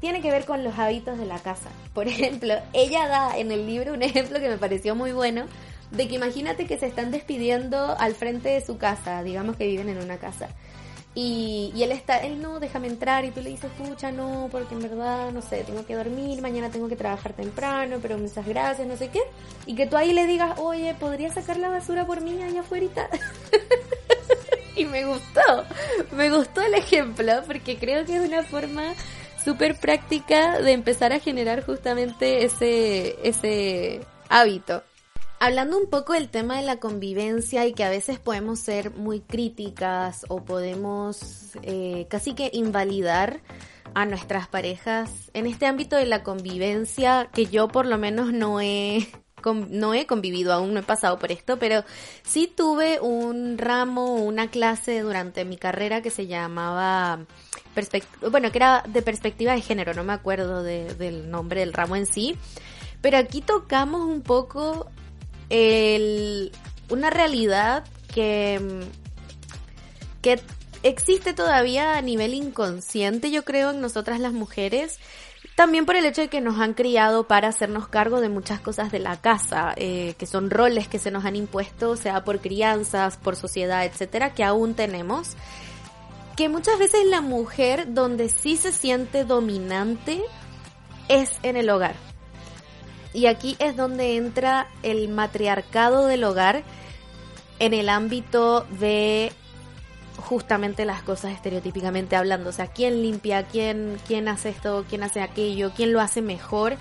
tiene 0.00 0.20
que 0.20 0.30
ver 0.30 0.44
con 0.44 0.64
los 0.64 0.78
hábitos 0.78 1.18
de 1.18 1.26
la 1.26 1.38
casa. 1.38 1.70
Por 1.92 2.08
ejemplo, 2.08 2.54
ella 2.72 3.08
da 3.08 3.38
en 3.38 3.50
el 3.52 3.66
libro 3.66 3.94
un 3.94 4.02
ejemplo 4.02 4.40
que 4.40 4.48
me 4.48 4.58
pareció 4.58 4.94
muy 4.94 5.12
bueno 5.12 5.46
de 5.90 6.08
que 6.08 6.16
imagínate 6.16 6.66
que 6.66 6.78
se 6.78 6.86
están 6.86 7.10
despidiendo 7.10 7.96
al 7.98 8.14
frente 8.14 8.48
de 8.48 8.64
su 8.64 8.76
casa, 8.78 9.22
digamos 9.22 9.56
que 9.56 9.66
viven 9.66 9.88
en 9.88 9.98
una 9.98 10.18
casa. 10.18 10.48
Y, 11.16 11.72
y, 11.74 11.82
él 11.84 11.92
está, 11.92 12.18
él 12.18 12.42
no, 12.42 12.58
déjame 12.58 12.88
entrar 12.88 13.24
y 13.24 13.30
tú 13.30 13.40
le 13.40 13.50
dices, 13.50 13.70
pucha, 13.78 14.10
no, 14.10 14.48
porque 14.50 14.74
en 14.74 14.82
verdad, 14.82 15.30
no 15.30 15.42
sé, 15.42 15.62
tengo 15.62 15.86
que 15.86 15.94
dormir, 15.94 16.42
mañana 16.42 16.70
tengo 16.70 16.88
que 16.88 16.96
trabajar 16.96 17.32
temprano, 17.34 17.98
pero 18.02 18.18
muchas 18.18 18.44
gracias, 18.44 18.86
no 18.86 18.96
sé 18.96 19.08
qué. 19.08 19.20
Y 19.66 19.76
que 19.76 19.86
tú 19.86 19.96
ahí 19.96 20.12
le 20.12 20.26
digas, 20.26 20.58
oye, 20.58 20.94
¿podría 20.98 21.32
sacar 21.32 21.56
la 21.56 21.68
basura 21.68 22.04
por 22.06 22.20
mí 22.20 22.42
allá 22.42 22.60
afuera? 22.60 22.74
y 24.76 24.84
me 24.84 25.04
gustó, 25.04 25.64
me 26.12 26.30
gustó 26.30 26.60
el 26.62 26.74
ejemplo, 26.74 27.42
porque 27.46 27.76
creo 27.78 28.04
que 28.04 28.16
es 28.16 28.28
una 28.28 28.42
forma 28.42 28.94
súper 29.44 29.78
práctica 29.78 30.58
de 30.58 30.72
empezar 30.72 31.12
a 31.12 31.20
generar 31.20 31.64
justamente 31.64 32.44
ese, 32.44 33.16
ese 33.22 34.00
hábito. 34.28 34.82
Hablando 35.44 35.76
un 35.76 35.90
poco 35.90 36.14
del 36.14 36.30
tema 36.30 36.56
de 36.56 36.62
la 36.62 36.78
convivencia 36.78 37.66
y 37.66 37.74
que 37.74 37.84
a 37.84 37.90
veces 37.90 38.18
podemos 38.18 38.58
ser 38.58 38.92
muy 38.92 39.20
críticas 39.20 40.24
o 40.30 40.42
podemos 40.42 41.50
eh, 41.60 42.06
casi 42.08 42.32
que 42.32 42.48
invalidar 42.54 43.42
a 43.92 44.06
nuestras 44.06 44.48
parejas 44.48 45.10
en 45.34 45.46
este 45.46 45.66
ámbito 45.66 45.96
de 45.96 46.06
la 46.06 46.22
convivencia 46.22 47.28
que 47.30 47.44
yo 47.44 47.68
por 47.68 47.84
lo 47.84 47.98
menos 47.98 48.32
no 48.32 48.62
he 48.62 49.06
no 49.68 49.92
he 49.92 50.06
convivido 50.06 50.54
aún, 50.54 50.72
no 50.72 50.80
he 50.80 50.82
pasado 50.82 51.18
por 51.18 51.30
esto, 51.30 51.58
pero 51.58 51.84
sí 52.22 52.46
tuve 52.46 52.98
un 53.00 53.58
ramo, 53.58 54.14
una 54.14 54.48
clase 54.48 55.00
durante 55.00 55.44
mi 55.44 55.58
carrera 55.58 56.00
que 56.00 56.08
se 56.08 56.26
llamaba, 56.26 57.26
bueno, 58.30 58.50
que 58.50 58.56
era 58.56 58.82
de 58.88 59.02
perspectiva 59.02 59.52
de 59.52 59.60
género, 59.60 59.92
no 59.92 60.04
me 60.04 60.14
acuerdo 60.14 60.62
del 60.62 61.30
nombre 61.30 61.60
del 61.60 61.74
ramo 61.74 61.96
en 61.96 62.06
sí, 62.06 62.38
pero 63.02 63.18
aquí 63.18 63.42
tocamos 63.42 64.00
un 64.00 64.22
poco 64.22 64.90
el, 65.50 66.52
una 66.88 67.10
realidad 67.10 67.84
que, 68.12 68.60
que 70.22 70.40
existe 70.82 71.32
todavía 71.32 71.96
a 71.96 72.02
nivel 72.02 72.34
inconsciente, 72.34 73.30
yo 73.30 73.44
creo, 73.44 73.70
en 73.70 73.80
nosotras 73.80 74.20
las 74.20 74.32
mujeres. 74.32 75.00
También 75.56 75.86
por 75.86 75.96
el 75.96 76.04
hecho 76.04 76.20
de 76.20 76.28
que 76.28 76.40
nos 76.40 76.58
han 76.58 76.74
criado 76.74 77.28
para 77.28 77.48
hacernos 77.48 77.88
cargo 77.88 78.20
de 78.20 78.28
muchas 78.28 78.60
cosas 78.60 78.90
de 78.90 78.98
la 78.98 79.20
casa, 79.20 79.72
eh, 79.76 80.14
que 80.18 80.26
son 80.26 80.50
roles 80.50 80.88
que 80.88 80.98
se 80.98 81.10
nos 81.10 81.24
han 81.24 81.36
impuesto, 81.36 81.96
sea 81.96 82.24
por 82.24 82.40
crianzas, 82.40 83.16
por 83.16 83.36
sociedad, 83.36 83.84
etcétera, 83.84 84.34
que 84.34 84.44
aún 84.44 84.74
tenemos. 84.74 85.36
Que 86.36 86.48
muchas 86.48 86.78
veces 86.78 87.06
la 87.06 87.20
mujer 87.20 87.94
donde 87.94 88.28
sí 88.28 88.56
se 88.56 88.72
siente 88.72 89.24
dominante 89.24 90.20
es 91.08 91.38
en 91.42 91.56
el 91.56 91.70
hogar. 91.70 91.94
Y 93.14 93.26
aquí 93.26 93.56
es 93.60 93.76
donde 93.76 94.16
entra 94.16 94.66
el 94.82 95.08
matriarcado 95.08 96.06
del 96.06 96.24
hogar 96.24 96.64
en 97.60 97.72
el 97.72 97.88
ámbito 97.88 98.66
de 98.80 99.32
justamente 100.16 100.84
las 100.84 101.02
cosas 101.02 101.32
estereotípicamente 101.32 102.16
hablando. 102.16 102.50
O 102.50 102.52
sea, 102.52 102.66
quién 102.66 103.02
limpia, 103.02 103.44
quién, 103.44 103.98
quién 104.08 104.26
hace 104.26 104.48
esto, 104.48 104.84
quién 104.88 105.04
hace 105.04 105.20
aquello, 105.20 105.70
quién 105.76 105.92
lo 105.92 106.00
hace 106.00 106.22
mejor. 106.22 106.76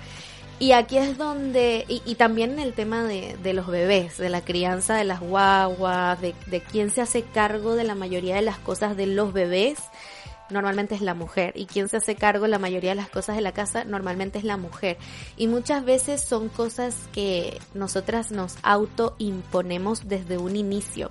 Y 0.58 0.72
aquí 0.72 0.98
es 0.98 1.16
donde, 1.18 1.84
y, 1.88 2.14
también 2.16 2.58
el 2.58 2.74
tema 2.74 3.04
de, 3.04 3.36
de, 3.42 3.54
los 3.54 3.68
bebés, 3.68 4.18
de 4.18 4.28
la 4.28 4.40
crianza 4.40 4.96
de 4.96 5.04
las 5.04 5.20
guaguas, 5.20 6.20
de, 6.20 6.34
de 6.46 6.60
quién 6.60 6.90
se 6.90 7.00
hace 7.00 7.22
cargo 7.22 7.76
de 7.76 7.84
la 7.84 7.94
mayoría 7.94 8.36
de 8.36 8.42
las 8.42 8.58
cosas 8.58 8.96
de 8.96 9.06
los 9.06 9.32
bebés 9.32 9.78
normalmente 10.50 10.94
es 10.94 11.00
la 11.00 11.14
mujer 11.14 11.52
y 11.56 11.66
quien 11.66 11.88
se 11.88 11.96
hace 11.96 12.16
cargo 12.16 12.46
la 12.46 12.58
mayoría 12.58 12.90
de 12.90 12.96
las 12.96 13.08
cosas 13.08 13.36
de 13.36 13.42
la 13.42 13.52
casa 13.52 13.84
normalmente 13.84 14.38
es 14.38 14.44
la 14.44 14.56
mujer 14.56 14.98
y 15.36 15.46
muchas 15.46 15.84
veces 15.84 16.22
son 16.22 16.48
cosas 16.48 16.96
que 17.12 17.60
nosotras 17.72 18.30
nos 18.30 18.56
autoimponemos 18.62 20.08
desde 20.08 20.38
un 20.38 20.56
inicio 20.56 21.10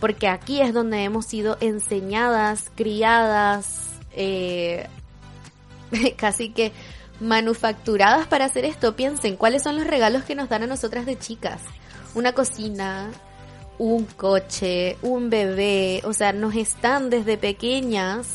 porque 0.00 0.28
aquí 0.28 0.60
es 0.60 0.72
donde 0.72 1.02
hemos 1.02 1.26
sido 1.26 1.56
enseñadas, 1.60 2.70
criadas, 2.74 3.90
eh, 4.12 4.86
casi 6.16 6.50
que 6.50 6.72
manufacturadas 7.20 8.26
para 8.26 8.44
hacer 8.44 8.64
esto. 8.64 8.94
Piensen, 8.94 9.36
¿cuáles 9.36 9.62
son 9.62 9.76
los 9.76 9.86
regalos 9.86 10.24
que 10.24 10.34
nos 10.34 10.48
dan 10.48 10.62
a 10.62 10.66
nosotras 10.66 11.04
de 11.06 11.18
chicas? 11.18 11.60
Una 12.14 12.32
cocina, 12.32 13.10
un 13.78 14.04
coche, 14.04 14.96
un 15.02 15.30
bebé, 15.30 16.00
o 16.04 16.12
sea, 16.12 16.32
nos 16.32 16.54
están 16.54 17.10
desde 17.10 17.36
pequeñas 17.36 18.26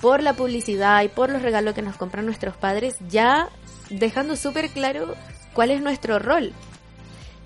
por 0.00 0.22
la 0.22 0.34
publicidad 0.34 1.02
y 1.02 1.08
por 1.08 1.30
los 1.30 1.42
regalos 1.42 1.74
que 1.74 1.82
nos 1.82 1.96
compran 1.96 2.26
nuestros 2.26 2.56
padres, 2.56 2.96
ya 3.08 3.48
dejando 3.90 4.36
súper 4.36 4.70
claro 4.70 5.14
cuál 5.52 5.70
es 5.70 5.82
nuestro 5.82 6.18
rol. 6.18 6.52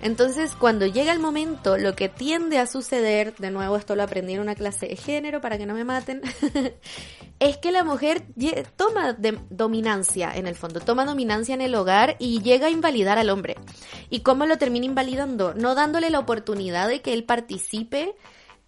Entonces, 0.01 0.53
cuando 0.53 0.85
llega 0.85 1.11
el 1.11 1.19
momento, 1.19 1.77
lo 1.77 1.95
que 1.95 2.09
tiende 2.09 2.59
a 2.59 2.67
suceder, 2.67 3.35
de 3.37 3.49
nuevo 3.49 3.75
esto 3.75 3.95
lo 3.95 4.03
aprendí 4.03 4.33
en 4.33 4.41
una 4.41 4.53
clase 4.53 4.87
de 4.87 4.97
género 4.97 5.41
para 5.41 5.57
que 5.57 5.65
no 5.65 5.73
me 5.73 5.83
maten, 5.83 6.21
es 7.39 7.57
que 7.57 7.71
la 7.71 7.83
mujer 7.83 8.23
toma 8.75 9.17
dominancia 9.49 10.31
en 10.35 10.47
el 10.47 10.55
fondo, 10.55 10.79
toma 10.79 11.05
dominancia 11.05 11.55
en 11.55 11.61
el 11.61 11.73
hogar 11.73 12.17
y 12.19 12.41
llega 12.41 12.67
a 12.67 12.71
invalidar 12.71 13.17
al 13.17 13.29
hombre. 13.29 13.55
¿Y 14.09 14.19
cómo 14.19 14.45
lo 14.45 14.57
termina 14.57 14.85
invalidando? 14.85 15.53
No 15.55 15.75
dándole 15.75 16.09
la 16.09 16.19
oportunidad 16.19 16.87
de 16.87 17.01
que 17.01 17.13
él 17.13 17.23
participe 17.23 18.15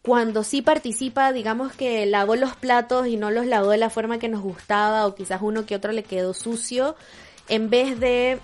cuando 0.08 0.46
sí 0.46 0.62
participa, 0.62 1.34
digamos 1.34 1.74
que 1.74 2.06
lavó 2.06 2.38
los 2.38 2.56
platos 2.56 3.08
y 3.08 3.18
no 3.18 3.30
los 3.30 3.46
lavó 3.46 3.72
de 3.72 3.78
la 3.78 3.90
forma 3.90 4.20
que 4.20 4.30
nos 4.30 4.42
gustaba 4.42 5.06
o 5.06 5.16
quizás 5.16 5.42
uno 5.42 5.66
que 5.66 5.76
otro 5.76 5.92
le 5.92 6.04
quedó 6.04 6.34
sucio, 6.34 6.96
en 7.50 7.70
vez 7.70 8.00
de, 8.00 8.40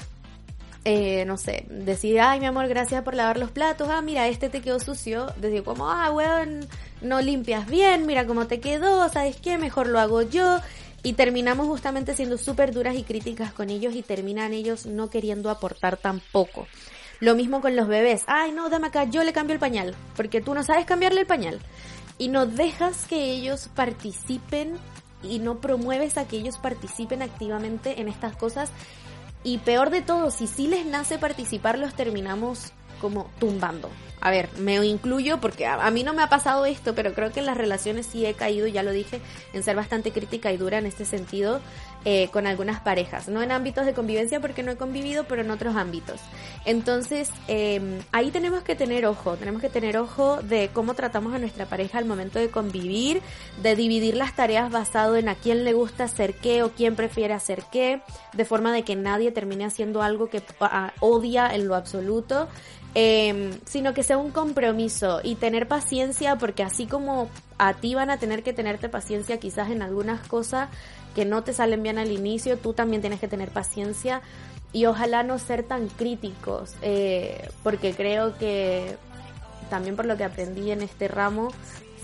eh, 0.84 1.24
no 1.24 1.38
sé, 1.38 1.64
decir, 1.70 2.20
ay 2.20 2.42
mi 2.42 2.48
amor, 2.48 2.68
gracias 2.68 3.02
por 3.04 3.16
lavar 3.16 3.38
los 3.38 3.50
platos, 3.50 3.88
ah, 3.90 4.02
mira, 4.02 4.28
este 4.28 4.50
te 4.50 4.60
quedó 4.60 4.78
sucio, 4.82 5.28
decir 5.38 5.64
como, 5.64 5.90
ah, 5.90 6.12
weón, 6.12 6.68
no 7.02 7.22
limpias 7.22 7.66
bien, 7.66 8.06
mira 8.06 8.28
cómo 8.28 8.46
te 8.46 8.60
quedó, 8.60 9.08
¿sabes 9.08 9.38
qué? 9.38 9.58
Mejor 9.58 9.88
lo 9.88 10.02
hago 10.02 10.22
yo. 10.22 10.60
Y 11.02 11.14
terminamos 11.14 11.68
justamente 11.68 12.14
siendo 12.14 12.38
súper 12.38 12.74
duras 12.74 12.96
y 12.96 13.04
críticas 13.04 13.54
con 13.54 13.70
ellos 13.70 13.96
y 13.96 14.02
terminan 14.04 14.52
ellos 14.52 14.86
no 14.86 15.10
queriendo 15.10 15.50
aportar 15.50 15.96
tampoco. 15.96 16.68
Lo 17.24 17.36
mismo 17.36 17.62
con 17.62 17.78
los 17.78 17.88
bebés. 17.88 18.26
Ay, 18.28 18.52
no, 18.52 18.70
dame 18.70 18.88
acá, 18.88 19.06
yo 19.06 19.24
le 19.24 19.32
cambio 19.32 19.54
el 19.54 19.60
pañal, 19.62 19.96
porque 20.18 20.42
tú 20.42 20.54
no 20.54 20.62
sabes 20.62 20.86
cambiarle 20.86 21.22
el 21.22 21.26
pañal. 21.26 21.62
Y 22.18 22.28
no 22.28 22.46
dejas 22.46 23.06
que 23.06 23.32
ellos 23.32 23.70
participen 23.74 24.78
y 25.24 25.40
no 25.40 25.60
promueves 25.60 26.18
a 26.18 26.28
que 26.28 26.36
ellos 26.36 26.58
participen 26.58 27.22
activamente 27.22 28.02
en 28.02 28.10
estas 28.10 28.36
cosas. 28.36 28.72
Y 29.42 29.60
peor 29.60 29.90
de 29.90 30.02
todo, 30.02 30.32
si 30.32 30.48
sí 30.48 30.68
les 30.68 30.86
nace 30.86 31.18
participar, 31.18 31.80
los 31.80 31.94
terminamos 31.94 32.74
como 33.04 33.30
tumbando. 33.38 33.90
A 34.22 34.32
ver, 34.32 34.48
me 34.58 34.78
incluyo 34.86 35.42
porque 35.42 35.68
a, 35.68 35.92
mí 35.92 36.04
no 36.04 36.14
me 36.14 36.24
ha 36.24 36.30
pasado 36.30 36.66
esto, 36.66 36.96
pero 36.96 37.14
creo 37.14 37.34
que 37.34 37.42
en 37.42 37.46
las 37.46 37.58
relaciones 37.58 38.06
sí 38.06 38.26
he 38.26 38.34
caído, 38.36 38.68
ya 38.68 38.82
lo 38.82 38.92
dije, 38.92 39.20
en 39.52 39.64
ser 39.64 39.76
bastante 39.76 40.12
crítica 40.12 40.50
y 40.54 40.56
dura 40.56 40.78
en 40.78 40.86
este 40.86 41.04
sentido 41.04 41.60
eh, 42.06 42.30
con 42.32 42.48
algunas 42.48 42.80
parejas. 42.80 43.28
No 43.28 43.42
en 43.42 43.52
ámbitos 43.52 43.86
de 43.86 43.94
convivencia 43.94 44.40
porque 44.40 44.64
no 44.64 44.72
he 44.72 44.78
convivido, 44.78 45.26
pero 45.26 45.42
en 45.42 45.52
otros 45.52 45.76
ámbitos. 45.76 46.22
Entonces, 46.64 47.32
em, 47.50 48.00
ahí 48.14 48.32
tenemos 48.32 48.64
que 48.64 48.76
tener 48.76 49.06
ojo, 49.06 49.36
tenemos 49.36 49.62
que 49.62 49.68
tener 49.68 49.98
ojo 49.98 50.42
de 50.42 50.70
cómo 50.72 50.94
tratamos 50.94 51.34
a 51.34 51.38
nuestra 51.38 51.66
pareja 51.66 51.98
al 51.98 52.06
momento 52.06 52.40
de 52.40 52.50
convivir, 52.50 53.22
de 53.62 53.76
dividir 53.76 54.16
las 54.16 54.34
tareas 54.38 54.72
basado 54.72 55.18
en 55.18 55.28
a 55.28 55.36
quién 55.36 55.66
le 55.66 55.74
gusta 55.74 56.06
hacer 56.06 56.34
qué 56.36 56.64
o 56.64 56.72
quién 56.72 56.96
prefiere 56.96 57.34
hacer 57.34 57.66
qué, 57.74 58.02
de 58.32 58.46
forma 58.46 58.72
de 58.72 58.84
que 58.84 58.96
nadie 58.96 59.34
termine 59.34 59.66
haciendo 59.66 60.02
algo 60.02 60.30
que 60.30 60.42
odia 61.02 61.54
en 61.54 61.68
lo 61.68 61.76
absoluto. 61.76 62.48
Eh, 62.96 63.60
sino 63.66 63.96
que 63.96 64.04
sea 64.04 64.20
un 64.20 64.30
compromiso 64.30 65.20
y 65.24 65.34
tener 65.34 65.68
paciencia 65.68 66.36
porque 66.36 66.62
así 66.62 66.86
como 66.86 67.28
a 67.58 67.74
ti 67.74 67.96
van 67.96 68.12
a 68.12 68.18
tener 68.18 68.44
que 68.44 68.54
tenerte 68.54 68.88
paciencia 68.88 69.40
quizás 69.40 69.72
en 69.72 69.82
algunas 69.82 70.28
cosas 70.28 70.70
que 71.16 71.26
no 71.26 71.44
te 71.44 71.54
salen 71.54 71.82
bien 71.82 71.98
al 71.98 72.12
inicio, 72.12 72.58
tú 72.58 72.74
también 72.74 73.02
tienes 73.02 73.20
que 73.20 73.28
tener 73.28 73.50
paciencia 73.50 74.22
y 74.74 74.86
ojalá 74.86 75.24
no 75.24 75.40
ser 75.40 75.64
tan 75.64 75.88
críticos 75.88 76.76
eh, 76.84 77.50
porque 77.64 77.96
creo 77.96 78.38
que 78.38 78.96
también 79.72 79.96
por 79.96 80.06
lo 80.06 80.16
que 80.16 80.26
aprendí 80.26 80.70
en 80.70 80.84
este 80.84 81.08
ramo 81.08 81.50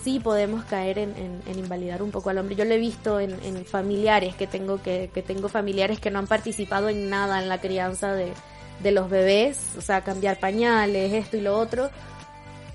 sí 0.04 0.20
podemos 0.20 0.64
caer 0.66 0.98
en, 0.98 1.42
invalidar 1.56 2.02
un 2.02 2.10
poco 2.10 2.32
al 2.32 2.40
hombre. 2.40 2.56
Yo 2.56 2.66
lo 2.66 2.74
he 2.74 2.80
visto 2.80 3.20
en, 3.20 3.38
familiares 3.66 4.34
que 4.34 4.48
tengo 4.48 4.82
que, 4.82 5.12
que 5.14 5.22
tengo 5.22 5.50
familiares 5.50 6.00
que 6.00 6.10
no 6.10 6.18
han 6.18 6.28
participado 6.28 6.90
en 6.90 7.10
nada 7.12 7.40
en 7.40 7.48
la 7.50 7.60
crianza 7.60 8.14
de, 8.14 8.32
de 8.82 8.92
los 8.92 9.10
bebés, 9.10 9.76
o 9.78 9.82
sea, 9.82 10.02
cambiar 10.02 10.40
pañales, 10.40 11.14
esto 11.14 11.38
y 11.38 11.42
lo 11.42 11.58
otro. 11.58 11.90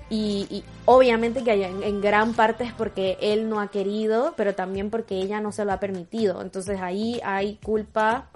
Y, 0.09 0.63
obviamente 0.85 1.43
que 1.43 1.51
en, 1.51 1.81
en, 1.81 1.99
gran 1.99 2.33
parte 2.33 2.63
es 2.63 2.73
porque 2.73 3.17
él 3.21 3.49
no 3.49 3.59
ha 3.59 3.71
querido, 3.71 4.33
pero 4.37 4.53
también 4.53 4.91
porque 4.91 5.15
ella 5.15 5.41
no 5.41 5.51
se 5.51 5.65
lo 5.65 5.73
ha 5.73 5.79
permitido. 5.79 6.41
Entonces 6.41 6.79
ahí 6.79 7.19
hay 7.23 7.55
culpa 7.63 8.29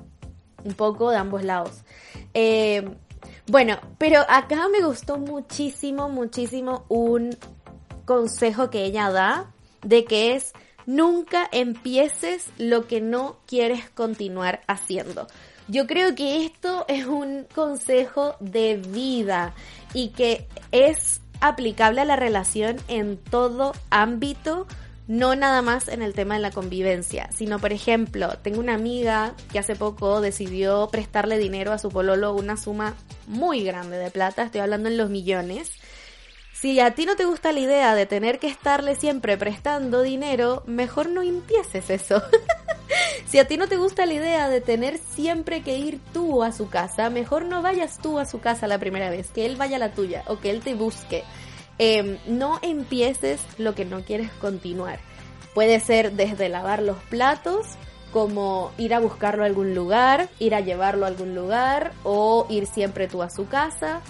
un 0.64 0.74
poco 0.74 1.12
de 1.12 1.18
ambos 1.18 1.44
lados. 1.44 1.84
Eh, 2.34 2.90
bueno, 3.48 3.80
pero 3.98 4.22
acá 4.28 4.68
me 4.70 4.86
gustó 4.86 5.18
muchísimo, 5.18 6.10
muchísimo 6.10 6.86
un 6.90 7.36
consejo 8.06 8.70
que 8.70 8.84
ella 8.84 9.12
da 9.12 9.52
de 9.82 10.06
que 10.06 10.36
es 10.36 10.54
nunca 10.86 11.48
empieces 11.52 12.48
lo 12.58 12.88
que 12.88 13.02
no 13.02 13.38
quieres 13.46 13.90
continuar 13.90 14.62
haciendo. 14.68 15.28
Yo 15.70 15.86
creo 15.86 16.16
que 16.16 16.46
esto 16.46 16.84
es 16.88 17.06
un 17.06 17.46
consejo 17.54 18.36
de 18.40 18.78
vida 18.78 19.54
y 19.94 20.10
que 20.10 20.48
es 20.72 21.22
aplicable 21.42 22.02
a 22.02 22.06
la 22.06 22.16
relación 22.16 22.78
en 22.88 23.18
todo 23.18 23.74
ámbito, 23.92 24.66
no 25.08 25.36
nada 25.36 25.62
más 25.62 25.88
en 25.88 26.02
el 26.02 26.16
tema 26.16 26.34
de 26.34 26.42
la 26.42 26.50
convivencia, 26.50 27.30
sino 27.32 27.60
por 27.60 27.72
ejemplo, 27.72 28.30
tengo 28.42 28.60
una 28.60 28.74
amiga 28.74 29.36
que 29.52 29.60
hace 29.60 29.76
poco 29.76 30.22
decidió 30.22 30.90
prestarle 30.92 31.38
dinero 31.38 31.72
a 31.72 31.78
su 31.78 31.90
pololo 31.90 32.34
una 32.34 32.58
suma 32.58 32.96
muy 33.28 33.64
grande 33.64 34.00
de 34.00 34.10
plata, 34.10 34.42
estoy 34.42 34.62
hablando 34.62 34.90
en 34.90 34.98
los 34.98 35.12
millones, 35.12 35.72
si 36.52 36.80
a 36.80 36.96
ti 36.96 37.06
no 37.06 37.16
te 37.16 37.26
gusta 37.26 37.52
la 37.52 37.60
idea 37.60 37.94
de 37.94 38.08
tener 38.08 38.40
que 38.40 38.48
estarle 38.48 38.96
siempre 38.96 39.38
prestando 39.38 40.02
dinero, 40.02 40.64
mejor 40.66 41.10
no 41.10 41.22
empieces 41.22 41.92
eso. 41.92 42.24
si 43.30 43.40
a 43.40 43.48
ti 43.48 43.58
no 43.58 43.68
te 43.68 43.78
gusta 43.78 44.06
la 44.06 44.14
idea 44.14 44.50
de 44.50 44.60
tener 44.60 44.98
siempre 44.98 45.62
que 45.62 45.78
ir 45.78 46.00
tú 46.12 46.44
a 46.44 46.52
su 46.52 46.70
casa, 46.70 47.10
mejor 47.10 47.46
no 47.46 47.62
vayas 47.62 48.00
tú 48.00 48.18
a 48.18 48.26
su 48.26 48.40
casa 48.40 48.68
la 48.68 48.80
primera 48.80 49.10
vez, 49.10 49.30
que 49.30 49.46
él 49.46 49.56
vaya 49.56 49.76
a 49.76 49.80
la 49.80 49.94
tuya 49.94 50.24
o 50.28 50.40
que 50.40 50.50
él 50.50 50.62
te 50.62 50.74
busque. 50.74 51.24
Em, 51.78 52.18
no 52.28 52.60
empieces 52.62 53.40
lo 53.58 53.76
que 53.76 53.86
no 53.86 54.02
quieres 54.02 54.32
continuar. 54.42 55.00
Puede 55.54 55.80
ser 55.80 56.14
desde 56.14 56.50
lavar 56.50 56.82
los 56.82 56.98
platos, 57.04 57.68
como 58.12 58.72
ir 58.78 58.96
a 58.96 59.00
buscarlo 59.00 59.44
a 59.44 59.46
algún 59.46 59.76
lugar, 59.76 60.30
ir 60.40 60.56
a 60.56 60.62
llevarlo 60.62 61.06
a 61.06 61.10
algún 61.10 61.36
lugar 61.36 61.94
o 62.04 62.48
ir 62.50 62.66
siempre 62.66 63.08
tú 63.08 63.22
a 63.22 63.30
su 63.30 63.48
casa 63.48 64.02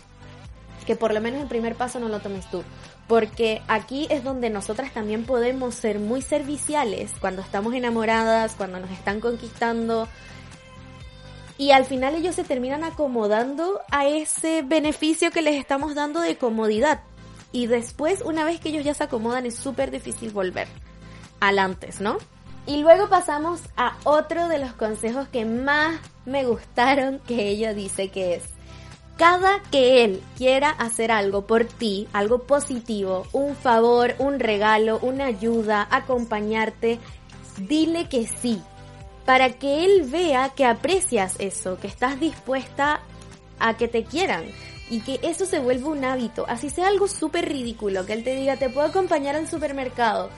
que 0.89 0.95
por 0.95 1.13
lo 1.13 1.21
menos 1.21 1.39
el 1.39 1.47
primer 1.47 1.75
paso 1.75 1.99
no 1.99 2.09
lo 2.09 2.19
tomes 2.19 2.49
tú. 2.49 2.63
Porque 3.09 3.63
aquí 3.67 4.07
es 4.11 4.23
donde 4.23 4.49
nosotras 4.51 4.93
también 4.93 5.25
podemos 5.25 5.73
ser 5.75 5.99
muy 5.99 6.21
serviciales 6.21 7.11
cuando 7.19 7.41
estamos 7.41 7.73
enamoradas, 7.73 8.53
cuando 8.55 8.79
nos 8.79 8.91
están 8.91 9.19
conquistando. 9.19 10.07
Y 11.57 11.71
al 11.71 11.85
final 11.85 12.13
ellos 12.13 12.35
se 12.35 12.43
terminan 12.43 12.83
acomodando 12.83 13.81
a 13.91 14.07
ese 14.07 14.61
beneficio 14.61 15.31
que 15.31 15.41
les 15.41 15.55
estamos 15.55 15.95
dando 15.95 16.21
de 16.21 16.37
comodidad. 16.37 17.01
Y 17.51 17.65
después, 17.65 18.21
una 18.21 18.45
vez 18.45 18.59
que 18.59 18.69
ellos 18.69 18.85
ya 18.85 18.93
se 18.93 19.05
acomodan, 19.05 19.47
es 19.47 19.55
súper 19.55 19.89
difícil 19.89 20.29
volver 20.29 20.67
al 21.39 21.57
antes, 21.57 21.99
¿no? 22.01 22.17
Y 22.67 22.77
luego 22.77 23.09
pasamos 23.09 23.61
a 23.75 23.97
otro 24.03 24.47
de 24.47 24.59
los 24.59 24.73
consejos 24.73 25.27
que 25.29 25.45
más 25.45 25.99
me 26.25 26.45
gustaron 26.45 27.17
que 27.27 27.47
ella 27.47 27.73
dice 27.73 28.09
que 28.09 28.35
es 28.35 28.43
cada 29.19 29.61
que 29.69 30.05
él 30.05 30.23
quiera 30.37 30.69
hacer 30.69 31.11
algo 31.11 31.45
por 31.45 31.65
ti, 31.65 32.07
algo 32.13 32.43
positivo, 32.43 33.27
un 33.33 33.53
favor, 33.53 34.15
un 34.17 34.39
regalo, 34.39 34.97
una 35.01 35.25
ayuda, 35.25 35.85
acompañarte, 35.91 36.99
dile 37.57 38.07
que 38.07 38.25
sí, 38.25 38.61
para 39.25 39.49
que 39.49 39.83
él 39.83 40.03
vea 40.09 40.53
que 40.55 40.63
aprecias 40.63 41.35
eso, 41.39 41.77
que 41.79 41.87
estás 41.87 42.17
dispuesta 42.17 43.01
a 43.59 43.75
que 43.75 43.89
te 43.89 44.05
quieran 44.05 44.45
y 44.89 45.01
que 45.01 45.19
eso 45.21 45.45
se 45.45 45.59
vuelva 45.59 45.89
un 45.89 46.05
hábito, 46.05 46.45
así 46.47 46.69
sea 46.69 46.87
algo 46.87 47.09
súper 47.09 47.49
ridículo, 47.49 48.05
que 48.05 48.13
él 48.13 48.23
te 48.23 48.35
diga, 48.35 48.55
te 48.55 48.69
puedo 48.69 48.87
acompañar 48.87 49.35
al 49.35 49.49
supermercado, 49.49 50.29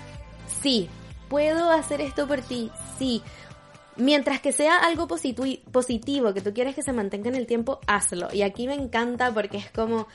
sí, 0.63 0.89
puedo 1.29 1.69
hacer 1.69 2.01
esto 2.01 2.27
por 2.27 2.41
ti, 2.41 2.71
sí, 2.97 3.21
Mientras 4.01 4.41
que 4.41 4.51
sea 4.51 4.77
algo 4.77 5.07
positivo, 5.07 6.33
que 6.33 6.41
tú 6.41 6.53
quieres 6.55 6.73
que 6.73 6.81
se 6.81 6.91
mantenga 6.91 7.29
en 7.29 7.35
el 7.35 7.45
tiempo, 7.45 7.79
hazlo. 7.85 8.29
Y 8.33 8.41
aquí 8.41 8.65
me 8.65 8.73
encanta 8.73 9.31
porque 9.31 9.57
es 9.57 9.69
como, 9.69 10.07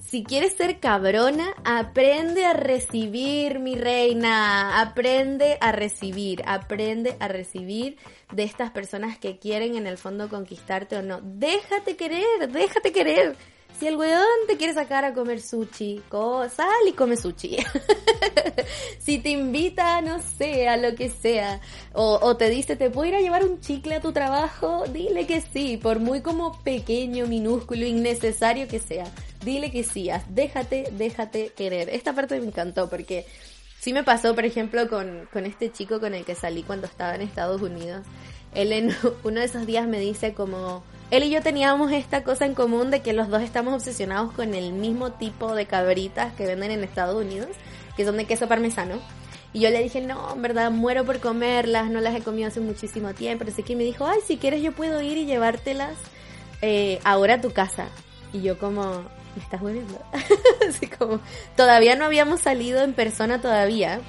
si 0.00 0.24
quieres 0.24 0.54
ser 0.54 0.80
cabrona, 0.80 1.52
aprende 1.62 2.46
a 2.46 2.54
recibir, 2.54 3.58
mi 3.58 3.74
reina. 3.74 4.80
Aprende 4.80 5.58
a 5.60 5.70
recibir, 5.70 6.42
aprende 6.46 7.18
a 7.20 7.28
recibir 7.28 7.98
de 8.32 8.44
estas 8.44 8.70
personas 8.70 9.18
que 9.18 9.38
quieren 9.38 9.76
en 9.76 9.86
el 9.86 9.98
fondo 9.98 10.30
conquistarte 10.30 10.96
o 10.96 11.02
no. 11.02 11.20
Déjate 11.22 11.96
querer, 11.96 12.50
déjate 12.50 12.90
querer. 12.90 13.36
Si 13.80 13.86
el 13.86 13.96
weón 13.96 14.26
te 14.46 14.58
quiere 14.58 14.74
sacar 14.74 15.06
a 15.06 15.14
comer 15.14 15.40
sushi, 15.40 16.02
sal 16.10 16.86
y 16.86 16.92
come 16.92 17.16
sushi. 17.16 17.56
si 18.98 19.20
te 19.20 19.30
invita, 19.30 20.02
no 20.02 20.20
sé, 20.20 20.68
a 20.68 20.76
lo 20.76 20.94
que 20.94 21.08
sea, 21.08 21.62
o, 21.94 22.36
te 22.36 22.50
dice, 22.50 22.76
te 22.76 22.90
puedo 22.90 23.08
ir 23.08 23.14
a 23.14 23.22
llevar 23.22 23.42
un 23.42 23.58
chicle 23.62 23.94
a 23.94 24.02
tu 24.02 24.12
trabajo, 24.12 24.84
dile 24.92 25.26
que 25.26 25.40
sí, 25.40 25.78
por 25.78 25.98
muy 25.98 26.20
como 26.20 26.62
pequeño, 26.62 27.26
minúsculo, 27.26 27.86
innecesario 27.86 28.68
que 28.68 28.80
sea. 28.80 29.06
Dile 29.42 29.70
que 29.70 29.82
sí, 29.82 30.10
déjate, 30.28 30.90
déjate 30.92 31.54
querer. 31.56 31.88
Esta 31.88 32.12
parte 32.12 32.38
me 32.38 32.48
encantó 32.48 32.90
porque 32.90 33.24
sí 33.78 33.94
me 33.94 34.04
pasó, 34.04 34.34
por 34.34 34.44
ejemplo, 34.44 34.90
con, 34.90 35.26
con 35.32 35.46
este 35.46 35.72
chico 35.72 36.00
con 36.00 36.12
el 36.12 36.26
que 36.26 36.34
salí 36.34 36.64
cuando 36.64 36.86
estaba 36.86 37.14
en 37.14 37.22
Estados 37.22 37.62
Unidos. 37.62 38.04
Él 38.54 38.74
en 38.74 38.94
uno 39.24 39.40
de 39.40 39.46
esos 39.46 39.64
días 39.64 39.88
me 39.88 40.00
dice 40.00 40.34
como 40.34 40.84
él 41.10 41.24
y 41.24 41.30
yo 41.30 41.42
teníamos 41.42 41.90
esta 41.92 42.22
cosa 42.22 42.46
en 42.46 42.54
común 42.54 42.90
de 42.90 43.00
que 43.00 43.12
los 43.12 43.28
dos 43.28 43.42
estamos 43.42 43.74
obsesionados 43.74 44.32
con 44.32 44.54
el 44.54 44.72
mismo 44.72 45.12
tipo 45.12 45.54
de 45.54 45.66
cabritas 45.66 46.32
que 46.34 46.46
venden 46.46 46.70
en 46.70 46.84
Estados 46.84 47.20
Unidos, 47.20 47.48
que 47.96 48.04
son 48.04 48.16
de 48.16 48.26
queso 48.26 48.46
parmesano. 48.46 49.00
Y 49.52 49.60
yo 49.60 49.70
le 49.70 49.82
dije, 49.82 50.00
no, 50.00 50.34
en 50.34 50.42
verdad 50.42 50.70
muero 50.70 51.04
por 51.04 51.18
comerlas, 51.18 51.90
no 51.90 52.00
las 52.00 52.14
he 52.14 52.22
comido 52.22 52.46
hace 52.46 52.60
muchísimo 52.60 53.12
tiempo. 53.14 53.44
Así 53.48 53.64
que 53.64 53.74
me 53.74 53.82
dijo, 53.82 54.06
ay, 54.06 54.20
si 54.24 54.36
quieres 54.36 54.62
yo 54.62 54.70
puedo 54.72 55.02
ir 55.02 55.18
y 55.18 55.26
llevártelas 55.26 55.98
eh, 56.62 57.00
ahora 57.02 57.34
a 57.34 57.40
tu 57.40 57.52
casa. 57.52 57.86
Y 58.32 58.42
yo 58.42 58.58
como, 58.58 59.02
¿me 59.34 59.42
estás 59.42 59.60
volviendo? 59.60 60.00
Así 60.68 60.86
como, 60.86 61.18
todavía 61.56 61.96
no 61.96 62.04
habíamos 62.04 62.40
salido 62.40 62.82
en 62.84 62.92
persona 62.92 63.40
todavía. 63.40 64.00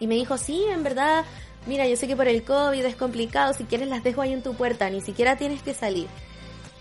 Y 0.00 0.08
me 0.08 0.16
dijo, 0.16 0.36
sí, 0.36 0.64
en 0.68 0.82
verdad, 0.82 1.24
mira, 1.66 1.86
yo 1.86 1.96
sé 1.96 2.06
que 2.06 2.16
por 2.16 2.28
el 2.28 2.44
COVID 2.44 2.84
es 2.84 2.96
complicado, 2.96 3.54
si 3.54 3.64
quieres 3.64 3.88
las 3.88 4.04
dejo 4.04 4.20
ahí 4.22 4.32
en 4.32 4.42
tu 4.42 4.54
puerta, 4.54 4.90
ni 4.90 5.00
siquiera 5.00 5.36
tienes 5.36 5.62
que 5.62 5.74
salir. 5.74 6.06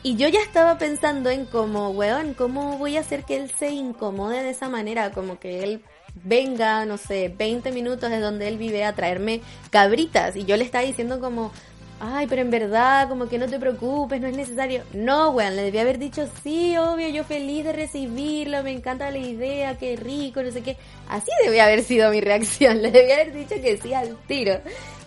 Y 0.05 0.17
yo 0.17 0.27
ya 0.27 0.41
estaba 0.41 0.77
pensando 0.77 1.29
en 1.29 1.45
cómo, 1.45 1.89
weón, 1.91 2.33
¿cómo 2.33 2.77
voy 2.77 2.97
a 2.97 2.99
hacer 2.99 3.23
que 3.23 3.37
él 3.37 3.49
se 3.57 3.71
incomode 3.71 4.43
de 4.43 4.49
esa 4.49 4.67
manera? 4.67 5.11
Como 5.11 5.39
que 5.39 5.63
él 5.63 5.81
venga, 6.15 6.85
no 6.85 6.97
sé, 6.97 7.33
20 7.35 7.71
minutos 7.71 8.09
de 8.09 8.19
donde 8.19 8.49
él 8.49 8.57
vive 8.57 8.83
a 8.83 8.93
traerme 8.93 9.41
cabritas. 9.69 10.35
Y 10.35 10.43
yo 10.43 10.57
le 10.57 10.65
estaba 10.65 10.83
diciendo 10.83 11.21
como, 11.21 11.53
ay, 11.99 12.27
pero 12.27 12.41
en 12.41 12.51
verdad, 12.51 13.07
como 13.09 13.27
que 13.27 13.37
no 13.37 13.47
te 13.47 13.59
preocupes, 13.59 14.19
no 14.19 14.27
es 14.27 14.35
necesario. 14.35 14.83
No, 14.93 15.31
weón, 15.31 15.55
le 15.55 15.63
debía 15.63 15.81
haber 15.81 15.99
dicho, 15.99 16.27
sí, 16.43 16.75
obvio, 16.77 17.09
yo 17.09 17.23
feliz 17.23 17.63
de 17.63 17.73
recibirlo, 17.73 18.63
me 18.63 18.71
encanta 18.71 19.11
la 19.11 19.17
idea, 19.17 19.77
qué 19.77 19.95
rico, 19.95 20.41
no 20.43 20.51
sé 20.51 20.61
qué. 20.61 20.77
Así 21.09 21.31
debía 21.43 21.65
haber 21.65 21.83
sido 21.83 22.11
mi 22.11 22.21
reacción, 22.21 22.81
le 22.81 22.91
debía 22.91 23.15
haber 23.15 23.33
dicho 23.33 23.55
que 23.61 23.77
sí 23.77 23.93
al 23.93 24.17
tiro. 24.27 24.59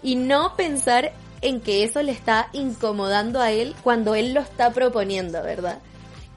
Y 0.02 0.16
no 0.16 0.56
pensar 0.56 1.12
en 1.42 1.60
que 1.60 1.84
eso 1.84 2.02
le 2.02 2.12
está 2.12 2.48
incomodando 2.52 3.40
a 3.40 3.52
él 3.52 3.74
cuando 3.82 4.14
él 4.14 4.34
lo 4.34 4.40
está 4.40 4.72
proponiendo, 4.72 5.42
¿verdad? 5.42 5.78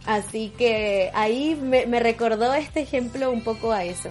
Así 0.06 0.52
que 0.58 1.12
ahí 1.14 1.56
me, 1.56 2.00
recordó 2.00 2.54
este 2.54 2.82
ejemplo 2.82 3.32
un 3.32 3.44
poco 3.44 3.72
a 3.72 3.84
eso. 3.84 4.10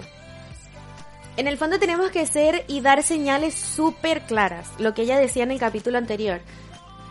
En 1.37 1.47
el 1.47 1.57
fondo 1.57 1.79
tenemos 1.79 2.11
que 2.11 2.25
ser 2.25 2.65
y 2.67 2.81
dar 2.81 3.03
señales 3.03 3.55
súper 3.55 4.23
claras, 4.23 4.69
lo 4.77 4.93
que 4.93 5.03
ella 5.03 5.17
decía 5.17 5.43
en 5.43 5.51
el 5.51 5.59
capítulo 5.59 5.97
anterior. 5.97 6.41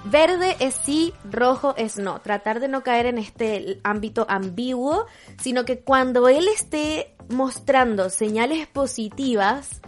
Verde 0.05 0.57
es 0.61 0.75
sí, 0.75 1.13
rojo 1.25 1.75
es 1.77 1.99
no. 1.99 2.21
Tratar 2.21 2.61
de 2.61 2.69
no 2.69 2.83
caer 2.83 3.07
en 3.07 3.19
este 3.19 3.81
ámbito 3.83 4.27
ambiguo, 4.29 5.07
sino 5.39 5.65
que 5.65 5.81
cuando 5.81 6.29
él 6.29 6.47
esté 6.49 7.15
mostrando 7.29 8.09
señales 8.09 8.67
positivas, 8.67 9.81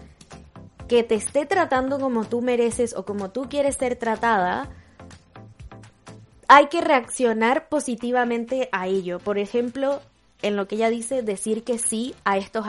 que 0.88 1.04
te 1.04 1.14
esté 1.14 1.46
tratando 1.46 2.00
como 2.00 2.24
tú 2.24 2.42
mereces 2.42 2.96
o 2.96 3.04
como 3.04 3.30
tú 3.30 3.48
quieres 3.48 3.76
ser 3.76 3.96
tratada, 3.96 4.68
hay 6.48 6.66
que 6.66 6.80
reaccionar 6.80 7.68
positivamente 7.68 8.68
a 8.72 8.88
ello. 8.88 9.20
Por 9.20 9.38
ejemplo, 9.38 10.02
en 10.42 10.56
lo 10.56 10.66
que 10.66 10.76
ella 10.76 10.90
dice, 10.90 11.22
decir 11.22 11.64
que 11.64 11.78
sí 11.78 12.14
a 12.24 12.38
estos 12.38 12.66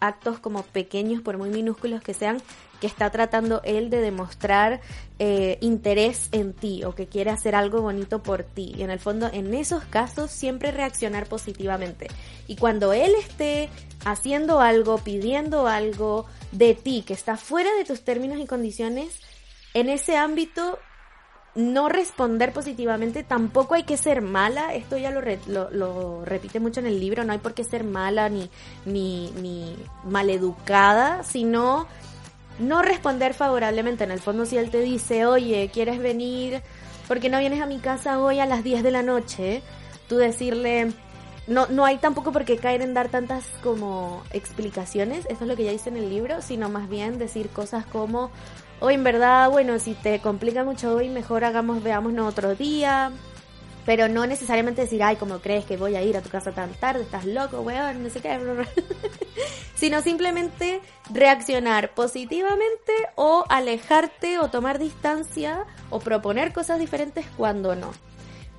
actos 0.00 0.38
como 0.38 0.62
pequeños, 0.62 1.22
por 1.22 1.38
muy 1.38 1.50
minúsculos 1.50 2.02
que 2.02 2.14
sean, 2.14 2.42
que 2.80 2.86
está 2.86 3.10
tratando 3.10 3.60
él 3.64 3.90
de 3.90 4.00
demostrar 4.00 4.80
eh, 5.18 5.58
interés 5.60 6.28
en 6.32 6.52
ti 6.52 6.82
o 6.84 6.94
que 6.94 7.06
quiere 7.06 7.30
hacer 7.30 7.54
algo 7.54 7.80
bonito 7.80 8.22
por 8.22 8.42
ti. 8.42 8.74
Y 8.76 8.82
en 8.82 8.90
el 8.90 8.98
fondo, 8.98 9.30
en 9.32 9.54
esos 9.54 9.84
casos, 9.84 10.30
siempre 10.30 10.72
reaccionar 10.72 11.26
positivamente. 11.26 12.08
Y 12.48 12.56
cuando 12.56 12.92
él 12.92 13.12
esté 13.18 13.68
haciendo 14.04 14.60
algo, 14.60 14.98
pidiendo 14.98 15.68
algo, 15.68 16.26
de 16.50 16.74
ti 16.74 17.02
que 17.06 17.14
está 17.14 17.36
fuera 17.36 17.72
de 17.76 17.84
tus 17.84 18.02
términos 18.02 18.38
y 18.40 18.46
condiciones, 18.46 19.20
en 19.74 19.88
ese 19.88 20.16
ámbito 20.16 20.78
no 21.54 21.88
responder 21.88 22.52
positivamente, 22.52 23.24
tampoco 23.24 23.74
hay 23.74 23.82
que 23.82 23.96
ser 23.96 24.22
mala, 24.22 24.74
esto 24.74 24.96
ya 24.96 25.10
lo, 25.10 25.20
lo, 25.70 26.24
repite 26.24 26.60
mucho 26.60 26.80
en 26.80 26.86
el 26.86 26.98
libro, 26.98 27.24
no 27.24 27.32
hay 27.32 27.38
por 27.38 27.54
qué 27.54 27.64
ser 27.64 27.84
mala 27.84 28.28
ni, 28.28 28.50
ni, 28.86 29.30
ni 29.32 29.76
maleducada, 30.04 31.22
sino 31.24 31.86
no 32.58 32.82
responder 32.82 33.34
favorablemente. 33.34 34.04
En 34.04 34.10
el 34.10 34.20
fondo, 34.20 34.46
si 34.46 34.56
él 34.56 34.70
te 34.70 34.80
dice, 34.80 35.26
oye, 35.26 35.70
¿quieres 35.72 35.98
venir? 35.98 36.62
porque 37.08 37.28
no 37.28 37.38
vienes 37.38 37.60
a 37.60 37.66
mi 37.66 37.78
casa 37.78 38.20
hoy 38.20 38.40
a 38.40 38.46
las 38.46 38.64
10 38.64 38.82
de 38.82 38.90
la 38.90 39.02
noche? 39.02 39.62
Tú 40.08 40.16
decirle, 40.16 40.92
no, 41.46 41.66
no 41.66 41.84
hay 41.84 41.98
tampoco 41.98 42.32
por 42.32 42.46
qué 42.46 42.56
caer 42.56 42.82
en 42.82 42.94
dar 42.94 43.08
tantas 43.08 43.44
como 43.62 44.22
explicaciones, 44.32 45.26
esto 45.28 45.44
es 45.44 45.48
lo 45.48 45.54
que 45.56 45.64
ya 45.64 45.72
dice 45.72 45.90
en 45.90 45.96
el 45.96 46.08
libro, 46.08 46.40
sino 46.42 46.68
más 46.68 46.88
bien 46.88 47.18
decir 47.18 47.48
cosas 47.50 47.84
como, 47.84 48.30
hoy 48.82 48.94
en 48.94 49.04
verdad, 49.04 49.48
bueno, 49.48 49.78
si 49.78 49.94
te 49.94 50.18
complica 50.20 50.64
mucho 50.64 50.94
hoy, 50.94 51.08
mejor 51.08 51.44
hagamos, 51.44 51.82
veámonos 51.84 52.28
otro 52.28 52.56
día, 52.56 53.12
pero 53.86 54.08
no 54.08 54.26
necesariamente 54.26 54.82
decir, 54.82 55.04
ay, 55.04 55.14
como 55.16 55.38
crees 55.38 55.64
que 55.64 55.76
voy 55.76 55.94
a 55.94 56.02
ir 56.02 56.16
a 56.16 56.20
tu 56.20 56.28
casa 56.28 56.50
tan 56.50 56.72
tarde, 56.74 57.02
estás 57.02 57.24
loco, 57.24 57.60
weón, 57.60 58.02
no 58.02 58.10
sé 58.10 58.20
qué, 58.20 58.38
sino 59.76 60.02
simplemente 60.02 60.80
reaccionar 61.12 61.94
positivamente 61.94 62.92
o 63.14 63.44
alejarte 63.48 64.40
o 64.40 64.48
tomar 64.48 64.80
distancia 64.80 65.64
o 65.90 66.00
proponer 66.00 66.52
cosas 66.52 66.80
diferentes 66.80 67.24
cuando 67.36 67.76
no. 67.76 67.92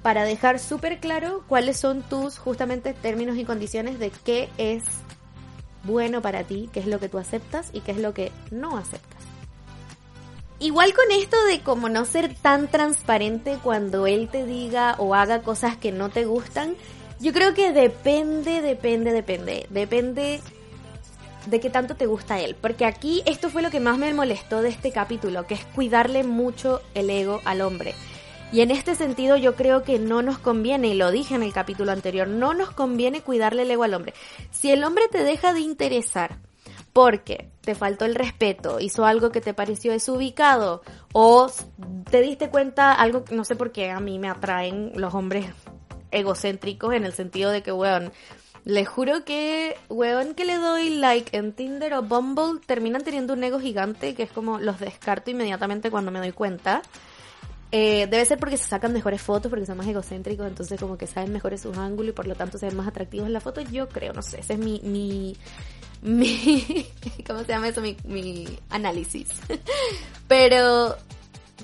Para 0.03 0.23
dejar 0.23 0.59
súper 0.59 0.99
claro 0.99 1.43
cuáles 1.47 1.77
son 1.77 2.01
tus 2.01 2.37
justamente 2.37 2.93
términos 2.93 3.37
y 3.37 3.43
condiciones 3.43 3.99
de 3.99 4.09
qué 4.09 4.49
es 4.57 4.83
bueno 5.83 6.21
para 6.21 6.45
ti, 6.45 6.69
qué 6.71 6.79
es 6.79 6.87
lo 6.87 6.99
que 6.99 7.09
tú 7.09 7.17
aceptas 7.17 7.71
y 7.73 7.81
qué 7.81 7.91
es 7.91 7.97
lo 7.97 8.13
que 8.13 8.31
no 8.51 8.77
aceptas. 8.77 9.22
Igual 10.59 10.93
con 10.93 11.11
esto 11.11 11.37
de 11.45 11.61
como 11.61 11.89
no 11.89 12.05
ser 12.05 12.33
tan 12.35 12.69
transparente 12.69 13.57
cuando 13.61 14.07
él 14.07 14.29
te 14.31 14.45
diga 14.45 14.95
o 14.97 15.13
haga 15.13 15.41
cosas 15.41 15.75
que 15.75 15.91
no 15.91 16.09
te 16.09 16.25
gustan, 16.25 16.75
yo 17.19 17.33
creo 17.33 17.53
que 17.53 17.71
depende, 17.71 18.61
depende, 18.61 19.11
depende. 19.11 19.67
Depende 19.69 20.41
de 21.45 21.59
qué 21.59 21.69
tanto 21.69 21.95
te 21.95 22.05
gusta 22.05 22.39
él. 22.39 22.55
Porque 22.59 22.85
aquí 22.85 23.23
esto 23.25 23.49
fue 23.49 23.61
lo 23.61 23.69
que 23.69 23.79
más 23.79 23.97
me 23.97 24.13
molestó 24.13 24.61
de 24.61 24.69
este 24.69 24.91
capítulo, 24.91 25.45
que 25.47 25.55
es 25.55 25.65
cuidarle 25.65 26.23
mucho 26.23 26.81
el 26.93 27.09
ego 27.09 27.41
al 27.45 27.61
hombre. 27.61 27.95
Y 28.51 28.61
en 28.61 28.69
este 28.69 28.93
sentido 28.95 29.35
yo 29.35 29.55
creo 29.55 29.83
que 29.83 29.97
no 29.97 30.21
nos 30.21 30.37
conviene, 30.37 30.89
y 30.89 30.93
lo 30.93 31.11
dije 31.11 31.33
en 31.33 31.43
el 31.43 31.53
capítulo 31.53 31.91
anterior, 31.91 32.27
no 32.27 32.53
nos 32.53 32.69
conviene 32.71 33.21
cuidarle 33.21 33.63
el 33.63 33.71
ego 33.71 33.83
al 33.83 33.95
hombre. 33.95 34.13
Si 34.51 34.71
el 34.71 34.83
hombre 34.83 35.05
te 35.09 35.23
deja 35.23 35.53
de 35.53 35.61
interesar, 35.61 36.37
porque 36.93 37.49
te 37.61 37.75
faltó 37.75 38.05
el 38.05 38.15
respeto, 38.15 38.79
hizo 38.79 39.05
algo 39.05 39.31
que 39.31 39.41
te 39.41 39.53
pareció 39.53 39.91
desubicado 39.91 40.83
o 41.11 41.51
te 42.09 42.21
diste 42.21 42.49
cuenta 42.49 42.93
algo, 42.93 43.25
no 43.31 43.43
sé 43.43 43.55
por 43.55 43.71
qué 43.71 43.89
a 43.89 43.99
mí 43.99 44.19
me 44.19 44.29
atraen 44.29 44.93
los 44.95 45.13
hombres 45.13 45.47
egocéntricos 46.11 46.93
en 46.93 47.03
el 47.03 47.13
sentido 47.13 47.49
de 47.49 47.63
que, 47.63 47.71
weón, 47.71 48.11
les 48.65 48.87
juro 48.87 49.25
que, 49.25 49.75
weón, 49.89 50.35
que 50.35 50.45
le 50.45 50.55
doy 50.55 50.91
like 50.91 51.35
en 51.35 51.53
Tinder 51.53 51.95
o 51.95 52.03
Bumble 52.03 52.61
terminan 52.65 53.03
teniendo 53.03 53.33
un 53.33 53.43
ego 53.43 53.59
gigante 53.59 54.13
que 54.13 54.23
es 54.23 54.31
como 54.31 54.59
los 54.59 54.79
descarto 54.79 55.31
inmediatamente 55.31 55.91
cuando 55.91 56.11
me 56.11 56.19
doy 56.19 56.31
cuenta. 56.31 56.81
Eh, 57.75 58.05
debe 58.05 58.23
ser 58.23 58.37
porque 58.37 58.55
se 58.55 58.65
sacan 58.65 58.93
mejores 58.93 59.19
fotos, 59.19 59.49
porque 59.49 59.65
son 59.65 59.77
más 59.77 59.87
egocéntricos, 59.87 60.45
entonces 60.45 60.79
como 60.79 60.95
que 60.95 61.07
saben 61.07 61.33
mejores 61.33 61.61
sus 61.61 61.75
ángulos 61.75 62.11
y 62.11 62.13
por 62.13 62.27
lo 62.27 62.35
tanto 62.35 62.59
se 62.59 62.67
ven 62.67 62.77
más 62.77 62.87
atractivos 62.87 63.25
en 63.25 63.33
la 63.33 63.39
foto. 63.39 63.61
Yo 63.61 63.89
creo, 63.89 64.13
no 64.13 64.21
sé, 64.21 64.41
ese 64.41 64.53
es 64.53 64.59
mi, 64.59 64.79
mi, 64.83 65.35
mi, 66.03 66.85
¿cómo 67.27 67.39
se 67.39 67.47
llama 67.47 67.69
eso? 67.69 67.81
Mi, 67.81 67.97
mi 68.03 68.59
análisis. 68.69 69.29
Pero 70.27 70.95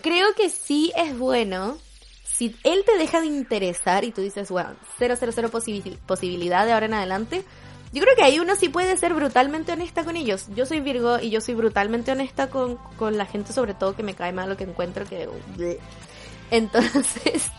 creo 0.01 0.33
que 0.35 0.49
sí 0.49 0.91
es 0.95 1.17
bueno 1.17 1.77
si 2.23 2.55
él 2.63 2.83
te 2.85 2.97
deja 2.97 3.19
de 3.19 3.27
interesar 3.27 4.05
y 4.05 4.11
tú 4.11 4.21
dices, 4.21 4.49
bueno, 4.49 4.71
cero, 4.97 5.15
cero, 5.19 5.33
cero 5.35 5.51
posibilidad 5.51 6.65
de 6.65 6.71
ahora 6.71 6.85
en 6.85 6.93
adelante, 6.93 7.43
yo 7.91 8.01
creo 8.01 8.15
que 8.15 8.23
ahí 8.23 8.39
uno 8.39 8.55
sí 8.55 8.69
puede 8.69 8.95
ser 8.95 9.13
brutalmente 9.13 9.73
honesta 9.73 10.05
con 10.05 10.15
ellos. 10.15 10.47
Yo 10.55 10.65
soy 10.65 10.79
Virgo 10.79 11.19
y 11.19 11.31
yo 11.31 11.41
soy 11.41 11.55
brutalmente 11.55 12.13
honesta 12.13 12.49
con, 12.49 12.77
con 12.97 13.17
la 13.17 13.25
gente, 13.25 13.51
sobre 13.51 13.73
todo 13.73 13.93
que 13.93 14.03
me 14.03 14.13
cae 14.13 14.31
mal 14.31 14.47
lo 14.47 14.55
que 14.55 14.63
encuentro 14.63 15.05
que... 15.05 15.27
Entonces, 16.51 17.51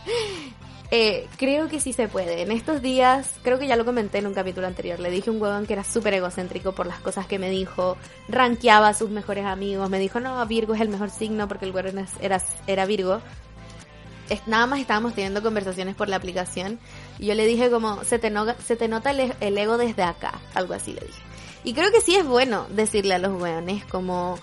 eh, 0.93 1.29
creo 1.37 1.69
que 1.69 1.79
sí 1.79 1.93
se 1.93 2.09
puede. 2.09 2.41
En 2.41 2.51
estos 2.51 2.81
días, 2.81 3.35
creo 3.43 3.57
que 3.57 3.65
ya 3.65 3.77
lo 3.77 3.85
comenté 3.85 4.17
en 4.17 4.27
un 4.27 4.33
capítulo 4.33 4.67
anterior, 4.67 4.99
le 4.99 5.09
dije 5.09 5.29
a 5.29 5.33
un 5.33 5.41
huevón 5.41 5.65
que 5.65 5.71
era 5.71 5.85
súper 5.85 6.13
egocéntrico 6.15 6.73
por 6.73 6.85
las 6.85 6.99
cosas 6.99 7.25
que 7.27 7.39
me 7.39 7.49
dijo, 7.49 7.95
rankeaba 8.27 8.89
a 8.89 8.93
sus 8.93 9.09
mejores 9.09 9.45
amigos, 9.45 9.89
me 9.89 9.99
dijo, 9.99 10.19
no, 10.19 10.45
Virgo 10.45 10.73
es 10.73 10.81
el 10.81 10.89
mejor 10.89 11.09
signo 11.09 11.47
porque 11.47 11.63
el 11.63 11.71
huevón 11.71 12.05
era, 12.19 12.41
era 12.67 12.85
Virgo. 12.85 13.21
nada 14.47 14.65
más 14.65 14.81
estábamos 14.81 15.13
teniendo 15.13 15.41
conversaciones 15.41 15.95
por 15.95 16.09
la 16.09 16.17
aplicación 16.17 16.77
y 17.19 17.27
yo 17.27 17.35
le 17.35 17.45
dije 17.47 17.71
como, 17.71 18.03
se 18.03 18.19
te, 18.19 18.29
nota 18.29 19.11
el, 19.11 19.33
el, 19.39 19.57
ego 19.57 19.77
desde 19.77 20.03
acá, 20.03 20.41
algo 20.53 20.73
así 20.73 20.91
le 20.91 21.01
dije. 21.01 21.21
Y 21.63 21.73
creo 21.73 21.89
que 21.91 22.01
sí 22.01 22.17
es 22.17 22.25
bueno 22.25 22.67
decirle 22.69 23.13
a 23.13 23.19
los 23.19 23.39
hueones 23.41 23.85
como 23.85 24.37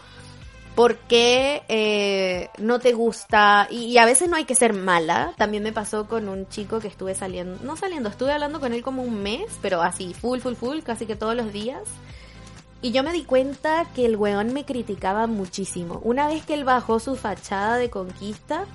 por 0.78 0.94
qué 0.94 1.64
eh, 1.66 2.50
no 2.58 2.78
te 2.78 2.92
gusta 2.92 3.66
y, 3.68 3.98
a 3.98 4.06
veces 4.06 4.28
no 4.28 4.36
hay 4.36 4.44
que 4.44 4.54
ser 4.54 4.74
mala. 4.74 5.32
También 5.36 5.64
me 5.64 5.72
pasó 5.72 6.06
con 6.06 6.28
un 6.28 6.48
chico 6.48 6.78
que 6.78 6.86
estuve 6.86 7.16
saliendo, 7.16 7.58
no 7.64 7.76
saliendo, 7.76 8.08
estuve 8.08 8.30
hablando 8.30 8.60
con 8.60 8.72
él 8.72 8.84
como 8.84 9.02
un 9.02 9.20
mes, 9.20 9.58
pero 9.60 9.82
así, 9.82 10.14
full, 10.14 10.38
full, 10.38 10.54
full, 10.54 10.78
casi 10.84 11.04
que 11.04 11.16
todos 11.16 11.34
los 11.34 11.52
días. 11.52 11.82
Y 12.80 12.92
yo 12.92 13.02
me 13.02 13.12
di 13.12 13.24
cuenta 13.24 13.86
que 13.92 14.06
el 14.06 14.14
weón 14.14 14.52
me 14.52 14.64
criticaba 14.64 15.26
muchísimo. 15.26 16.00
Una 16.04 16.28
vez 16.28 16.44
que 16.46 16.54
él 16.54 16.62
bajó 16.62 17.00
su 17.00 17.16
fachada 17.16 17.76
de 17.76 17.90
conquista, 17.90 18.66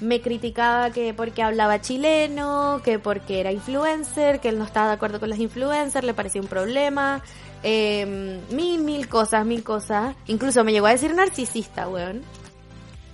me 0.00 0.20
criticaba 0.20 0.90
que 0.90 1.14
porque 1.14 1.44
hablaba 1.44 1.80
chileno, 1.80 2.80
que 2.82 2.98
porque 2.98 3.38
era 3.38 3.52
influencer, 3.52 4.40
que 4.40 4.48
él 4.48 4.58
no 4.58 4.64
estaba 4.64 4.88
de 4.88 4.94
acuerdo 4.94 5.20
con 5.20 5.28
los 5.30 5.38
influencers, 5.38 6.04
le 6.04 6.12
parecía 6.12 6.40
un 6.40 6.48
problema, 6.48 7.22
eh, 7.68 8.06
mil, 8.50 8.80
mil 8.80 9.08
cosas, 9.08 9.44
mil 9.44 9.64
cosas. 9.64 10.14
Incluso 10.28 10.62
me 10.62 10.70
llegó 10.70 10.86
a 10.86 10.92
decir 10.92 11.12
narcisista, 11.12 11.88
weón. 11.88 12.22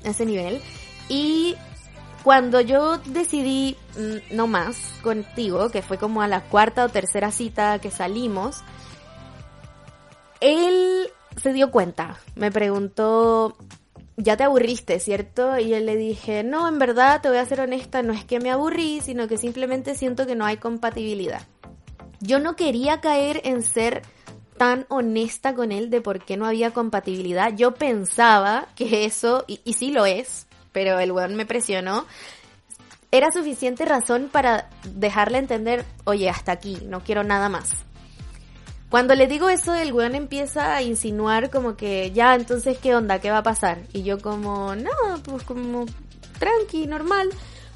A 0.05 0.11
ese 0.11 0.27
nivel. 0.27 0.61
Y 1.09 1.57
cuando 2.23 2.61
yo 2.61 2.99
decidí 2.99 3.79
mm, 3.97 4.37
no 4.37 4.47
más 4.47 4.77
contigo, 5.03 5.71
que 5.71 5.81
fue 5.81 5.97
como 5.97 6.21
a 6.21 6.29
la 6.29 6.43
cuarta 6.43 6.85
o 6.85 6.91
tercera 6.91 7.31
cita 7.31 7.79
que 7.79 7.91
salimos, 7.91 8.63
él 10.41 11.09
se 11.41 11.55
dio 11.55 11.71
cuenta. 11.71 12.19
Me 12.35 12.53
preguntó, 12.53 13.57
ya 14.19 14.37
te 14.37 14.45
aburriste, 14.45 15.01
¿cierto? 15.01 15.59
Y 15.59 15.71
yo 15.71 15.81
le 15.81 15.97
dije, 15.97 16.45
no, 16.45 16.69
en 16.69 16.79
verdad, 16.79 17.23
te 17.23 17.31
voy 17.31 17.39
a 17.39 17.47
ser 17.47 17.61
honesta, 17.61 18.03
no 18.03 18.13
es 18.13 18.27
que 18.27 18.39
me 18.39 18.51
aburrí, 18.51 19.01
sino 19.01 19.29
que 19.29 19.39
simplemente 19.39 19.95
siento 19.95 20.27
que 20.27 20.35
no 20.35 20.45
hay 20.45 20.59
compatibilidad. 20.59 21.41
Yo 22.21 22.39
no 22.39 22.55
quería 22.55 23.01
caer 23.01 23.41
en 23.45 23.63
ser 23.63 24.03
tan 24.63 24.87
honesta 24.91 25.57
con 25.57 25.73
él 25.73 25.91
de 25.91 26.01
por 26.01 26.25
qué 26.25 26.37
no 26.37 26.47
había 26.47 26.71
compatibilidad. 26.71 27.53
Yo 27.53 27.75
pensaba 27.75 28.69
que 28.77 29.05
eso, 29.05 29.45
y, 29.49 29.59
sí 29.73 29.91
lo 29.91 30.07
es, 30.07 30.47
pero 30.71 31.01
el 31.01 31.11
weón 31.11 31.35
me 31.35 31.47
presionó, 31.47 32.07
era 33.11 33.33
suficiente 33.33 33.85
razón 33.85 34.29
para 34.31 34.71
dejarle 34.85 35.39
entender, 35.39 35.85
oye, 36.05 36.31
hasta 36.31 36.53
aquí, 36.53 36.79
no 36.87 37.01
quiero 37.01 37.25
nada 37.25 37.49
más. 37.49 37.71
Cuando 38.89 39.17
le 39.17 39.27
digo 39.27 39.49
eso, 39.51 39.75
el 39.75 39.93
weón 39.93 40.15
empieza 40.15 40.77
a 40.77 40.83
insinuar 40.83 41.51
como 41.51 41.77
que, 41.77 42.13
ya, 42.13 42.37
entonces, 42.37 42.79
¿qué 42.79 42.95
onda? 42.95 43.19
¿Qué 43.19 43.33
va 43.33 43.39
a 43.39 43.43
pasar? 43.43 43.79
Y 43.93 44.05
yo 44.05 44.21
como, 44.21 44.77
no, 44.77 44.93
pues 45.25 45.43
como, 45.43 45.87
tranqui, 46.39 46.87
normal. 46.87 47.31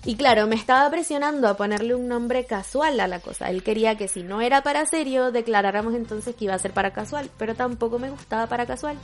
Y 0.06 0.14
claro, 0.14 0.46
me 0.46 0.54
estaba 0.54 0.88
presionando 0.88 1.48
a 1.48 1.56
ponerle 1.56 1.96
un 1.96 2.06
nombre 2.06 2.44
casual 2.44 3.00
a 3.00 3.08
la 3.08 3.18
cosa. 3.18 3.50
Él 3.50 3.64
quería 3.64 3.96
que 3.96 4.06
si 4.06 4.22
no 4.22 4.40
era 4.40 4.62
para 4.62 4.86
serio, 4.86 5.32
declaráramos 5.32 5.94
entonces 5.94 6.36
que 6.36 6.44
iba 6.44 6.54
a 6.54 6.60
ser 6.60 6.70
para 6.70 6.92
casual, 6.92 7.28
pero 7.36 7.56
tampoco 7.56 7.98
me 7.98 8.10
gustaba 8.10 8.46
para 8.46 8.66
casual. 8.66 8.96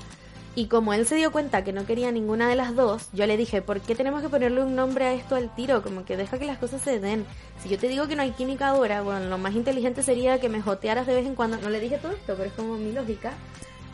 Y 0.54 0.66
como 0.66 0.94
él 0.94 1.04
se 1.04 1.16
dio 1.16 1.32
cuenta 1.32 1.64
que 1.64 1.72
no 1.72 1.86
quería 1.86 2.12
ninguna 2.12 2.48
de 2.48 2.54
las 2.54 2.76
dos, 2.76 3.08
yo 3.12 3.26
le 3.26 3.36
dije, 3.36 3.62
¿por 3.62 3.80
qué 3.80 3.96
tenemos 3.96 4.22
que 4.22 4.28
ponerle 4.28 4.62
un 4.62 4.76
nombre 4.76 5.06
a 5.06 5.12
esto 5.12 5.34
al 5.34 5.52
tiro? 5.52 5.82
Como 5.82 6.04
que 6.04 6.16
deja 6.16 6.38
que 6.38 6.46
las 6.46 6.58
cosas 6.58 6.82
se 6.82 7.00
den. 7.00 7.26
Si 7.60 7.68
yo 7.68 7.78
te 7.78 7.88
digo 7.88 8.06
que 8.06 8.14
no 8.14 8.22
hay 8.22 8.30
química 8.30 8.68
ahora, 8.68 9.02
bueno, 9.02 9.26
lo 9.26 9.38
más 9.38 9.54
inteligente 9.54 10.04
sería 10.04 10.38
que 10.38 10.48
me 10.48 10.62
jotearas 10.62 11.08
de 11.08 11.16
vez 11.16 11.26
en 11.26 11.34
cuando. 11.34 11.56
No 11.56 11.68
le 11.68 11.80
dije 11.80 11.98
todo 11.98 12.12
esto, 12.12 12.34
pero 12.36 12.44
es 12.44 12.52
como 12.52 12.76
mi 12.76 12.92
lógica. 12.92 13.32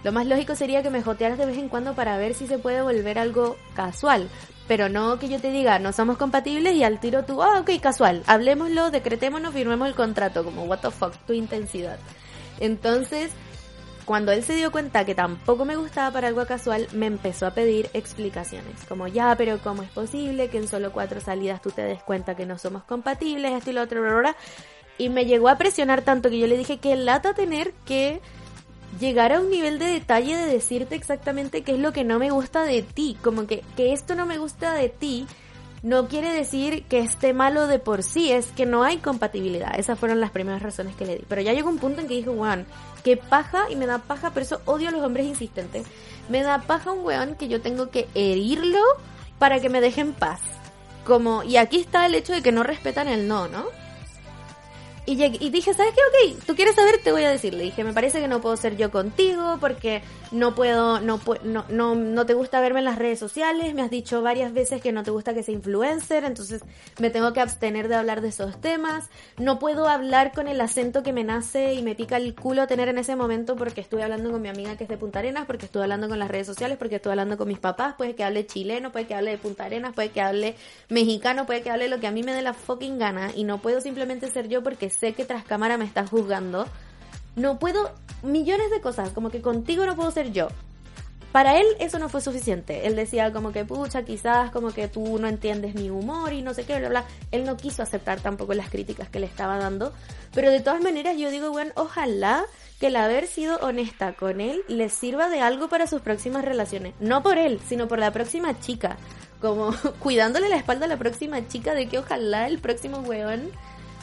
Lo 0.05 0.13
más 0.13 0.27
lógico 0.27 0.55
sería 0.55 0.83
que 0.83 0.91
me 0.91 1.03
jotearas 1.03 1.39
de 1.39 1.47
vez 1.47 1.57
en 1.57 1.71
cuando 1.71 1.95
para 1.95 2.19
ver 2.19 2.35
si 2.35 2.47
se 2.47 2.59
puede 2.59 2.83
volver 2.83 3.19
algo 3.19 3.57
casual. 3.75 4.29
Pero 4.69 4.89
no 4.89 5.19
que 5.19 5.29
yo 5.29 5.41
te 5.41 5.51
diga, 5.51 5.79
no 5.79 5.93
somos 5.93 6.19
compatibles 6.19 6.75
y 6.75 6.85
al 6.85 7.01
tiro 7.01 7.25
tú, 7.25 7.43
ah, 7.43 7.61
ok, 7.61 7.71
casual, 7.81 8.23
hablemoslo, 8.27 8.91
decretémonos, 8.91 9.55
firmemos 9.55 9.89
el 9.89 9.95
contrato, 9.95 10.45
como, 10.45 10.65
what 10.65 10.81
the 10.81 10.91
fuck, 10.91 11.15
tu 11.27 11.33
intensidad. 11.33 11.99
Entonces, 12.61 13.31
cuando 14.05 14.33
él 14.33 14.43
se 14.43 14.55
dio 14.55 14.71
cuenta 14.71 15.05
que 15.05 15.15
tampoco 15.15 15.65
me 15.65 15.77
gustaba 15.77 16.11
para 16.11 16.29
algo 16.29 16.47
casual, 16.47 16.87
me 16.93 17.07
empezó 17.07 17.47
a 17.47 17.51
pedir 17.51 17.91
explicaciones, 17.95 18.85
como, 18.89 19.09
ya, 19.09 19.35
pero 19.37 19.59
¿cómo 19.59 19.83
es 19.83 19.91
posible 19.91 20.49
que 20.49 20.59
en 20.59 20.69
solo 20.69 20.93
cuatro 20.93 21.21
salidas 21.21 21.61
tú 21.63 21.71
te 21.71 21.83
des 21.83 22.03
cuenta 22.03 22.35
que 22.37 22.47
no 22.47 22.59
somos 22.59 22.85
compatibles, 22.85 23.53
esto 23.53 23.71
y 23.71 23.73
lo 23.75 23.83
otro, 23.83 24.03
bla, 24.03 24.15
bla, 24.15 24.37
Y 24.99 25.09
me 25.09 25.25
llegó 25.25 25.49
a 25.49 25.57
presionar 25.57 26.03
tanto 26.03 26.31
que 26.31 26.39
yo 26.39 26.47
le 26.47 26.59
dije 26.59 26.79
que 26.79 26.97
lata 26.97 27.35
tener 27.35 27.73
que 27.85 28.21
llegar 29.01 29.33
a 29.33 29.41
un 29.41 29.51
nivel 29.51 29.79
de 29.79 29.87
detalle 29.87 30.37
de 30.37 30.47
decirte 30.47 30.95
exactamente 30.95 31.63
qué 31.63 31.73
es 31.73 31.79
lo 31.79 31.93
que 31.93 32.05
no 32.05 32.19
me 32.19 32.31
gusta 32.31 32.65
de 32.65 32.83
ti. 32.83 33.17
Como 33.23 33.47
que, 33.47 33.63
que 33.77 33.93
esto 33.93 34.15
no 34.15 34.27
me 34.27 34.39
gusta 34.39 34.75
de 34.75 34.89
ti 34.89 35.27
no 35.83 36.09
quiere 36.09 36.33
decir 36.33 36.85
que 36.85 36.99
esté 37.01 37.33
malo 37.33 37.67
de 37.67 37.79
por 37.79 38.03
sí, 38.03 38.33
es 38.33 38.47
que 38.49 38.67
no 38.67 38.83
hay 38.83 38.99
compatibilidad. 38.99 39.79
Esas 39.79 39.99
fueron 39.99 40.21
las 40.21 40.31
primeras 40.31 40.63
razones 40.63 40.97
que 40.97 41.07
le 41.07 41.17
di. 41.17 41.25
Pero 41.29 41.41
ya 41.41 41.53
llegó 41.53 41.69
un 41.69 41.79
punto 41.79 42.01
en 42.01 42.09
que 42.09 42.15
dije, 42.15 42.31
weón, 42.31 42.67
que 43.05 43.17
paja 43.17 43.71
y 43.71 43.77
me 43.77 43.87
da 43.87 43.99
paja, 43.99 44.31
pero 44.31 44.45
eso 44.45 44.61
odio 44.65 44.89
a 44.89 44.93
los 44.93 45.03
hombres 45.03 45.27
insistentes. 45.27 45.87
Me 46.29 46.43
da 46.43 46.63
paja 46.63 46.93
un 46.93 47.05
weón 47.05 47.37
que 47.37 47.49
yo 47.49 47.61
tengo 47.61 47.91
que 47.91 48.09
herirlo 48.15 48.81
para 49.39 49.61
que 49.61 49.69
me 49.69 49.81
deje 49.81 50.01
en 50.01 50.15
paz. 50.15 50.41
Como, 51.05 51.43
y 51.43 51.57
aquí 51.57 51.79
está 51.79 52.07
el 52.07 52.15
hecho 52.15 52.33
de 52.33 52.43
que 52.43 52.53
no 52.53 52.65
respetan 52.65 53.09
el 53.09 53.29
no, 53.29 53.49
¿no? 53.49 53.67
Y, 55.11 55.51
dije, 55.51 55.73
¿sabes 55.73 55.95
qué? 55.95 56.35
Ok, 56.35 56.45
tú 56.47 56.55
quieres 56.55 56.75
saber, 56.75 56.99
te 57.03 57.13
voy 57.13 57.25
a 57.25 57.31
decir. 57.31 57.55
Le 57.55 57.65
dije, 57.65 57.83
me 57.83 57.95
parece 57.95 58.21
que 58.21 58.29
no 58.29 58.43
puedo 58.43 58.57
ser 58.59 58.77
yo 58.77 58.91
contigo 58.91 59.57
porque 59.59 60.03
no 60.33 60.55
puedo, 60.55 61.01
no, 61.01 61.19
no, 61.45 61.65
no, 61.71 61.95
no 61.95 62.27
te 62.27 62.35
gusta 62.35 62.61
verme 62.61 62.81
en 62.81 62.85
las 62.85 62.99
redes 62.99 63.19
sociales. 63.19 63.75
Me 63.75 63.81
has 63.81 63.91
dicho 63.91 64.21
varias 64.21 64.53
veces 64.53 64.83
que 64.83 64.93
no 64.93 65.05
te 65.05 65.11
gusta 65.11 65.33
que 65.33 65.43
sea 65.43 65.55
influencer, 65.55 66.25
entonces 66.25 66.63
me 66.99 67.09
tengo 67.09 67.33
que 67.33 67.41
abstener 67.41 67.89
de 67.89 67.95
hablar 67.95 68.21
de 68.21 68.29
esos 68.29 68.61
temas. 68.61 69.09
No 69.39 69.59
puedo 69.59 69.89
hablar 69.89 70.33
con 70.33 70.47
el 70.47 70.61
acento 70.61 71.03
que 71.03 71.15
me 71.15 71.25
nace 71.25 71.73
y 71.73 71.83
me 71.83 71.95
pica 71.95 72.19
el 72.19 72.35
culo 72.35 72.67
tener 72.67 72.89
en 72.89 72.99
ese 72.99 73.17
momento 73.17 73.57
porque 73.57 73.81
estuve 73.81 74.03
hablando 74.03 74.31
con 74.31 74.43
mi 74.43 74.49
amiga 74.49 74.77
que 74.77 74.85
es 74.85 74.91
de 74.91 74.99
Punta 74.99 75.21
Arenas, 75.21 75.47
porque 75.47 75.67
estuve 75.67 75.85
hablando 75.85 76.09
con 76.09 76.19
las 76.19 76.29
redes 76.29 76.47
sociales, 76.47 76.77
porque 76.77 76.97
estuve 76.97 77.13
hablando 77.15 77.39
con 77.39 77.49
mis 77.49 77.59
papás. 77.59 77.95
Puede 77.97 78.15
que 78.15 78.25
hable 78.25 78.47
chileno, 78.47 78.93
puede 78.93 79.07
que 79.07 79.15
hable 79.15 79.31
de 79.31 79.39
Punta 79.39 79.65
Arenas, 79.65 79.95
puede 79.95 80.11
que 80.11 80.21
hable 80.21 80.55
mexicano, 80.91 81.47
puede 81.47 81.63
que 81.63 81.71
hable 81.71 81.89
lo 81.89 81.99
que 81.99 82.07
a 82.07 82.11
mí 82.11 82.23
me 82.23 82.35
dé 82.35 82.43
la 82.43 82.53
fucking 82.53 82.99
gana 82.99 83.31
y 83.35 83.45
no 83.45 83.63
puedo 83.63 83.81
simplemente 83.81 84.31
ser 84.31 84.49
yo 84.49 84.63
porque 84.63 84.91
sé 84.99 85.15
que 85.15 85.25
tras 85.25 85.45
cámara 85.45 85.77
me 85.77 85.85
estás 85.85 86.11
juzgando. 86.11 86.67
No 87.37 87.59
puedo, 87.59 87.91
millones 88.23 88.71
de 88.71 88.81
cosas, 88.81 89.11
como 89.11 89.31
que 89.31 89.41
contigo 89.41 89.87
no 89.87 89.97
puedo 89.97 90.11
ser 90.11 90.33
yo. 90.33 90.49
Para 91.33 91.59
él 91.59 91.67
eso 91.79 91.99
no 91.99 92.09
fue 92.09 92.21
suficiente. 92.21 92.87
Él 92.87 92.97
decía 92.97 93.33
como 93.33 93.53
que, 93.53 93.65
pucha, 93.65 94.03
quizás 94.03 94.51
como 94.51 94.71
que 94.71 94.89
tú 94.89 95.19
no 95.19 95.29
entiendes 95.29 95.75
mi 95.75 95.91
humor 95.91 96.33
y 96.33 96.41
no 96.41 96.55
sé 96.55 96.65
qué, 96.65 96.79
bla, 96.79 96.89
bla. 96.89 97.05
Él 97.31 97.45
no 97.45 97.57
quiso 97.57 97.83
aceptar 97.83 98.21
tampoco 98.21 98.55
las 98.55 98.71
críticas 98.71 99.11
que 99.11 99.21
le 99.21 99.27
estaba 99.27 99.59
dando. 99.59 99.93
Pero 100.35 100.51
de 100.51 100.61
todas 100.61 100.83
maneras 100.83 101.17
yo 101.19 101.31
digo, 101.31 101.51
bueno, 101.51 101.73
ojalá 101.77 102.45
que 102.81 102.87
el 102.87 102.97
haber 102.97 103.27
sido 103.27 103.57
honesta 103.59 104.15
con 104.15 104.41
él 104.41 104.63
le 104.69 104.89
sirva 104.89 105.29
de 105.29 105.41
algo 105.41 105.69
para 105.69 105.87
sus 105.87 106.01
próximas 106.01 106.45
relaciones. 106.45 106.95
No 106.99 107.23
por 107.23 107.37
él, 107.37 107.61
sino 107.69 107.89
por 107.89 107.99
la 107.99 108.11
próxima 108.11 108.59
chica. 108.61 108.97
Como 109.41 109.73
cuidándole 110.01 110.49
la 110.49 110.57
espalda 110.57 110.87
a 110.87 110.89
la 110.89 110.97
próxima 110.97 111.47
chica 111.47 111.75
de 111.75 111.89
que 111.89 111.99
ojalá 111.99 112.47
el 112.47 112.59
próximo 112.59 113.01
weón 113.01 113.51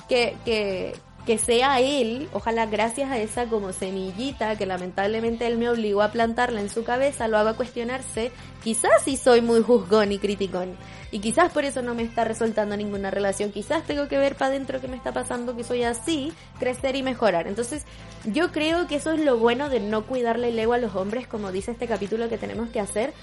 que, 0.08 0.36
que, 0.46 0.94
que 1.26 1.38
sea 1.40 1.80
él, 1.80 2.30
ojalá 2.34 2.68
gracias 2.68 3.10
a 3.10 3.18
esa 3.18 3.48
como 3.48 3.74
semillita 3.74 4.56
que 4.58 4.66
lamentablemente 4.66 5.48
él 5.48 5.58
me 5.58 5.70
obligó 5.70 6.04
a 6.04 6.12
plantarla 6.12 6.62
en 6.62 6.70
su 6.70 6.84
cabeza, 6.84 7.28
lo 7.28 7.38
haga 7.38 7.56
cuestionarse, 7.56 8.32
quizás 8.64 9.02
sí 9.04 9.18
soy 9.18 9.42
muy 9.42 9.62
juzgón 9.62 10.12
y 10.12 10.20
criticón, 10.20 10.76
y 11.12 11.20
quizás 11.20 11.52
por 11.52 11.66
eso 11.66 11.82
no 11.82 11.96
me 11.96 12.04
está 12.04 12.26
resultando 12.26 12.78
ninguna 12.78 13.10
relación, 13.10 13.52
quizás 13.52 13.84
tengo 13.84 14.08
que 14.08 14.20
ver 14.20 14.36
para 14.36 14.52
adentro 14.52 14.80
qué 14.80 14.88
me 14.88 14.98
está 14.98 15.14
pasando, 15.14 15.56
que 15.56 15.64
soy 15.64 15.84
así, 15.84 16.32
crecer 16.60 16.96
y 16.96 17.04
mejorar. 17.04 17.48
Entonces, 17.48 17.86
yo 18.26 18.52
creo 18.52 18.86
que 18.86 18.98
eso 18.98 19.12
es 19.12 19.20
lo 19.22 19.38
bueno 19.38 19.70
de 19.70 19.80
no 19.80 20.06
cuidarle 20.06 20.50
el 20.50 20.60
ego 20.60 20.74
a 20.74 20.78
los 20.78 20.96
hombres, 20.96 21.28
como 21.28 21.52
dice 21.52 21.72
este 21.72 21.88
capítulo 21.88 22.30
que 22.30 22.38
tenemos 22.38 22.70
que 22.70 22.80
hacer, 22.80 23.14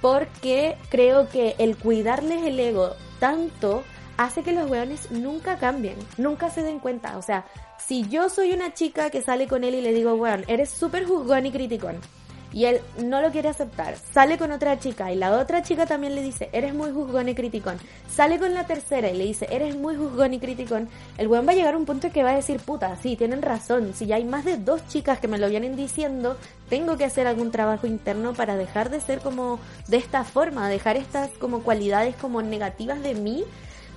porque 0.00 0.76
creo 0.88 1.28
que 1.28 1.54
el 1.58 1.76
cuidarles 1.76 2.42
el 2.42 2.58
ego 2.58 2.96
tanto 3.20 3.84
hace 4.16 4.42
que 4.42 4.52
los 4.52 4.70
weones 4.70 5.10
nunca 5.10 5.56
cambien, 5.58 5.96
nunca 6.16 6.50
se 6.50 6.62
den 6.62 6.78
cuenta. 6.78 7.16
O 7.18 7.22
sea, 7.22 7.44
si 7.78 8.08
yo 8.08 8.28
soy 8.28 8.52
una 8.52 8.74
chica 8.74 9.10
que 9.10 9.22
sale 9.22 9.46
con 9.46 9.64
él 9.64 9.74
y 9.74 9.80
le 9.80 9.92
digo, 9.92 10.14
weón, 10.14 10.44
eres 10.48 10.70
súper 10.70 11.06
juzgón 11.06 11.46
y 11.46 11.52
criticón, 11.52 11.96
y 12.52 12.66
él 12.66 12.80
no 13.02 13.20
lo 13.22 13.30
quiere 13.30 13.48
aceptar, 13.48 13.96
sale 13.96 14.36
con 14.38 14.52
otra 14.52 14.78
chica 14.78 15.10
y 15.12 15.16
la 15.16 15.38
otra 15.38 15.62
chica 15.62 15.86
también 15.86 16.14
le 16.14 16.22
dice, 16.22 16.50
eres 16.52 16.74
muy 16.74 16.90
juzgón 16.90 17.28
y 17.28 17.34
criticón, 17.34 17.78
sale 18.08 18.38
con 18.38 18.52
la 18.54 18.66
tercera 18.66 19.10
y 19.10 19.16
le 19.16 19.24
dice, 19.24 19.48
eres 19.50 19.76
muy 19.76 19.96
juzgón 19.96 20.34
y 20.34 20.38
criticón, 20.38 20.88
el 21.18 21.28
weón 21.28 21.46
va 21.46 21.52
a 21.52 21.54
llegar 21.54 21.74
a 21.74 21.78
un 21.78 21.86
punto 21.86 22.10
que 22.10 22.22
va 22.22 22.30
a 22.30 22.36
decir, 22.36 22.60
puta, 22.60 22.96
sí, 22.96 23.16
tienen 23.16 23.42
razón, 23.42 23.94
si 23.94 24.06
ya 24.06 24.16
hay 24.16 24.24
más 24.24 24.44
de 24.44 24.58
dos 24.58 24.86
chicas 24.88 25.18
que 25.18 25.28
me 25.28 25.38
lo 25.38 25.48
vienen 25.48 25.76
diciendo, 25.76 26.36
tengo 26.68 26.96
que 26.96 27.04
hacer 27.04 27.26
algún 27.26 27.50
trabajo 27.50 27.86
interno 27.86 28.34
para 28.34 28.56
dejar 28.56 28.90
de 28.90 29.00
ser 29.00 29.20
como 29.20 29.58
de 29.88 29.96
esta 29.96 30.24
forma, 30.24 30.68
dejar 30.68 30.96
estas 30.96 31.30
como 31.30 31.62
cualidades 31.62 32.16
como 32.16 32.42
negativas 32.42 33.02
de 33.02 33.14
mí 33.14 33.44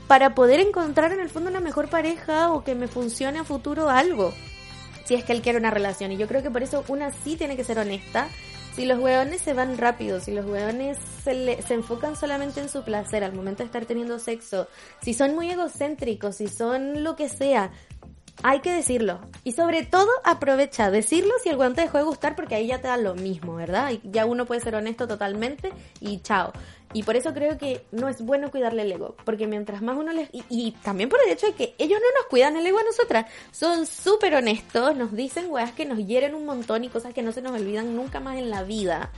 para 0.07 0.35
poder 0.35 0.59
encontrar 0.59 1.11
en 1.11 1.19
el 1.19 1.29
fondo 1.29 1.49
una 1.49 1.59
mejor 1.59 1.89
pareja 1.89 2.51
o 2.51 2.63
que 2.63 2.75
me 2.75 2.87
funcione 2.87 3.39
a 3.39 3.43
futuro 3.43 3.89
algo. 3.89 4.33
Si 5.05 5.13
es 5.15 5.23
que 5.23 5.33
él 5.33 5.41
quiere 5.41 5.59
una 5.59 5.71
relación. 5.71 6.11
Y 6.11 6.17
yo 6.17 6.27
creo 6.27 6.41
que 6.43 6.51
por 6.51 6.63
eso 6.63 6.83
una 6.87 7.11
sí 7.11 7.35
tiene 7.35 7.55
que 7.55 7.63
ser 7.63 7.77
honesta. 7.79 8.27
Si 8.75 8.85
los 8.85 8.99
hueones 8.99 9.41
se 9.41 9.53
van 9.53 9.77
rápido, 9.77 10.19
si 10.19 10.31
los 10.31 10.45
hueones 10.45 10.97
se, 11.23 11.33
le- 11.33 11.61
se 11.61 11.75
enfocan 11.75 12.15
solamente 12.15 12.59
en 12.59 12.67
su 12.69 12.83
placer 12.83 13.23
al 13.23 13.31
momento 13.33 13.59
de 13.59 13.67
estar 13.67 13.85
teniendo 13.85 14.19
sexo, 14.19 14.67
si 15.01 15.13
son 15.13 15.33
muy 15.33 15.49
egocéntricos, 15.49 16.35
si 16.35 16.47
son 16.49 17.03
lo 17.03 17.15
que 17.15 17.29
sea, 17.29 17.71
hay 18.43 18.59
que 18.59 18.73
decirlo. 18.73 19.21
Y 19.45 19.53
sobre 19.53 19.85
todo 19.85 20.09
aprovecha 20.25 20.91
decirlo 20.91 21.31
si 21.41 21.47
el 21.49 21.55
hueón 21.55 21.73
te 21.73 21.81
dejó 21.83 21.99
de 21.99 22.03
gustar 22.03 22.35
porque 22.35 22.55
ahí 22.55 22.67
ya 22.67 22.81
te 22.81 22.89
da 22.89 22.97
lo 22.97 23.15
mismo, 23.15 23.55
¿verdad? 23.55 23.91
Y 23.91 24.01
ya 24.11 24.25
uno 24.25 24.45
puede 24.45 24.59
ser 24.59 24.75
honesto 24.75 25.07
totalmente 25.07 25.71
y 26.01 26.19
chao. 26.19 26.51
Y 26.95 27.03
por 27.03 27.17
eso 27.17 27.33
creo 27.33 27.57
que 27.57 27.85
no 27.91 28.07
es 28.07 28.21
bueno 28.21 28.49
cuidarle 28.49 28.83
el 28.83 28.91
ego, 28.93 29.17
porque 29.25 29.47
mientras 29.47 29.81
más 29.81 29.97
uno 29.97 30.13
les... 30.13 30.29
Y, 30.31 30.45
y 30.49 30.71
también 30.81 31.09
por 31.09 31.19
el 31.25 31.29
hecho 31.29 31.45
de 31.45 31.51
que 31.51 31.75
ellos 31.77 31.99
no 31.99 32.21
nos 32.21 32.27
cuidan 32.29 32.55
el 32.55 32.65
ego 32.65 32.79
a 32.79 32.83
nosotras, 32.85 33.25
son 33.51 33.85
súper 33.85 34.33
honestos, 34.33 34.95
nos 34.95 35.13
dicen 35.13 35.47
weas 35.49 35.73
que 35.73 35.83
nos 35.83 35.97
hieren 35.97 36.33
un 36.33 36.45
montón 36.45 36.85
y 36.85 36.87
cosas 36.87 37.13
que 37.13 37.21
no 37.21 37.33
se 37.33 37.41
nos 37.41 37.51
olvidan 37.51 37.97
nunca 37.97 38.21
más 38.21 38.37
en 38.37 38.49
la 38.49 38.63
vida. 38.63 39.11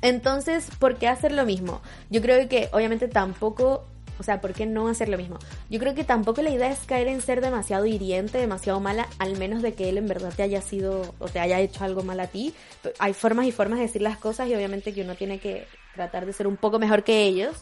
Entonces, 0.00 0.68
¿por 0.78 0.96
qué 0.96 1.08
hacer 1.08 1.32
lo 1.32 1.44
mismo? 1.44 1.82
Yo 2.08 2.22
creo 2.22 2.48
que 2.48 2.70
obviamente 2.72 3.06
tampoco... 3.06 3.84
O 4.18 4.22
sea, 4.22 4.40
¿por 4.40 4.54
qué 4.54 4.64
no 4.64 4.88
hacer 4.88 5.10
lo 5.10 5.18
mismo? 5.18 5.38
Yo 5.68 5.78
creo 5.78 5.94
que 5.94 6.04
tampoco 6.04 6.40
la 6.40 6.50
idea 6.50 6.70
es 6.70 6.80
caer 6.80 7.08
en 7.08 7.20
ser 7.20 7.42
demasiado 7.42 7.84
hiriente, 7.84 8.38
demasiado 8.38 8.80
mala, 8.80 9.08
al 9.18 9.36
menos 9.36 9.60
de 9.60 9.74
que 9.74 9.90
él 9.90 9.98
en 9.98 10.06
verdad 10.06 10.32
te 10.34 10.42
haya 10.42 10.62
sido 10.62 11.14
o 11.18 11.28
te 11.28 11.38
haya 11.38 11.60
hecho 11.60 11.84
algo 11.84 12.02
mal 12.02 12.20
a 12.20 12.28
ti. 12.28 12.54
Hay 12.98 13.12
formas 13.12 13.46
y 13.46 13.52
formas 13.52 13.78
de 13.78 13.86
decir 13.86 14.00
las 14.00 14.16
cosas 14.16 14.48
y 14.48 14.54
obviamente 14.54 14.94
que 14.94 15.02
uno 15.02 15.14
tiene 15.14 15.38
que 15.38 15.66
tratar 15.94 16.26
de 16.26 16.32
ser 16.32 16.46
un 16.46 16.56
poco 16.56 16.78
mejor 16.78 17.02
que 17.04 17.22
ellos. 17.24 17.54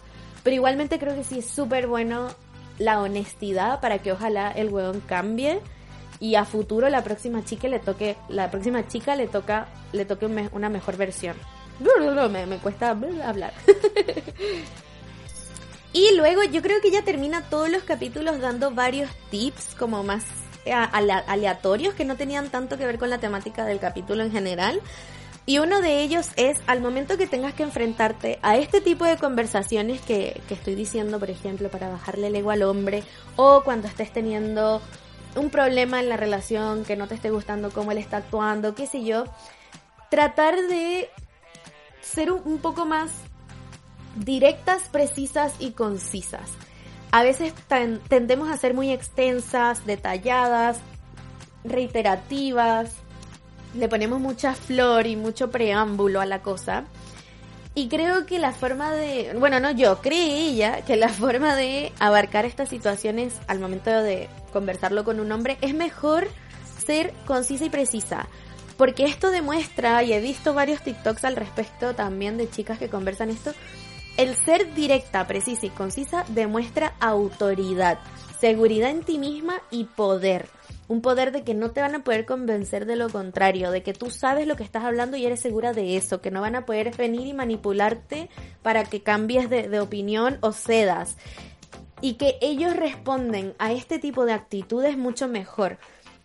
Pero 0.43 0.55
igualmente 0.55 0.99
creo 0.99 1.15
que 1.15 1.25
sí 1.25 1.39
es 1.41 1.47
súper 1.49 1.87
bueno 1.87 2.29
la 2.79 3.01
honestidad 3.01 3.81
para 3.81 3.99
que 3.99 4.13
ojalá 4.13 4.51
el 4.53 4.69
huevón 4.69 5.01
cambie 5.01 5.61
y 6.21 6.37
a 6.37 6.45
futuro 6.45 6.89
la 6.89 7.03
próxima 7.05 7.45
chica 7.45 7.69
le 7.69 7.79
toque, 7.81 8.17
la 8.29 8.51
próxima 8.51 8.87
chica 8.87 9.17
le 9.17 9.27
toca, 9.29 9.69
le 9.93 10.05
toque 10.05 10.27
una 10.27 10.69
mejor 10.69 10.97
versión. 10.97 11.37
Me, 12.31 12.47
me 12.47 12.59
cuesta 12.59 12.91
hablar. 12.91 13.53
Y 15.93 16.15
luego 16.17 16.43
yo 16.45 16.61
creo 16.63 16.81
que 16.81 16.89
ella 16.89 17.03
termina 17.03 17.43
todos 17.49 17.71
los 17.71 17.83
capítulos 17.83 18.41
dando 18.41 18.71
varios 18.71 19.11
tips 19.31 19.75
como 19.79 20.03
más 20.03 20.23
eh, 20.67 20.73
ale- 20.73 21.13
aleatorios 21.27 21.95
que 21.95 22.05
no 22.05 22.17
tenían 22.17 22.51
tanto 22.51 22.77
que 22.77 22.85
ver 22.85 22.99
con 22.99 23.09
la 23.11 23.19
temática 23.19 23.65
del 23.65 23.79
capítulo 23.81 24.23
en 24.23 24.31
general. 24.31 24.81
Y 25.49 25.61
uno 25.61 25.81
de 25.81 26.03
ellos 26.03 26.29
es 26.37 26.59
al 26.67 26.83
momento 26.83 27.17
que 27.17 27.27
tengas 27.27 27.55
que 27.55 27.63
enfrentarte 27.63 28.39
a 28.43 28.59
este 28.59 28.83
tipo 28.83 29.07
de 29.07 29.17
conversaciones 29.17 29.99
que, 30.03 30.43
que 30.47 30.53
estoy 30.53 30.75
diciendo, 30.75 31.19
por 31.19 31.31
ejemplo, 31.31 31.71
para 31.71 31.89
bajarle 31.89 32.27
el 32.27 32.37
ego 32.37 32.51
al 32.51 32.63
hombre, 32.65 33.03
o 33.37 33.63
cuando 33.65 33.89
estés 33.89 34.13
teniendo 34.13 34.83
un 35.37 35.49
problema 35.49 36.01
en 36.01 36.11
la 36.11 36.19
relación 36.19 36.85
que 36.85 36.97
no 36.97 37.09
te 37.09 37.15
esté 37.15 37.31
gustando 37.31 37.71
cómo 37.71 37.93
él 37.93 37.97
está 37.97 38.19
actuando, 38.19 38.75
qué 38.75 38.87
sé 38.87 39.03
yo, 39.05 39.25
tratar 40.11 40.55
de 40.69 41.09
ser 42.03 42.31
un, 42.31 42.43
un 42.45 42.59
poco 42.59 42.85
más 42.85 43.11
directas, 44.17 44.83
precisas 44.93 45.55
y 45.61 45.71
concisas. 45.71 46.51
A 47.11 47.23
veces 47.23 47.55
ten- 47.69 48.01
tendemos 48.11 48.51
a 48.51 48.59
ser 48.59 48.75
muy 48.75 48.93
extensas, 48.93 49.87
detalladas, 49.87 50.79
reiterativas, 51.65 52.93
le 53.75 53.89
ponemos 53.89 54.21
mucha 54.21 54.55
flor 54.55 55.07
y 55.07 55.17
mucho 55.17 55.51
preámbulo 55.51 56.21
a 56.21 56.27
la 56.27 56.43
cosa. 56.43 56.85
Y 57.75 57.89
creo 57.89 58.27
que 58.27 58.39
la 58.39 58.53
forma 58.53 58.91
de, 58.93 59.35
bueno, 59.39 59.61
no 59.61 59.71
yo, 59.71 60.01
cree 60.01 60.49
ella 60.49 60.83
que 60.85 60.97
la 60.97 61.09
forma 61.09 61.55
de 61.55 61.93
abarcar 62.01 62.45
estas 62.45 62.69
situaciones 62.69 63.35
al 63.47 63.61
momento 63.61 63.91
de 63.91 64.29
conversarlo 64.53 65.05
con 65.05 65.21
un 65.21 65.31
hombre 65.31 65.59
es 65.61 65.75
mejor 65.75 66.27
ser 66.85 67.13
concisa 67.27 67.67
y 67.67 67.71
precisa. 67.71 68.27
Porque 68.77 69.05
esto 69.05 69.31
demuestra, 69.31 70.03
y 70.03 70.13
he 70.13 70.21
visto 70.21 70.55
varios 70.55 70.83
TikToks 70.83 71.25
al 71.25 71.37
respecto 71.37 71.95
también 71.95 72.37
de 72.37 72.51
chicas 72.51 72.79
que 72.79 72.89
conversan 72.89 73.31
esto, 73.31 73.53
el 74.17 74.35
ser 74.35 74.75
directa, 74.75 75.27
precisa 75.27 75.67
y 75.67 75.71
concisa 75.71 76.25
demuestra 76.29 76.95
autoridad, 76.99 77.99
seguridad 78.41 78.91
en 78.91 79.05
ti 79.05 79.19
misma 79.19 79.63
y 79.71 79.85
poder. 79.85 80.49
Un 80.89 81.03
poder 81.03 81.33
de 81.33 81.45
que 81.45 81.55
no 81.55 81.71
te 81.71 81.81
van 81.81 81.95
a 81.95 82.03
poder 82.03 82.25
convencer 82.25 82.87
de 82.87 82.97
lo 82.97 83.09
contrario, 83.11 83.71
de 83.71 83.83
que 83.83 83.93
tú 83.93 84.11
sabes 84.11 84.47
lo 84.47 84.57
que 84.57 84.65
estás 84.65 84.85
hablando 84.85 85.17
y 85.17 85.27
eres 85.27 85.41
segura 85.41 85.73
de 85.73 85.97
eso, 85.97 86.21
que 86.21 86.31
no 86.31 86.41
van 86.41 86.57
a 86.57 86.67
poder 86.67 86.97
venir 86.97 87.27
y 87.27 87.35
manipularte 87.35 88.31
para 88.63 88.85
que 88.85 89.03
cambies 89.03 89.51
de, 89.51 89.69
de 89.69 89.81
opinión 89.81 90.39
o 90.41 90.53
cedas. 90.53 91.17
Y 92.01 92.15
que 92.15 92.39
ellos 92.41 92.75
responden 92.75 93.55
a 93.59 93.73
este 93.73 93.99
tipo 93.99 94.25
de 94.25 94.33
actitudes 94.33 94.97
mucho 94.97 95.29
mejor. 95.29 95.79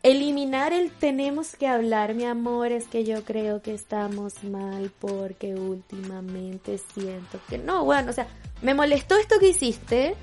Eliminar 0.03 0.74
el 0.74 0.91
tenemos 0.91 1.55
que 1.55 1.66
hablar, 1.66 2.14
mi 2.14 2.26
amor, 2.26 2.74
es 2.74 2.88
que 2.88 3.05
yo 3.05 3.24
creo 3.24 3.61
que 3.61 3.74
estamos 3.74 4.43
mal 4.43 4.91
porque 4.99 5.55
últimamente 5.55 6.78
siento 6.78 7.39
que 7.47 7.57
no, 7.57 7.86
bueno, 7.86 8.09
o 8.09 8.14
sea, 8.14 8.28
me 8.61 8.74
molestó 8.74 9.18
esto 9.18 9.39
que 9.39 9.47
hiciste. 9.47 10.16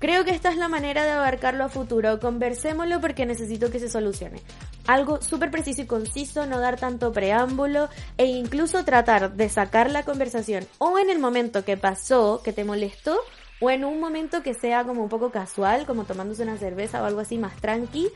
Creo 0.00 0.24
que 0.24 0.30
esta 0.30 0.48
es 0.48 0.56
la 0.56 0.68
manera 0.68 1.04
de 1.04 1.10
abarcarlo 1.10 1.62
a 1.62 1.68
futuro. 1.68 2.18
Conversémoslo 2.20 3.02
porque 3.02 3.26
necesito 3.26 3.70
que 3.70 3.78
se 3.78 3.90
solucione. 3.90 4.40
Algo 4.86 5.20
súper 5.20 5.50
preciso 5.50 5.82
y 5.82 5.86
conciso, 5.86 6.46
no 6.46 6.58
dar 6.58 6.80
tanto 6.80 7.12
preámbulo 7.12 7.90
e 8.16 8.24
incluso 8.24 8.82
tratar 8.84 9.34
de 9.34 9.48
sacar 9.50 9.90
la 9.90 10.04
conversación 10.04 10.66
o 10.78 10.98
en 10.98 11.10
el 11.10 11.18
momento 11.18 11.66
que 11.66 11.76
pasó, 11.76 12.40
que 12.42 12.54
te 12.54 12.64
molestó, 12.64 13.18
o 13.60 13.70
en 13.70 13.84
un 13.84 14.00
momento 14.00 14.42
que 14.42 14.54
sea 14.54 14.84
como 14.84 15.02
un 15.02 15.10
poco 15.10 15.30
casual, 15.30 15.84
como 15.84 16.04
tomándose 16.04 16.42
una 16.42 16.56
cerveza 16.56 17.02
o 17.02 17.04
algo 17.04 17.20
así 17.20 17.36
más 17.36 17.54
tranqui, 17.60 18.08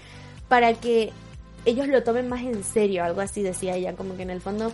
para 0.48 0.72
que 0.72 1.12
ellos 1.66 1.86
lo 1.88 2.02
tomen 2.02 2.30
más 2.30 2.40
en 2.40 2.64
serio, 2.64 3.04
algo 3.04 3.20
así 3.20 3.42
decía 3.42 3.76
ella, 3.76 3.94
como 3.94 4.16
que 4.16 4.22
en 4.22 4.30
el 4.30 4.40
fondo, 4.40 4.72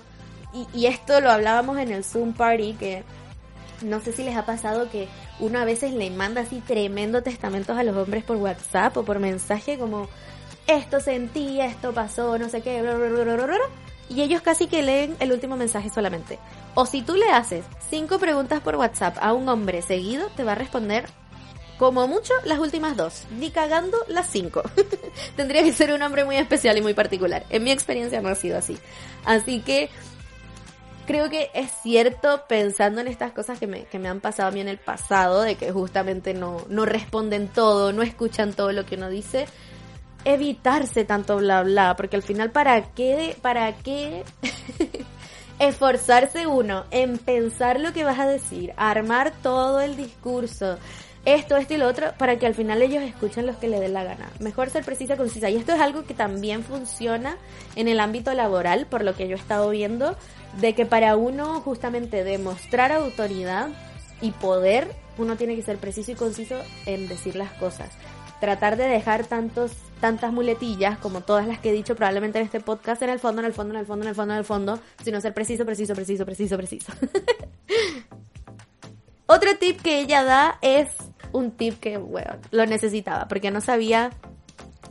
y, 0.55 0.69
y 0.73 0.87
esto 0.87 1.21
lo 1.21 1.31
hablábamos 1.31 1.77
en 1.79 1.91
el 1.91 2.05
Zoom 2.05 2.35
Party, 2.35 2.75
que 2.75 3.03
no 3.83 4.01
sé 4.01 4.12
si 4.12 4.22
les 4.22 4.37
ha 4.37 4.45
pasado 4.45 4.91
que 4.91 5.09
uno 5.39 5.59
a 5.59 5.64
veces 5.64 5.93
le 5.93 6.11
manda 6.11 6.43
así 6.43 6.61
tremendo 6.61 7.22
testamentos 7.22 7.76
a 7.78 7.83
los 7.83 7.97
hombres 7.97 8.24
por 8.24 8.37
WhatsApp 8.37 8.97
o 8.97 9.05
por 9.05 9.18
mensaje 9.18 9.78
como 9.78 10.09
esto 10.66 11.01
sentía, 11.01 11.66
esto 11.66 11.93
pasó, 11.93 12.39
no 12.39 12.49
sé 12.49 12.62
qué, 12.62 12.81
bla, 12.83 12.95
y 14.09 14.22
ellos 14.22 14.43
casi 14.43 14.66
que 14.66 14.83
leen 14.83 15.16
el 15.20 15.33
último 15.33 15.57
mensaje 15.57 15.89
solamente. 15.89 16.39
O 16.74 16.85
si 16.85 17.03
tú 17.03 17.14
le 17.14 17.31
haces 17.31 17.64
cinco 17.91 18.18
preguntas 18.18 18.61
por 18.61 18.76
WhatsApp 18.76 19.16
a 19.20 19.33
un 19.33 19.49
hombre 19.49 19.83
seguido, 19.83 20.28
te 20.37 20.45
va 20.45 20.53
a 20.53 20.57
responder 20.57 21.07
como 21.78 22.07
mucho 22.07 22.35
las 22.45 22.59
últimas 22.59 22.97
dos, 22.97 23.24
ni 23.39 23.51
cagando 23.51 23.97
las 24.09 24.28
cinco. 24.28 24.62
Tendría 25.37 25.62
que 25.62 25.72
ser 25.72 25.93
un 25.93 26.03
hombre 26.03 26.24
muy 26.24 26.37
especial 26.37 26.76
y 26.76 26.83
muy 26.83 26.93
particular. 26.93 27.47
En 27.51 27.64
mi 27.64 27.70
experiencia 27.70 28.20
no 28.20 28.28
ha 28.28 28.35
sido 28.35 28.59
así. 28.59 28.76
Así 29.24 29.61
que 29.61 29.89
creo 31.11 31.29
que 31.29 31.51
es 31.55 31.73
cierto 31.83 32.45
pensando 32.49 33.01
en 33.01 33.09
estas 33.09 33.33
cosas 33.33 33.59
que 33.59 33.67
me, 33.67 33.83
que 33.87 33.99
me 33.99 34.09
han 34.09 34.21
pasado 34.21 34.49
a 34.49 34.53
mí 34.53 34.61
en 34.61 34.69
el 34.69 34.79
pasado, 34.79 35.43
de 35.43 35.57
que 35.57 35.73
justamente 35.73 36.35
no, 36.35 36.59
no 36.69 36.87
responden 36.87 37.49
todo, 37.49 37.93
no 37.93 38.03
escuchan 38.03 38.53
todo 38.53 38.71
lo 38.71 38.87
que 38.87 38.95
uno 38.95 39.11
dice, 39.11 39.47
evitarse 40.25 41.05
tanto 41.05 41.39
bla 41.39 41.65
bla, 41.65 41.97
porque 41.97 42.15
al 42.15 42.23
final 42.23 42.53
para 42.53 42.93
qué, 42.93 43.37
para 43.43 43.73
qué 43.79 44.23
esforzarse 45.59 46.47
uno 46.47 46.85
en 46.93 47.19
pensar 47.19 47.81
lo 47.81 47.93
que 47.93 48.05
vas 48.05 48.21
a 48.21 48.29
decir, 48.29 48.73
armar 48.77 49.33
todo 49.43 49.81
el 49.81 49.97
discurso, 49.97 50.79
esto, 51.25 51.57
esto 51.57 51.75
y 51.75 51.77
lo 51.77 51.89
otro, 51.89 52.13
para 52.19 52.39
que 52.39 52.47
al 52.47 52.55
final 52.55 52.83
ellos 52.83 53.03
escuchen 53.03 53.47
los 53.47 53.57
que 53.57 53.69
le 53.69 53.81
dé 53.81 53.89
la 53.89 54.05
gana. 54.05 54.31
Mejor 54.39 54.71
ser 54.71 54.85
precisa 54.85 55.19
concisa. 55.19 55.51
Y 55.51 55.57
esto 55.57 55.75
es 55.75 55.81
algo 55.81 56.05
que 56.05 56.15
también 56.15 56.63
funciona 56.63 57.37
en 57.77 57.89
el 57.89 58.01
ámbito 58.01 58.33
laboral, 58.33 58.87
por 58.87 59.05
lo 59.05 59.15
que 59.15 59.29
yo 59.29 59.37
he 59.37 59.39
estado 59.39 59.69
viendo, 59.69 60.17
de 60.59 60.75
que 60.75 60.87
para 60.87 61.17
uno 61.17 61.61
justamente 61.61 62.25
demostrar 62.25 62.93
autoridad 62.93 63.69
y 64.21 64.33
poder, 64.33 64.95
uno 65.19 65.37
tiene 65.37 65.57
que 65.57 65.63
ser 65.63 65.79
preciso 65.79 66.13
y 66.13 66.15
conciso 66.15 66.61
en 66.87 67.09
decir 67.09 67.37
las 67.37 67.53
cosas. 67.53 67.91
Tratar 68.41 68.77
de 68.77 68.85
dejar 68.85 69.27
tantos, 69.27 69.73
tantas 70.01 70.33
muletillas 70.33 70.99
como 70.99 71.21
todas 71.21 71.47
las 71.47 71.59
que 71.59 71.71
he 71.71 71.73
dicho 71.73 71.95
probablemente 71.95 72.39
en 72.39 72.45
este 72.45 72.61
podcast 72.61 73.03
en 73.03 73.11
el 73.11 73.19
fondo, 73.19 73.43
en 73.43 73.47
el 73.47 73.53
fondo, 73.53 73.75
en 73.75 73.81
el 73.81 73.87
fondo, 73.87 74.05
en 74.05 74.09
el 74.09 74.15
fondo, 74.15 74.33
en 74.35 74.39
el 74.39 74.45
fondo, 74.45 74.79
sino 75.05 75.21
ser 75.21 75.35
preciso, 75.35 75.65
preciso, 75.67 75.95
preciso, 75.95 76.25
preciso, 76.25 76.57
preciso. 76.57 76.93
Otro 79.27 79.57
tip 79.59 79.81
que 79.81 80.01
ella 80.01 80.25
da 80.25 80.59
es 80.63 80.89
un 81.33 81.53
tip 81.53 81.79
que, 81.79 81.99
bueno, 81.99 82.33
lo 82.51 82.67
necesitaba 82.67 83.29
porque 83.29 83.51
no 83.51 83.61
sabía 83.61 84.11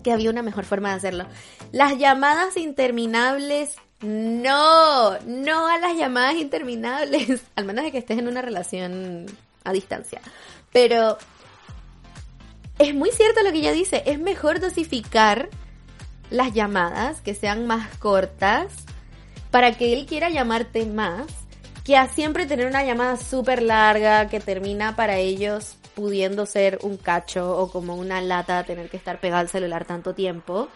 que 0.03 0.11
había 0.11 0.29
una 0.29 0.43
mejor 0.43 0.65
forma 0.65 0.91
de 0.91 0.95
hacerlo. 0.95 1.25
Las 1.71 1.97
llamadas 1.97 2.55
interminables, 2.55 3.75
no, 4.01 5.19
no 5.19 5.67
a 5.67 5.77
las 5.77 5.97
llamadas 5.97 6.35
interminables, 6.35 7.43
al 7.55 7.65
menos 7.65 7.85
de 7.85 7.91
que 7.91 7.97
estés 7.97 8.17
en 8.17 8.27
una 8.27 8.41
relación 8.41 9.25
a 9.63 9.73
distancia. 9.73 10.21
Pero 10.71 11.17
es 12.77 12.93
muy 12.95 13.11
cierto 13.11 13.43
lo 13.43 13.51
que 13.51 13.59
ella 13.59 13.71
dice, 13.71 14.03
es 14.05 14.19
mejor 14.19 14.59
dosificar 14.59 15.49
las 16.29 16.53
llamadas, 16.53 17.21
que 17.21 17.33
sean 17.33 17.67
más 17.67 17.89
cortas, 17.97 18.73
para 19.51 19.73
que 19.73 19.93
él 19.93 20.05
quiera 20.05 20.29
llamarte 20.29 20.85
más 20.85 21.25
que 21.83 21.97
a 21.97 22.07
siempre 22.07 22.45
tener 22.45 22.67
una 22.67 22.83
llamada 22.83 23.17
súper 23.17 23.63
larga 23.63 24.29
que 24.29 24.39
termina 24.39 24.95
para 24.95 25.17
ellos 25.17 25.75
pudiendo 25.95 26.45
ser 26.45 26.77
un 26.83 26.97
cacho 26.97 27.57
o 27.57 27.71
como 27.71 27.95
una 27.95 28.21
lata 28.21 28.63
tener 28.63 28.89
que 28.89 28.97
estar 28.97 29.19
pegado 29.19 29.41
al 29.41 29.49
celular 29.49 29.85
tanto 29.85 30.13
tiempo. 30.13 30.69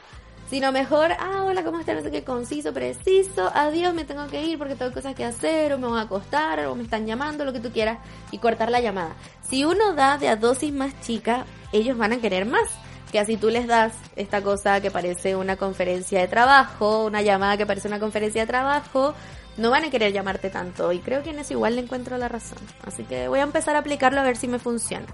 Sino 0.49 0.71
mejor, 0.71 1.13
ah, 1.13 1.43
hola, 1.45 1.63
¿cómo 1.63 1.79
estás? 1.79 1.95
No 1.95 2.01
sé 2.01 2.11
qué, 2.11 2.23
conciso, 2.23 2.73
preciso, 2.73 3.49
adiós, 3.53 3.93
me 3.93 4.05
tengo 4.05 4.27
que 4.27 4.43
ir 4.43 4.57
porque 4.57 4.75
tengo 4.75 4.91
cosas 4.91 5.15
que 5.15 5.25
hacer, 5.25 5.73
o 5.73 5.79
me 5.79 5.87
voy 5.87 5.99
a 5.99 6.03
acostar, 6.03 6.59
o 6.67 6.75
me 6.75 6.83
están 6.83 7.07
llamando, 7.07 7.43
lo 7.43 7.53
que 7.53 7.59
tú 7.59 7.71
quieras, 7.71 7.97
y 8.31 8.37
cortar 8.37 8.69
la 8.69 8.79
llamada. 8.79 9.15
Si 9.41 9.65
uno 9.65 9.93
da 9.93 10.17
de 10.17 10.27
a 10.27 10.35
dosis 10.35 10.71
más 10.71 10.99
chica, 11.01 11.45
ellos 11.71 11.97
van 11.97 12.13
a 12.13 12.17
querer 12.17 12.45
más. 12.45 12.69
Que 13.11 13.19
así 13.19 13.37
tú 13.37 13.49
les 13.49 13.67
das 13.67 13.93
esta 14.15 14.41
cosa 14.41 14.81
que 14.81 14.89
parece 14.89 15.35
una 15.35 15.55
conferencia 15.55 16.19
de 16.19 16.27
trabajo, 16.27 17.05
una 17.05 17.21
llamada 17.21 17.57
que 17.57 17.65
parece 17.67 17.87
una 17.87 17.99
conferencia 17.99 18.41
de 18.41 18.47
trabajo, 18.47 19.13
no 19.57 19.69
van 19.69 19.83
a 19.83 19.91
querer 19.91 20.11
llamarte 20.13 20.49
tanto 20.49 20.91
y 20.91 20.99
creo 20.99 21.21
que 21.21 21.29
en 21.29 21.37
eso 21.37 21.53
igual 21.53 21.75
le 21.75 21.81
encuentro 21.81 22.17
la 22.17 22.27
razón. 22.27 22.57
Así 22.85 23.03
que 23.03 23.27
voy 23.27 23.39
a 23.39 23.43
empezar 23.43 23.75
a 23.75 23.79
aplicarlo 23.79 24.19
a 24.19 24.23
ver 24.23 24.35
si 24.35 24.47
me 24.47 24.57
funciona. 24.57 25.05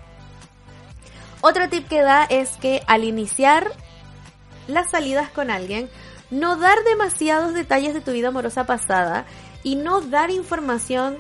Otro 1.42 1.68
tip 1.70 1.88
que 1.88 2.02
da 2.02 2.24
es 2.24 2.52
que 2.58 2.84
al 2.88 3.04
iniciar 3.04 3.72
las 4.70 4.92
salidas 4.92 5.30
con 5.30 5.52
alguien, 5.52 5.90
no 6.32 6.58
dar 6.58 6.78
demasiados 6.84 7.54
detalles 7.54 7.94
de 7.94 8.02
tu 8.02 8.12
vida 8.12 8.30
amorosa 8.30 8.66
pasada 8.66 9.26
y 9.64 9.76
no 9.76 10.02
dar 10.02 10.32
información 10.32 11.18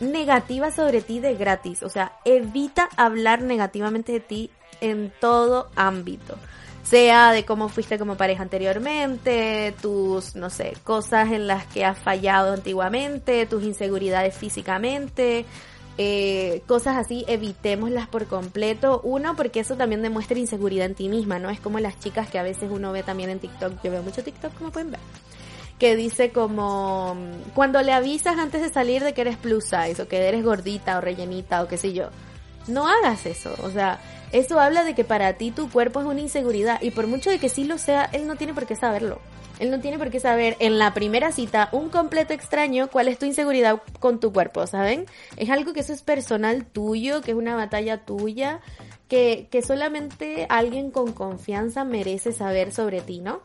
negativa 0.00 0.70
sobre 0.70 1.02
ti 1.02 1.20
de 1.20 1.34
gratis. 1.34 1.82
O 1.82 1.88
sea, 1.88 2.12
evita 2.24 2.88
hablar 2.96 3.42
negativamente 3.42 4.12
de 4.12 4.20
ti 4.20 4.50
en 4.80 5.12
todo 5.20 5.68
ámbito 5.76 6.36
sea 6.88 7.32
de 7.32 7.44
cómo 7.44 7.68
fuiste 7.68 7.98
como 7.98 8.16
pareja 8.16 8.42
anteriormente, 8.42 9.74
tus, 9.82 10.34
no 10.34 10.48
sé, 10.48 10.74
cosas 10.84 11.30
en 11.32 11.46
las 11.46 11.66
que 11.66 11.84
has 11.84 11.98
fallado 11.98 12.54
antiguamente, 12.54 13.44
tus 13.44 13.62
inseguridades 13.62 14.34
físicamente, 14.34 15.44
eh, 16.00 16.62
cosas 16.68 16.96
así, 16.96 17.24
evitémoslas 17.26 18.06
por 18.06 18.26
completo. 18.26 19.00
Uno, 19.02 19.34
porque 19.34 19.60
eso 19.60 19.76
también 19.76 20.00
demuestra 20.00 20.38
inseguridad 20.38 20.86
en 20.86 20.94
ti 20.94 21.08
misma, 21.08 21.40
¿no? 21.40 21.50
Es 21.50 21.58
como 21.58 21.80
las 21.80 21.98
chicas 21.98 22.30
que 22.30 22.38
a 22.38 22.44
veces 22.44 22.70
uno 22.72 22.92
ve 22.92 23.02
también 23.02 23.30
en 23.30 23.40
TikTok, 23.40 23.82
yo 23.82 23.90
veo 23.90 24.02
mucho 24.02 24.22
TikTok, 24.22 24.54
como 24.54 24.70
pueden 24.70 24.92
ver, 24.92 25.00
que 25.78 25.96
dice 25.96 26.30
como, 26.30 27.16
cuando 27.54 27.82
le 27.82 27.92
avisas 27.92 28.38
antes 28.38 28.62
de 28.62 28.68
salir 28.68 29.02
de 29.02 29.12
que 29.12 29.22
eres 29.22 29.36
plus 29.36 29.64
size, 29.64 30.00
o 30.00 30.08
que 30.08 30.16
eres 30.18 30.44
gordita 30.44 30.98
o 30.98 31.00
rellenita, 31.00 31.64
o 31.64 31.68
qué 31.68 31.76
sé 31.76 31.92
yo, 31.92 32.10
no 32.68 32.86
hagas 32.86 33.26
eso, 33.26 33.54
o 33.62 33.70
sea, 33.70 33.98
eso 34.32 34.60
habla 34.60 34.84
de 34.84 34.94
que 34.94 35.04
para 35.04 35.32
ti 35.34 35.50
tu 35.50 35.70
cuerpo 35.70 36.00
es 36.00 36.06
una 36.06 36.20
inseguridad 36.20 36.80
y 36.82 36.90
por 36.90 37.06
mucho 37.06 37.30
de 37.30 37.38
que 37.38 37.48
sí 37.48 37.64
lo 37.64 37.78
sea, 37.78 38.04
él 38.12 38.26
no 38.26 38.36
tiene 38.36 38.54
por 38.54 38.66
qué 38.66 38.76
saberlo. 38.76 39.20
Él 39.58 39.70
no 39.70 39.80
tiene 39.80 39.98
por 39.98 40.10
qué 40.10 40.20
saber 40.20 40.56
en 40.60 40.78
la 40.78 40.94
primera 40.94 41.32
cita 41.32 41.68
un 41.72 41.88
completo 41.88 42.32
extraño 42.32 42.88
cuál 42.88 43.08
es 43.08 43.18
tu 43.18 43.26
inseguridad 43.26 43.82
con 43.98 44.20
tu 44.20 44.32
cuerpo, 44.32 44.66
¿saben? 44.66 45.06
Es 45.36 45.50
algo 45.50 45.72
que 45.72 45.80
eso 45.80 45.92
es 45.92 46.02
personal 46.02 46.64
tuyo, 46.64 47.22
que 47.22 47.32
es 47.32 47.36
una 47.36 47.56
batalla 47.56 48.04
tuya, 48.04 48.60
que, 49.08 49.48
que 49.50 49.62
solamente 49.62 50.46
alguien 50.48 50.90
con 50.90 51.12
confianza 51.12 51.84
merece 51.84 52.32
saber 52.32 52.72
sobre 52.72 53.00
ti, 53.00 53.20
¿no? 53.20 53.40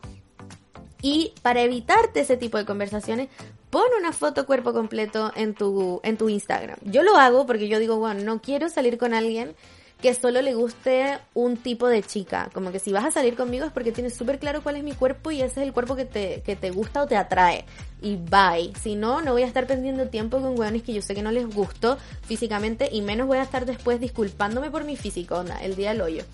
Y 1.02 1.32
para 1.42 1.62
evitarte 1.62 2.20
ese 2.20 2.36
tipo 2.36 2.58
de 2.58 2.64
conversaciones, 2.64 3.28
pon 3.70 3.82
una 3.98 4.12
foto 4.12 4.46
cuerpo 4.46 4.72
completo 4.72 5.32
en 5.34 5.54
tu, 5.54 6.00
en 6.04 6.16
tu 6.16 6.28
Instagram. 6.28 6.78
Yo 6.84 7.02
lo 7.02 7.16
hago 7.16 7.44
porque 7.44 7.68
yo 7.68 7.80
digo, 7.80 7.96
bueno, 7.96 8.22
no 8.22 8.40
quiero 8.40 8.68
salir 8.68 8.98
con 8.98 9.14
alguien 9.14 9.54
que 10.00 10.12
solo 10.14 10.42
le 10.42 10.54
guste 10.54 11.18
un 11.32 11.56
tipo 11.56 11.88
de 11.88 12.02
chica. 12.02 12.50
Como 12.52 12.72
que 12.72 12.78
si 12.78 12.92
vas 12.92 13.04
a 13.04 13.10
salir 13.10 13.36
conmigo 13.36 13.64
es 13.64 13.72
porque 13.72 13.92
tienes 13.92 14.14
súper 14.14 14.38
claro 14.38 14.62
cuál 14.62 14.76
es 14.76 14.84
mi 14.84 14.92
cuerpo 14.92 15.30
y 15.30 15.40
ese 15.40 15.60
es 15.60 15.66
el 15.66 15.72
cuerpo 15.72 15.96
que 15.96 16.04
te, 16.04 16.42
que 16.42 16.56
te 16.56 16.70
gusta 16.70 17.02
o 17.02 17.06
te 17.06 17.16
atrae. 17.16 17.64
Y 18.02 18.16
bye. 18.16 18.72
Si 18.80 18.96
no, 18.96 19.22
no 19.22 19.32
voy 19.32 19.42
a 19.42 19.46
estar 19.46 19.66
perdiendo 19.66 20.08
tiempo 20.08 20.40
con 20.40 20.58
weones 20.58 20.82
que 20.82 20.92
yo 20.92 21.00
sé 21.00 21.14
que 21.14 21.22
no 21.22 21.32
les 21.32 21.46
gustó 21.46 21.96
físicamente 22.22 22.88
y 22.92 23.00
menos 23.00 23.26
voy 23.26 23.38
a 23.38 23.42
estar 23.42 23.64
después 23.64 24.00
disculpándome 24.00 24.70
por 24.70 24.84
mi 24.84 24.96
físico, 24.96 25.36
onda, 25.36 25.56
el 25.62 25.74
día 25.74 25.90
del 25.90 26.02
hoyo. 26.02 26.24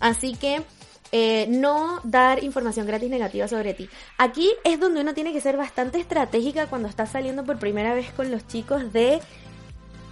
Así 0.00 0.34
que 0.34 0.62
eh, 1.12 1.46
no 1.48 2.00
dar 2.04 2.42
información 2.42 2.86
gratis 2.86 3.10
negativa 3.10 3.46
sobre 3.46 3.74
ti. 3.74 3.88
Aquí 4.16 4.50
es 4.64 4.80
donde 4.80 5.02
uno 5.02 5.14
tiene 5.14 5.32
que 5.32 5.40
ser 5.40 5.56
bastante 5.56 6.00
estratégica 6.00 6.66
cuando 6.66 6.88
está 6.88 7.06
saliendo 7.06 7.44
por 7.44 7.58
primera 7.58 7.94
vez 7.94 8.10
con 8.12 8.30
los 8.30 8.46
chicos 8.48 8.92
de 8.92 9.20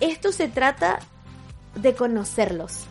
esto 0.00 0.30
se 0.32 0.48
trata 0.48 1.00
de 1.74 1.94
conocerlos 1.94 2.86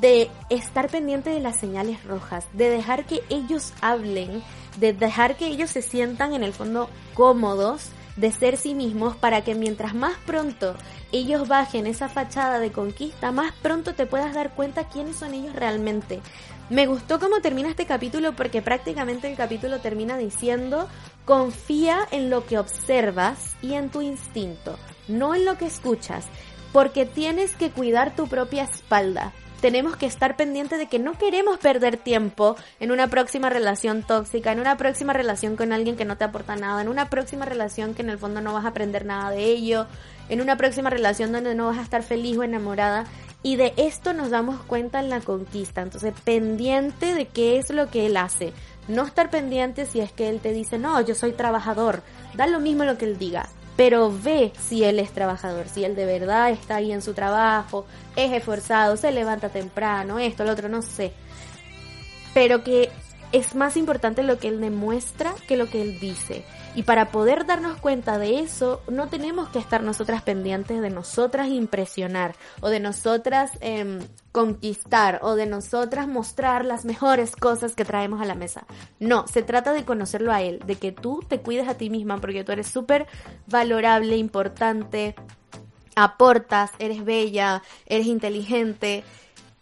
de 0.00 0.30
estar 0.50 0.88
pendiente 0.88 1.30
de 1.30 1.40
las 1.40 1.58
señales 1.58 2.02
rojas, 2.04 2.46
de 2.52 2.70
dejar 2.70 3.04
que 3.04 3.22
ellos 3.28 3.72
hablen, 3.80 4.42
de 4.78 4.92
dejar 4.92 5.36
que 5.36 5.46
ellos 5.46 5.70
se 5.70 5.82
sientan 5.82 6.32
en 6.32 6.42
el 6.42 6.52
fondo 6.52 6.88
cómodos, 7.12 7.90
de 8.16 8.32
ser 8.32 8.56
sí 8.56 8.74
mismos 8.74 9.16
para 9.16 9.42
que 9.42 9.54
mientras 9.54 9.94
más 9.94 10.14
pronto 10.24 10.74
ellos 11.12 11.48
bajen 11.48 11.86
esa 11.86 12.08
fachada 12.08 12.60
de 12.60 12.72
conquista, 12.72 13.32
más 13.32 13.52
pronto 13.60 13.94
te 13.94 14.06
puedas 14.06 14.34
dar 14.34 14.54
cuenta 14.54 14.88
quiénes 14.88 15.16
son 15.16 15.34
ellos 15.34 15.54
realmente. 15.54 16.20
Me 16.70 16.86
gustó 16.86 17.20
cómo 17.20 17.40
termina 17.40 17.68
este 17.68 17.86
capítulo 17.86 18.34
porque 18.34 18.62
prácticamente 18.62 19.30
el 19.30 19.36
capítulo 19.36 19.80
termina 19.80 20.16
diciendo 20.16 20.88
confía 21.24 22.06
en 22.10 22.30
lo 22.30 22.46
que 22.46 22.58
observas 22.58 23.54
y 23.62 23.74
en 23.74 23.90
tu 23.90 24.00
instinto, 24.00 24.78
no 25.08 25.34
en 25.34 25.44
lo 25.44 25.58
que 25.58 25.66
escuchas, 25.66 26.26
porque 26.74 27.06
tienes 27.06 27.54
que 27.54 27.70
cuidar 27.70 28.16
tu 28.16 28.26
propia 28.26 28.64
espalda, 28.64 29.32
tenemos 29.60 29.96
que 29.96 30.06
estar 30.06 30.36
pendientes 30.36 30.76
de 30.76 30.88
que 30.88 30.98
no 30.98 31.16
queremos 31.16 31.56
perder 31.58 31.96
tiempo 31.96 32.56
en 32.80 32.90
una 32.90 33.06
próxima 33.06 33.48
relación 33.48 34.02
tóxica, 34.02 34.50
en 34.50 34.58
una 34.58 34.76
próxima 34.76 35.12
relación 35.12 35.54
con 35.54 35.72
alguien 35.72 35.96
que 35.96 36.04
no 36.04 36.18
te 36.18 36.24
aporta 36.24 36.56
nada, 36.56 36.82
en 36.82 36.88
una 36.88 37.08
próxima 37.08 37.44
relación 37.44 37.94
que 37.94 38.02
en 38.02 38.10
el 38.10 38.18
fondo 38.18 38.40
no 38.40 38.52
vas 38.52 38.64
a 38.64 38.68
aprender 38.68 39.06
nada 39.06 39.30
de 39.30 39.44
ello, 39.44 39.86
en 40.28 40.40
una 40.40 40.56
próxima 40.56 40.90
relación 40.90 41.30
donde 41.30 41.54
no 41.54 41.66
vas 41.66 41.78
a 41.78 41.82
estar 41.82 42.02
feliz 42.02 42.36
o 42.36 42.42
enamorada. 42.42 43.04
Y 43.44 43.54
de 43.54 43.72
esto 43.76 44.12
nos 44.12 44.30
damos 44.30 44.60
cuenta 44.64 44.98
en 44.98 45.10
la 45.10 45.20
conquista. 45.20 45.80
Entonces, 45.80 46.12
pendiente 46.24 47.14
de 47.14 47.26
qué 47.26 47.56
es 47.58 47.70
lo 47.70 47.88
que 47.88 48.06
él 48.06 48.16
hace. 48.16 48.52
No 48.88 49.04
estar 49.04 49.30
pendiente 49.30 49.86
si 49.86 50.00
es 50.00 50.12
que 50.12 50.28
él 50.28 50.40
te 50.40 50.52
dice, 50.52 50.78
no, 50.78 51.00
yo 51.00 51.14
soy 51.14 51.32
trabajador. 51.32 52.02
Da 52.34 52.46
lo 52.46 52.58
mismo 52.60 52.84
lo 52.84 52.98
que 52.98 53.04
él 53.04 53.16
diga. 53.16 53.48
Pero 53.76 54.12
ve 54.12 54.52
si 54.58 54.84
él 54.84 55.00
es 55.00 55.10
trabajador, 55.12 55.68
si 55.68 55.84
él 55.84 55.96
de 55.96 56.06
verdad 56.06 56.50
está 56.50 56.76
ahí 56.76 56.92
en 56.92 57.02
su 57.02 57.12
trabajo, 57.12 57.86
es 58.14 58.32
esforzado, 58.32 58.96
se 58.96 59.10
levanta 59.10 59.48
temprano, 59.48 60.18
esto, 60.18 60.44
lo 60.44 60.52
otro, 60.52 60.68
no 60.68 60.82
sé. 60.82 61.12
Pero 62.34 62.62
que 62.62 62.90
es 63.34 63.56
más 63.56 63.76
importante 63.76 64.22
lo 64.22 64.38
que 64.38 64.46
él 64.46 64.60
demuestra 64.60 65.34
que 65.48 65.56
lo 65.56 65.66
que 65.68 65.82
él 65.82 65.98
dice. 65.98 66.44
Y 66.76 66.84
para 66.84 67.10
poder 67.10 67.46
darnos 67.46 67.80
cuenta 67.80 68.16
de 68.16 68.38
eso, 68.38 68.80
no 68.88 69.08
tenemos 69.08 69.48
que 69.48 69.58
estar 69.58 69.82
nosotras 69.82 70.22
pendientes 70.22 70.80
de 70.80 70.90
nosotras 70.90 71.48
impresionar 71.48 72.36
o 72.60 72.68
de 72.68 72.78
nosotras 72.78 73.50
eh, 73.60 73.98
conquistar 74.30 75.18
o 75.22 75.34
de 75.34 75.46
nosotras 75.46 76.06
mostrar 76.06 76.64
las 76.64 76.84
mejores 76.84 77.34
cosas 77.34 77.74
que 77.74 77.84
traemos 77.84 78.20
a 78.20 78.24
la 78.24 78.36
mesa. 78.36 78.66
No, 79.00 79.26
se 79.26 79.42
trata 79.42 79.72
de 79.72 79.84
conocerlo 79.84 80.30
a 80.30 80.40
él, 80.40 80.60
de 80.64 80.76
que 80.76 80.92
tú 80.92 81.20
te 81.28 81.40
cuides 81.40 81.66
a 81.66 81.74
ti 81.74 81.90
misma 81.90 82.20
porque 82.20 82.44
tú 82.44 82.52
eres 82.52 82.68
súper 82.68 83.08
valorable, 83.48 84.16
importante, 84.16 85.16
aportas, 85.96 86.70
eres 86.78 87.04
bella, 87.04 87.64
eres 87.86 88.06
inteligente 88.06 89.02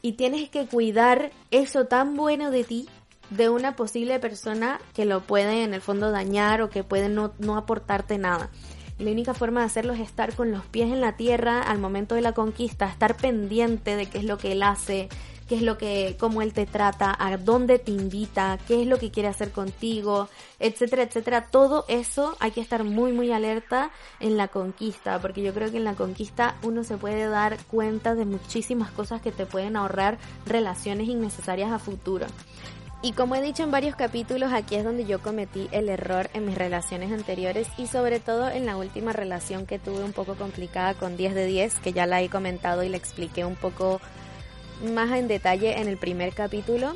y 0.03 0.13
tienes 0.13 0.51
que 0.51 0.67
cuidar 0.67 1.31
eso 1.51 1.87
tan 1.87 2.17
bueno 2.17 2.51
de 2.51 2.65
ti 2.65 2.89
de 3.37 3.49
una 3.49 3.77
posible 3.77 4.19
persona 4.19 4.81
que 4.95 5.05
lo 5.05 5.21
puede 5.21 5.65
en 5.65 5.75
el 5.75 5.81
fondo 5.81 6.11
dañar 6.11 6.63
o 6.63 6.71
que 6.71 6.85
puede 6.85 7.09
no, 7.09 7.33
no 7.39 7.57
aportarte 7.57 8.19
nada. 8.19 8.51
La 8.99 9.11
única 9.11 9.35
forma 9.35 9.61
de 9.61 9.67
hacerlo 9.67 9.95
es 9.95 10.01
estar 10.01 10.35
con 10.35 10.53
los 10.53 10.65
pies 10.67 10.93
en 10.93 11.01
la 11.01 11.17
tierra 11.17 11.63
al 11.63 11.79
momento 11.79 12.15
de 12.15 12.21
la 12.21 12.33
conquista, 12.33 12.87
estar 12.87 13.17
pendiente 13.17 13.97
de 13.97 14.07
qué 14.07 14.19
es 14.19 14.25
lo 14.25 14.39
que 14.39 14.53
él 14.53 14.63
hace, 14.63 15.09
qué 15.49 15.57
es 15.57 15.63
lo 15.63 15.79
que, 15.79 16.17
cómo 16.21 16.43
él 16.43 16.53
te 16.53 16.67
trata, 16.67 17.17
a 17.19 17.37
dónde 17.37 17.79
te 17.79 17.91
invita, 17.91 18.59
qué 18.69 18.83
es 18.83 18.87
lo 18.87 18.99
que 18.99 19.11
quiere 19.11 19.29
hacer 19.29 19.51
contigo, 19.51 20.29
etcétera, 20.61 21.03
etcétera. 21.03 21.47
Todo 21.51 21.85
eso 21.89 22.37
hay 22.39 22.53
que 22.53 22.61
estar 22.61 22.85
muy, 22.85 23.13
muy 23.13 23.33
alerta 23.33 23.91
en 24.21 24.37
la 24.37 24.49
conquista, 24.49 25.21
porque 25.21 25.43
yo 25.43 25.55
creo 25.55 25.71
que 25.71 25.79
en 25.79 25.85
la 25.85 25.95
conquista 25.95 26.57
uno 26.63 26.85
se 26.85 26.97
puede 26.97 27.29
dar 27.29 27.59
cuenta 27.65 28.15
de 28.15 28.27
muchísimas 28.27 28.91
cosas 28.93 29.21
que 29.21 29.33
te 29.33 29.47
pueden 29.47 29.77
ahorrar 29.77 30.19
relaciones 30.47 31.09
innecesarias 31.09 31.73
a 31.73 31.79
futuro. 31.79 32.27
Y 33.05 33.15
como 33.15 33.35
he 33.35 33.43
dicho 33.43 33.65
en 33.65 33.73
varios 33.73 33.97
capítulos, 33.97 34.53
aquí 34.53 34.77
es 34.77 34.85
donde 34.85 35.05
yo 35.05 35.21
cometí 35.21 35.69
el 35.73 35.89
error 35.89 36.31
en 36.35 36.47
mis 36.47 36.57
relaciones 36.57 37.11
anteriores 37.11 37.67
y 37.77 37.89
sobre 37.89 38.21
todo 38.21 38.49
en 38.49 38.65
la 38.65 38.77
última 38.77 39.13
relación 39.13 39.67
que 39.67 39.81
tuve 39.81 40.05
un 40.05 40.13
poco 40.13 40.37
complicada 40.37 40.95
con 40.95 41.17
10 41.17 41.35
de 41.35 41.47
10, 41.47 41.81
que 41.81 41.93
ya 41.93 42.07
la 42.07 42.23
he 42.23 42.29
comentado 42.29 42.85
y 42.85 42.89
la 42.89 42.97
expliqué 42.97 43.45
un 43.45 43.57
poco 43.57 44.01
más 44.95 45.11
en 45.11 45.27
detalle 45.27 45.81
en 45.81 45.89
el 45.89 45.97
primer 45.97 46.33
capítulo, 46.33 46.95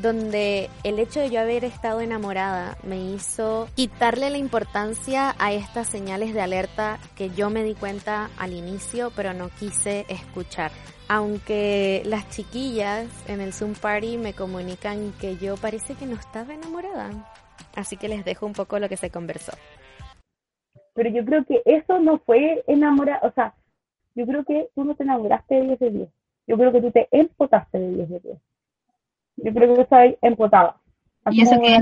donde 0.00 0.70
el 0.84 1.00
hecho 1.00 1.18
de 1.18 1.30
yo 1.30 1.40
haber 1.40 1.64
estado 1.64 2.02
enamorada 2.02 2.78
me 2.84 3.00
hizo 3.00 3.68
quitarle 3.74 4.30
la 4.30 4.38
importancia 4.38 5.34
a 5.40 5.52
estas 5.52 5.88
señales 5.88 6.34
de 6.34 6.40
alerta 6.40 7.00
que 7.16 7.30
yo 7.30 7.50
me 7.50 7.64
di 7.64 7.74
cuenta 7.74 8.30
al 8.38 8.52
inicio, 8.52 9.10
pero 9.16 9.34
no 9.34 9.48
quise 9.58 10.06
escuchar 10.08 10.70
aunque 11.08 12.02
las 12.04 12.28
chiquillas 12.28 13.08
en 13.28 13.40
el 13.40 13.54
Zoom 13.54 13.74
Party 13.74 14.18
me 14.18 14.34
comunican 14.34 15.12
que 15.18 15.36
yo 15.36 15.56
parece 15.56 15.94
que 15.94 16.06
no 16.06 16.14
estaba 16.14 16.52
enamorada. 16.52 17.10
Así 17.74 17.96
que 17.96 18.08
les 18.08 18.24
dejo 18.24 18.44
un 18.46 18.52
poco 18.52 18.78
lo 18.78 18.88
que 18.88 18.98
se 18.98 19.10
conversó. 19.10 19.52
Pero 20.94 21.10
yo 21.10 21.24
creo 21.24 21.44
que 21.44 21.62
eso 21.64 21.98
no 21.98 22.18
fue 22.18 22.62
enamorar, 22.66 23.20
o 23.22 23.32
sea, 23.32 23.54
yo 24.14 24.26
creo 24.26 24.44
que 24.44 24.68
tú 24.74 24.84
no 24.84 24.94
te 24.94 25.04
enamoraste 25.04 25.54
de 25.54 25.62
10 25.62 25.78
de 25.78 25.90
10. 25.90 26.08
Yo 26.46 26.56
creo 26.58 26.72
que 26.72 26.80
tú 26.80 26.90
te 26.90 27.08
empotaste 27.10 27.78
de 27.78 27.90
10 27.94 28.08
de 28.08 28.20
10. 28.20 28.38
Yo 29.36 29.54
creo 29.54 29.74
que 29.74 29.82
estás 29.82 30.14
empotada. 30.20 30.76
¿Y 31.30 31.42
eso 31.42 31.58
qué? 31.60 31.78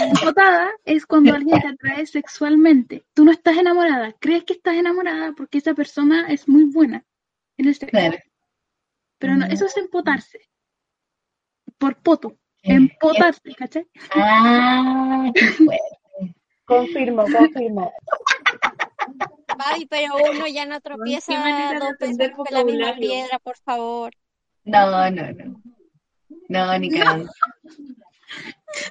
Empotada 0.00 0.70
es 0.84 1.06
cuando 1.06 1.34
alguien 1.34 1.60
te 1.60 1.68
atrae 1.68 2.06
sexualmente. 2.06 3.04
Tú 3.14 3.24
no 3.24 3.32
estás 3.32 3.56
enamorada, 3.56 4.14
crees 4.20 4.44
que 4.44 4.54
estás 4.54 4.74
enamorada 4.74 5.32
porque 5.36 5.58
esa 5.58 5.74
persona 5.74 6.28
es 6.28 6.48
muy 6.48 6.64
buena 6.64 7.04
en 7.56 7.68
este 7.68 7.86
Claro. 7.86 8.18
Pero 9.18 9.36
no, 9.36 9.46
eso 9.46 9.66
es 9.66 9.76
empotarse. 9.76 10.40
Por 11.78 11.96
poto. 11.96 12.36
Empotarse, 12.62 13.54
¿cachai? 13.54 13.86
Ah, 14.14 15.30
qué 15.34 15.46
fuerte. 15.46 16.36
Confirmo, 16.64 17.24
confirmo. 17.24 17.92
Ay, 19.58 19.86
pero 19.86 20.14
uno 20.32 20.46
ya 20.46 20.64
no 20.64 20.80
tropieza 20.80 21.32
dos 21.78 21.92
veces 21.98 22.30
con 22.34 22.46
la 22.50 22.64
misma 22.64 22.94
piedra, 22.96 23.38
por 23.38 23.56
favor. 23.58 24.12
No, 24.64 25.10
no, 25.10 25.32
no. 25.32 25.62
No, 26.48 26.78
ni 26.78 26.90
cagando. 26.90 27.30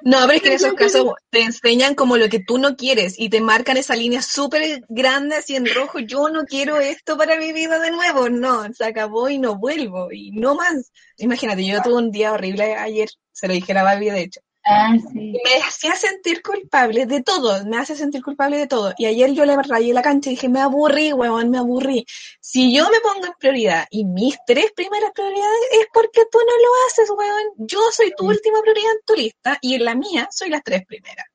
No, 0.03 0.19
pero 0.21 0.34
es 0.34 0.41
que 0.41 0.47
en 0.49 0.53
esos 0.53 0.73
casos 0.73 1.13
te 1.29 1.41
enseñan 1.41 1.95
como 1.95 2.17
lo 2.17 2.29
que 2.29 2.39
tú 2.39 2.57
no 2.57 2.75
quieres 2.75 3.15
y 3.17 3.29
te 3.29 3.41
marcan 3.41 3.77
esa 3.77 3.95
línea 3.95 4.21
súper 4.21 4.84
grande 4.88 5.36
así 5.36 5.55
en 5.55 5.65
rojo. 5.73 5.99
Yo 5.99 6.29
no 6.29 6.45
quiero 6.45 6.79
esto 6.79 7.17
para 7.17 7.38
mi 7.38 7.53
vida 7.53 7.79
de 7.79 7.91
nuevo. 7.91 8.29
No, 8.29 8.71
se 8.73 8.86
acabó 8.86 9.29
y 9.29 9.38
no 9.38 9.57
vuelvo 9.57 10.11
y 10.11 10.31
no 10.31 10.55
más. 10.55 10.91
Imagínate, 11.17 11.65
yo 11.65 11.81
tuve 11.81 11.95
un 11.95 12.11
día 12.11 12.34
horrible 12.34 12.75
ayer, 12.75 13.09
se 13.31 13.47
lo 13.47 13.53
dije 13.53 13.71
a 13.73 13.75
la 13.75 13.84
Barbie 13.84 14.11
de 14.11 14.21
hecho. 14.21 14.41
Ah, 14.66 14.95
sí. 15.11 15.34
Me 15.43 15.61
hacía 15.61 15.93
sentir 15.95 16.41
culpable 16.41 17.05
de 17.05 17.22
todo, 17.22 17.66
me 17.66 17.78
hace 17.78 17.95
sentir 17.95 18.24
culpable 18.24 18.57
de 18.57 18.68
todo. 18.68 18.93
Y 18.97 19.05
ayer 19.05 19.34
yo 19.34 19.43
le 19.45 19.57
rayé 19.61 19.93
la 19.93 20.01
cancha 20.01 20.30
y 20.30 20.36
dije, 20.36 20.47
me 20.47 20.61
aburrí, 20.61 21.11
huevón, 21.11 21.49
me 21.49 21.57
aburrí. 21.57 22.05
Si 22.39 22.74
yo 22.74 22.89
me 22.89 23.01
pongo 23.01 23.26
en 23.26 23.34
prioridad 23.38 23.86
y 23.91 24.05
mis 24.05 24.38
tres 24.47 24.72
primeras 24.74 25.11
prioridades 25.11 25.59
es 25.72 25.88
porque 25.93 26.22
tú 26.32 26.38
no 26.39 26.45
lo 26.45 26.88
haces, 26.88 27.09
huevón. 27.09 27.53
Yo 27.57 27.80
soy 27.91 28.14
tu 28.16 28.28
última 28.28 28.61
prioridad 28.61 28.91
en 28.91 29.05
tu 29.05 29.16
lista 29.16 29.57
y 29.61 29.76
en 29.76 29.86
la 29.86 29.95
mía 29.95 30.30
soy 30.32 30.49
las 30.49 30.64
tres 30.64 30.86
primeras. 30.86 31.26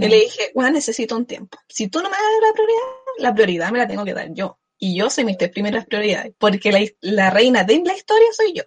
Y 0.00 0.08
le 0.08 0.16
dije, 0.16 0.50
bueno, 0.54 0.72
necesito 0.72 1.16
un 1.16 1.24
tiempo. 1.24 1.56
Si 1.68 1.86
tú 1.86 2.02
no 2.02 2.10
me 2.10 2.16
das 2.16 2.24
la 2.42 2.52
prioridad, 2.52 2.82
la 3.18 3.34
prioridad 3.34 3.70
me 3.70 3.78
la 3.78 3.86
tengo 3.86 4.04
que 4.04 4.14
dar 4.14 4.32
yo. 4.32 4.58
Y 4.76 4.96
yo 4.96 5.08
soy 5.10 5.24
mis 5.24 5.38
tres 5.38 5.50
primeras 5.50 5.86
prioridades, 5.86 6.34
porque 6.36 6.72
la, 6.72 6.80
la 7.00 7.30
reina 7.30 7.62
de 7.62 7.82
la 7.84 7.94
historia 7.94 8.26
soy 8.32 8.54
yo, 8.54 8.62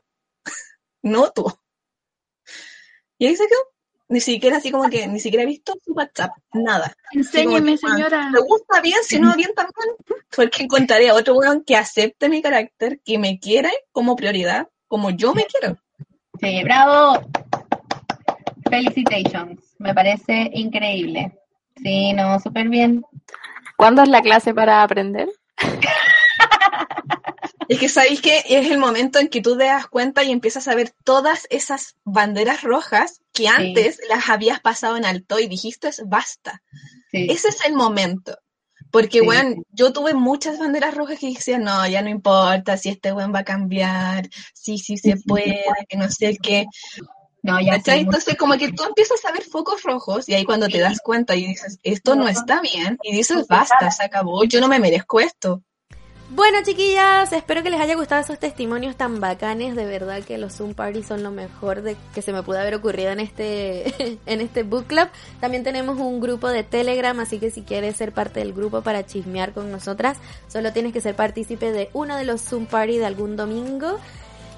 no 1.01 1.31
tú. 1.31 1.51
Y 3.17 3.27
ahí 3.27 3.35
se 3.35 3.47
quedó. 3.47 3.59
Ni 4.11 4.19
siquiera 4.19 4.57
así 4.57 4.71
como 4.71 4.89
que, 4.89 5.07
ni 5.07 5.21
siquiera 5.21 5.43
he 5.43 5.45
visto 5.45 5.73
su 5.85 5.93
WhatsApp, 5.93 6.31
nada. 6.53 6.93
Enséñeme, 7.13 7.75
que, 7.75 7.77
"Juan, 7.79 7.95
señora. 7.95 8.29
¿Te 8.33 8.41
gusta 8.41 8.81
bien? 8.81 8.97
Si 9.03 9.17
no, 9.17 9.33
bien 9.37 9.51
también. 9.55 9.95
Porque 10.35 10.63
encontraré 10.63 11.09
a 11.09 11.15
otro 11.15 11.35
weón 11.35 11.63
que 11.63 11.77
acepte 11.77 12.27
mi 12.27 12.41
carácter, 12.41 12.99
que 13.05 13.17
me 13.17 13.39
quiera 13.39 13.71
como 13.93 14.17
prioridad, 14.17 14.67
como 14.89 15.11
yo 15.11 15.33
me 15.33 15.45
quiero. 15.45 15.77
Sí, 16.41 16.61
bravo. 16.65 17.21
Felicitations. 18.69 19.75
Me 19.79 19.93
parece 19.93 20.51
increíble. 20.53 21.39
Sí, 21.81 22.11
no, 22.11 22.37
súper 22.39 22.67
bien. 22.67 23.05
¿Cuándo 23.77 24.03
es 24.03 24.09
la 24.09 24.21
clase 24.21 24.53
para 24.53 24.83
aprender? 24.83 25.29
Es 27.71 27.79
que 27.79 27.87
sabéis 27.87 28.19
que 28.19 28.43
es 28.49 28.69
el 28.69 28.77
momento 28.77 29.17
en 29.17 29.29
que 29.29 29.41
tú 29.41 29.57
te 29.57 29.63
das 29.63 29.87
cuenta 29.87 30.25
y 30.25 30.31
empiezas 30.31 30.67
a 30.67 30.75
ver 30.75 30.93
todas 31.05 31.47
esas 31.49 31.95
banderas 32.03 32.63
rojas 32.63 33.21
que 33.31 33.47
antes 33.47 33.97
las 34.09 34.27
habías 34.27 34.59
pasado 34.59 34.97
en 34.97 35.05
alto 35.05 35.39
y 35.39 35.47
dijiste 35.47 35.89
basta. 36.05 36.61
Sí. 37.11 37.27
Ese 37.29 37.47
es 37.47 37.63
el 37.65 37.73
momento. 37.73 38.37
Porque, 38.91 39.19
Sí. 39.19 39.25
weón, 39.25 39.63
yo 39.71 39.93
tuve 39.93 40.13
muchas 40.13 40.59
banderas 40.59 40.95
rojas 40.95 41.17
que 41.17 41.27
decían, 41.27 41.63
no, 41.63 41.87
ya 41.87 42.01
no 42.01 42.09
importa 42.09 42.75
si 42.75 42.89
este 42.89 43.13
weón 43.13 43.33
va 43.33 43.39
a 43.39 43.45
cambiar, 43.45 44.29
sí, 44.53 44.77
sí 44.77 44.97
se 44.97 45.15
puede, 45.25 45.63
que 45.87 45.95
no 45.95 46.09
sé 46.09 46.37
qué. 46.43 46.65
No, 47.41 47.61
ya. 47.61 47.81
Entonces, 47.85 48.35
como 48.35 48.57
que 48.57 48.73
tú 48.73 48.83
empiezas 48.83 49.23
a 49.23 49.31
ver 49.31 49.43
focos 49.43 49.83
rojos 49.83 50.27
y 50.27 50.33
ahí 50.33 50.43
cuando 50.43 50.67
te 50.67 50.79
das 50.79 50.99
cuenta 50.99 51.37
y 51.37 51.47
dices, 51.47 51.79
esto 51.83 52.17
no 52.17 52.27
está 52.27 52.59
bien, 52.59 52.97
y 53.01 53.15
dices, 53.15 53.47
basta, 53.47 53.91
se 53.91 54.03
acabó, 54.03 54.43
yo 54.43 54.59
no 54.59 54.67
me 54.67 54.77
merezco 54.77 55.21
esto. 55.21 55.63
Bueno, 56.33 56.59
chiquillas, 56.63 57.33
espero 57.33 57.61
que 57.61 57.69
les 57.69 57.81
haya 57.81 57.93
gustado 57.95 58.21
esos 58.21 58.39
testimonios 58.39 58.95
tan 58.95 59.19
bacanes. 59.19 59.75
De 59.75 59.83
verdad 59.83 60.23
que 60.23 60.37
los 60.37 60.53
Zoom 60.53 60.73
Parties 60.75 61.05
son 61.05 61.23
lo 61.23 61.31
mejor 61.31 61.81
de 61.81 61.97
que 62.15 62.21
se 62.21 62.31
me 62.31 62.41
pudo 62.41 62.57
haber 62.57 62.73
ocurrido 62.73 63.11
en 63.11 63.19
este, 63.19 64.17
en 64.25 64.39
este 64.39 64.63
book 64.63 64.85
club. 64.87 65.09
También 65.41 65.65
tenemos 65.65 65.99
un 65.99 66.21
grupo 66.21 66.47
de 66.47 66.63
Telegram, 66.63 67.19
así 67.19 67.37
que 67.37 67.51
si 67.51 67.63
quieres 67.63 67.97
ser 67.97 68.13
parte 68.13 68.39
del 68.39 68.53
grupo 68.53 68.81
para 68.81 69.05
chismear 69.05 69.51
con 69.51 69.73
nosotras, 69.73 70.19
solo 70.47 70.71
tienes 70.71 70.93
que 70.93 71.01
ser 71.01 71.17
partícipe 71.17 71.73
de 71.73 71.89
uno 71.91 72.15
de 72.15 72.23
los 72.23 72.41
Zoom 72.41 72.65
Party 72.65 72.97
de 72.97 73.07
algún 73.07 73.35
domingo. 73.35 73.99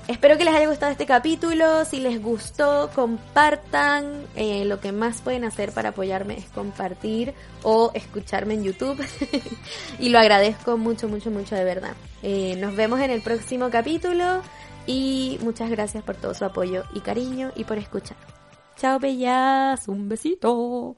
Espero 0.08 0.38
que 0.38 0.43
les 0.43 0.54
haya 0.54 0.68
gustado 0.68 0.91
este 0.91 1.06
capítulo. 1.06 1.86
Si 1.86 1.99
les 1.99 2.22
gustó, 2.22 2.89
compartan. 2.93 4.26
Eh, 4.36 4.66
lo 4.66 4.82
que 4.82 4.91
más 4.91 5.22
pueden 5.22 5.45
hacer 5.45 5.72
para 5.72 5.89
apoyarme 5.89 6.38
es 6.38 6.45
compartir 6.49 7.34
o 7.64 7.91
escucharme 7.93 8.56
en 8.56 8.64
YouTube. 8.64 9.01
y 9.99 10.10
lo 10.10 10.20
agradezco 10.20 10.78
mucho, 10.78 11.08
mucho, 11.08 11.32
mucho 11.32 11.56
de 11.56 11.64
verdad. 11.64 11.95
Eh, 12.22 12.58
nos 12.58 12.76
vemos 12.76 12.99
en 12.99 13.12
el 13.12 13.22
próximo 13.22 13.70
capítulo 13.70 14.41
y 14.86 15.39
muchas 15.41 15.70
gracias 15.70 16.04
por 16.04 16.16
todo 16.16 16.34
su 16.34 16.43
apoyo 16.43 16.84
y 16.93 16.99
cariño 16.99 17.51
y 17.56 17.64
por 17.64 17.78
escuchar. 17.78 18.18
Chao, 18.76 18.99
bellas. 18.99 19.88
Un 19.88 20.10
besito. 20.10 20.97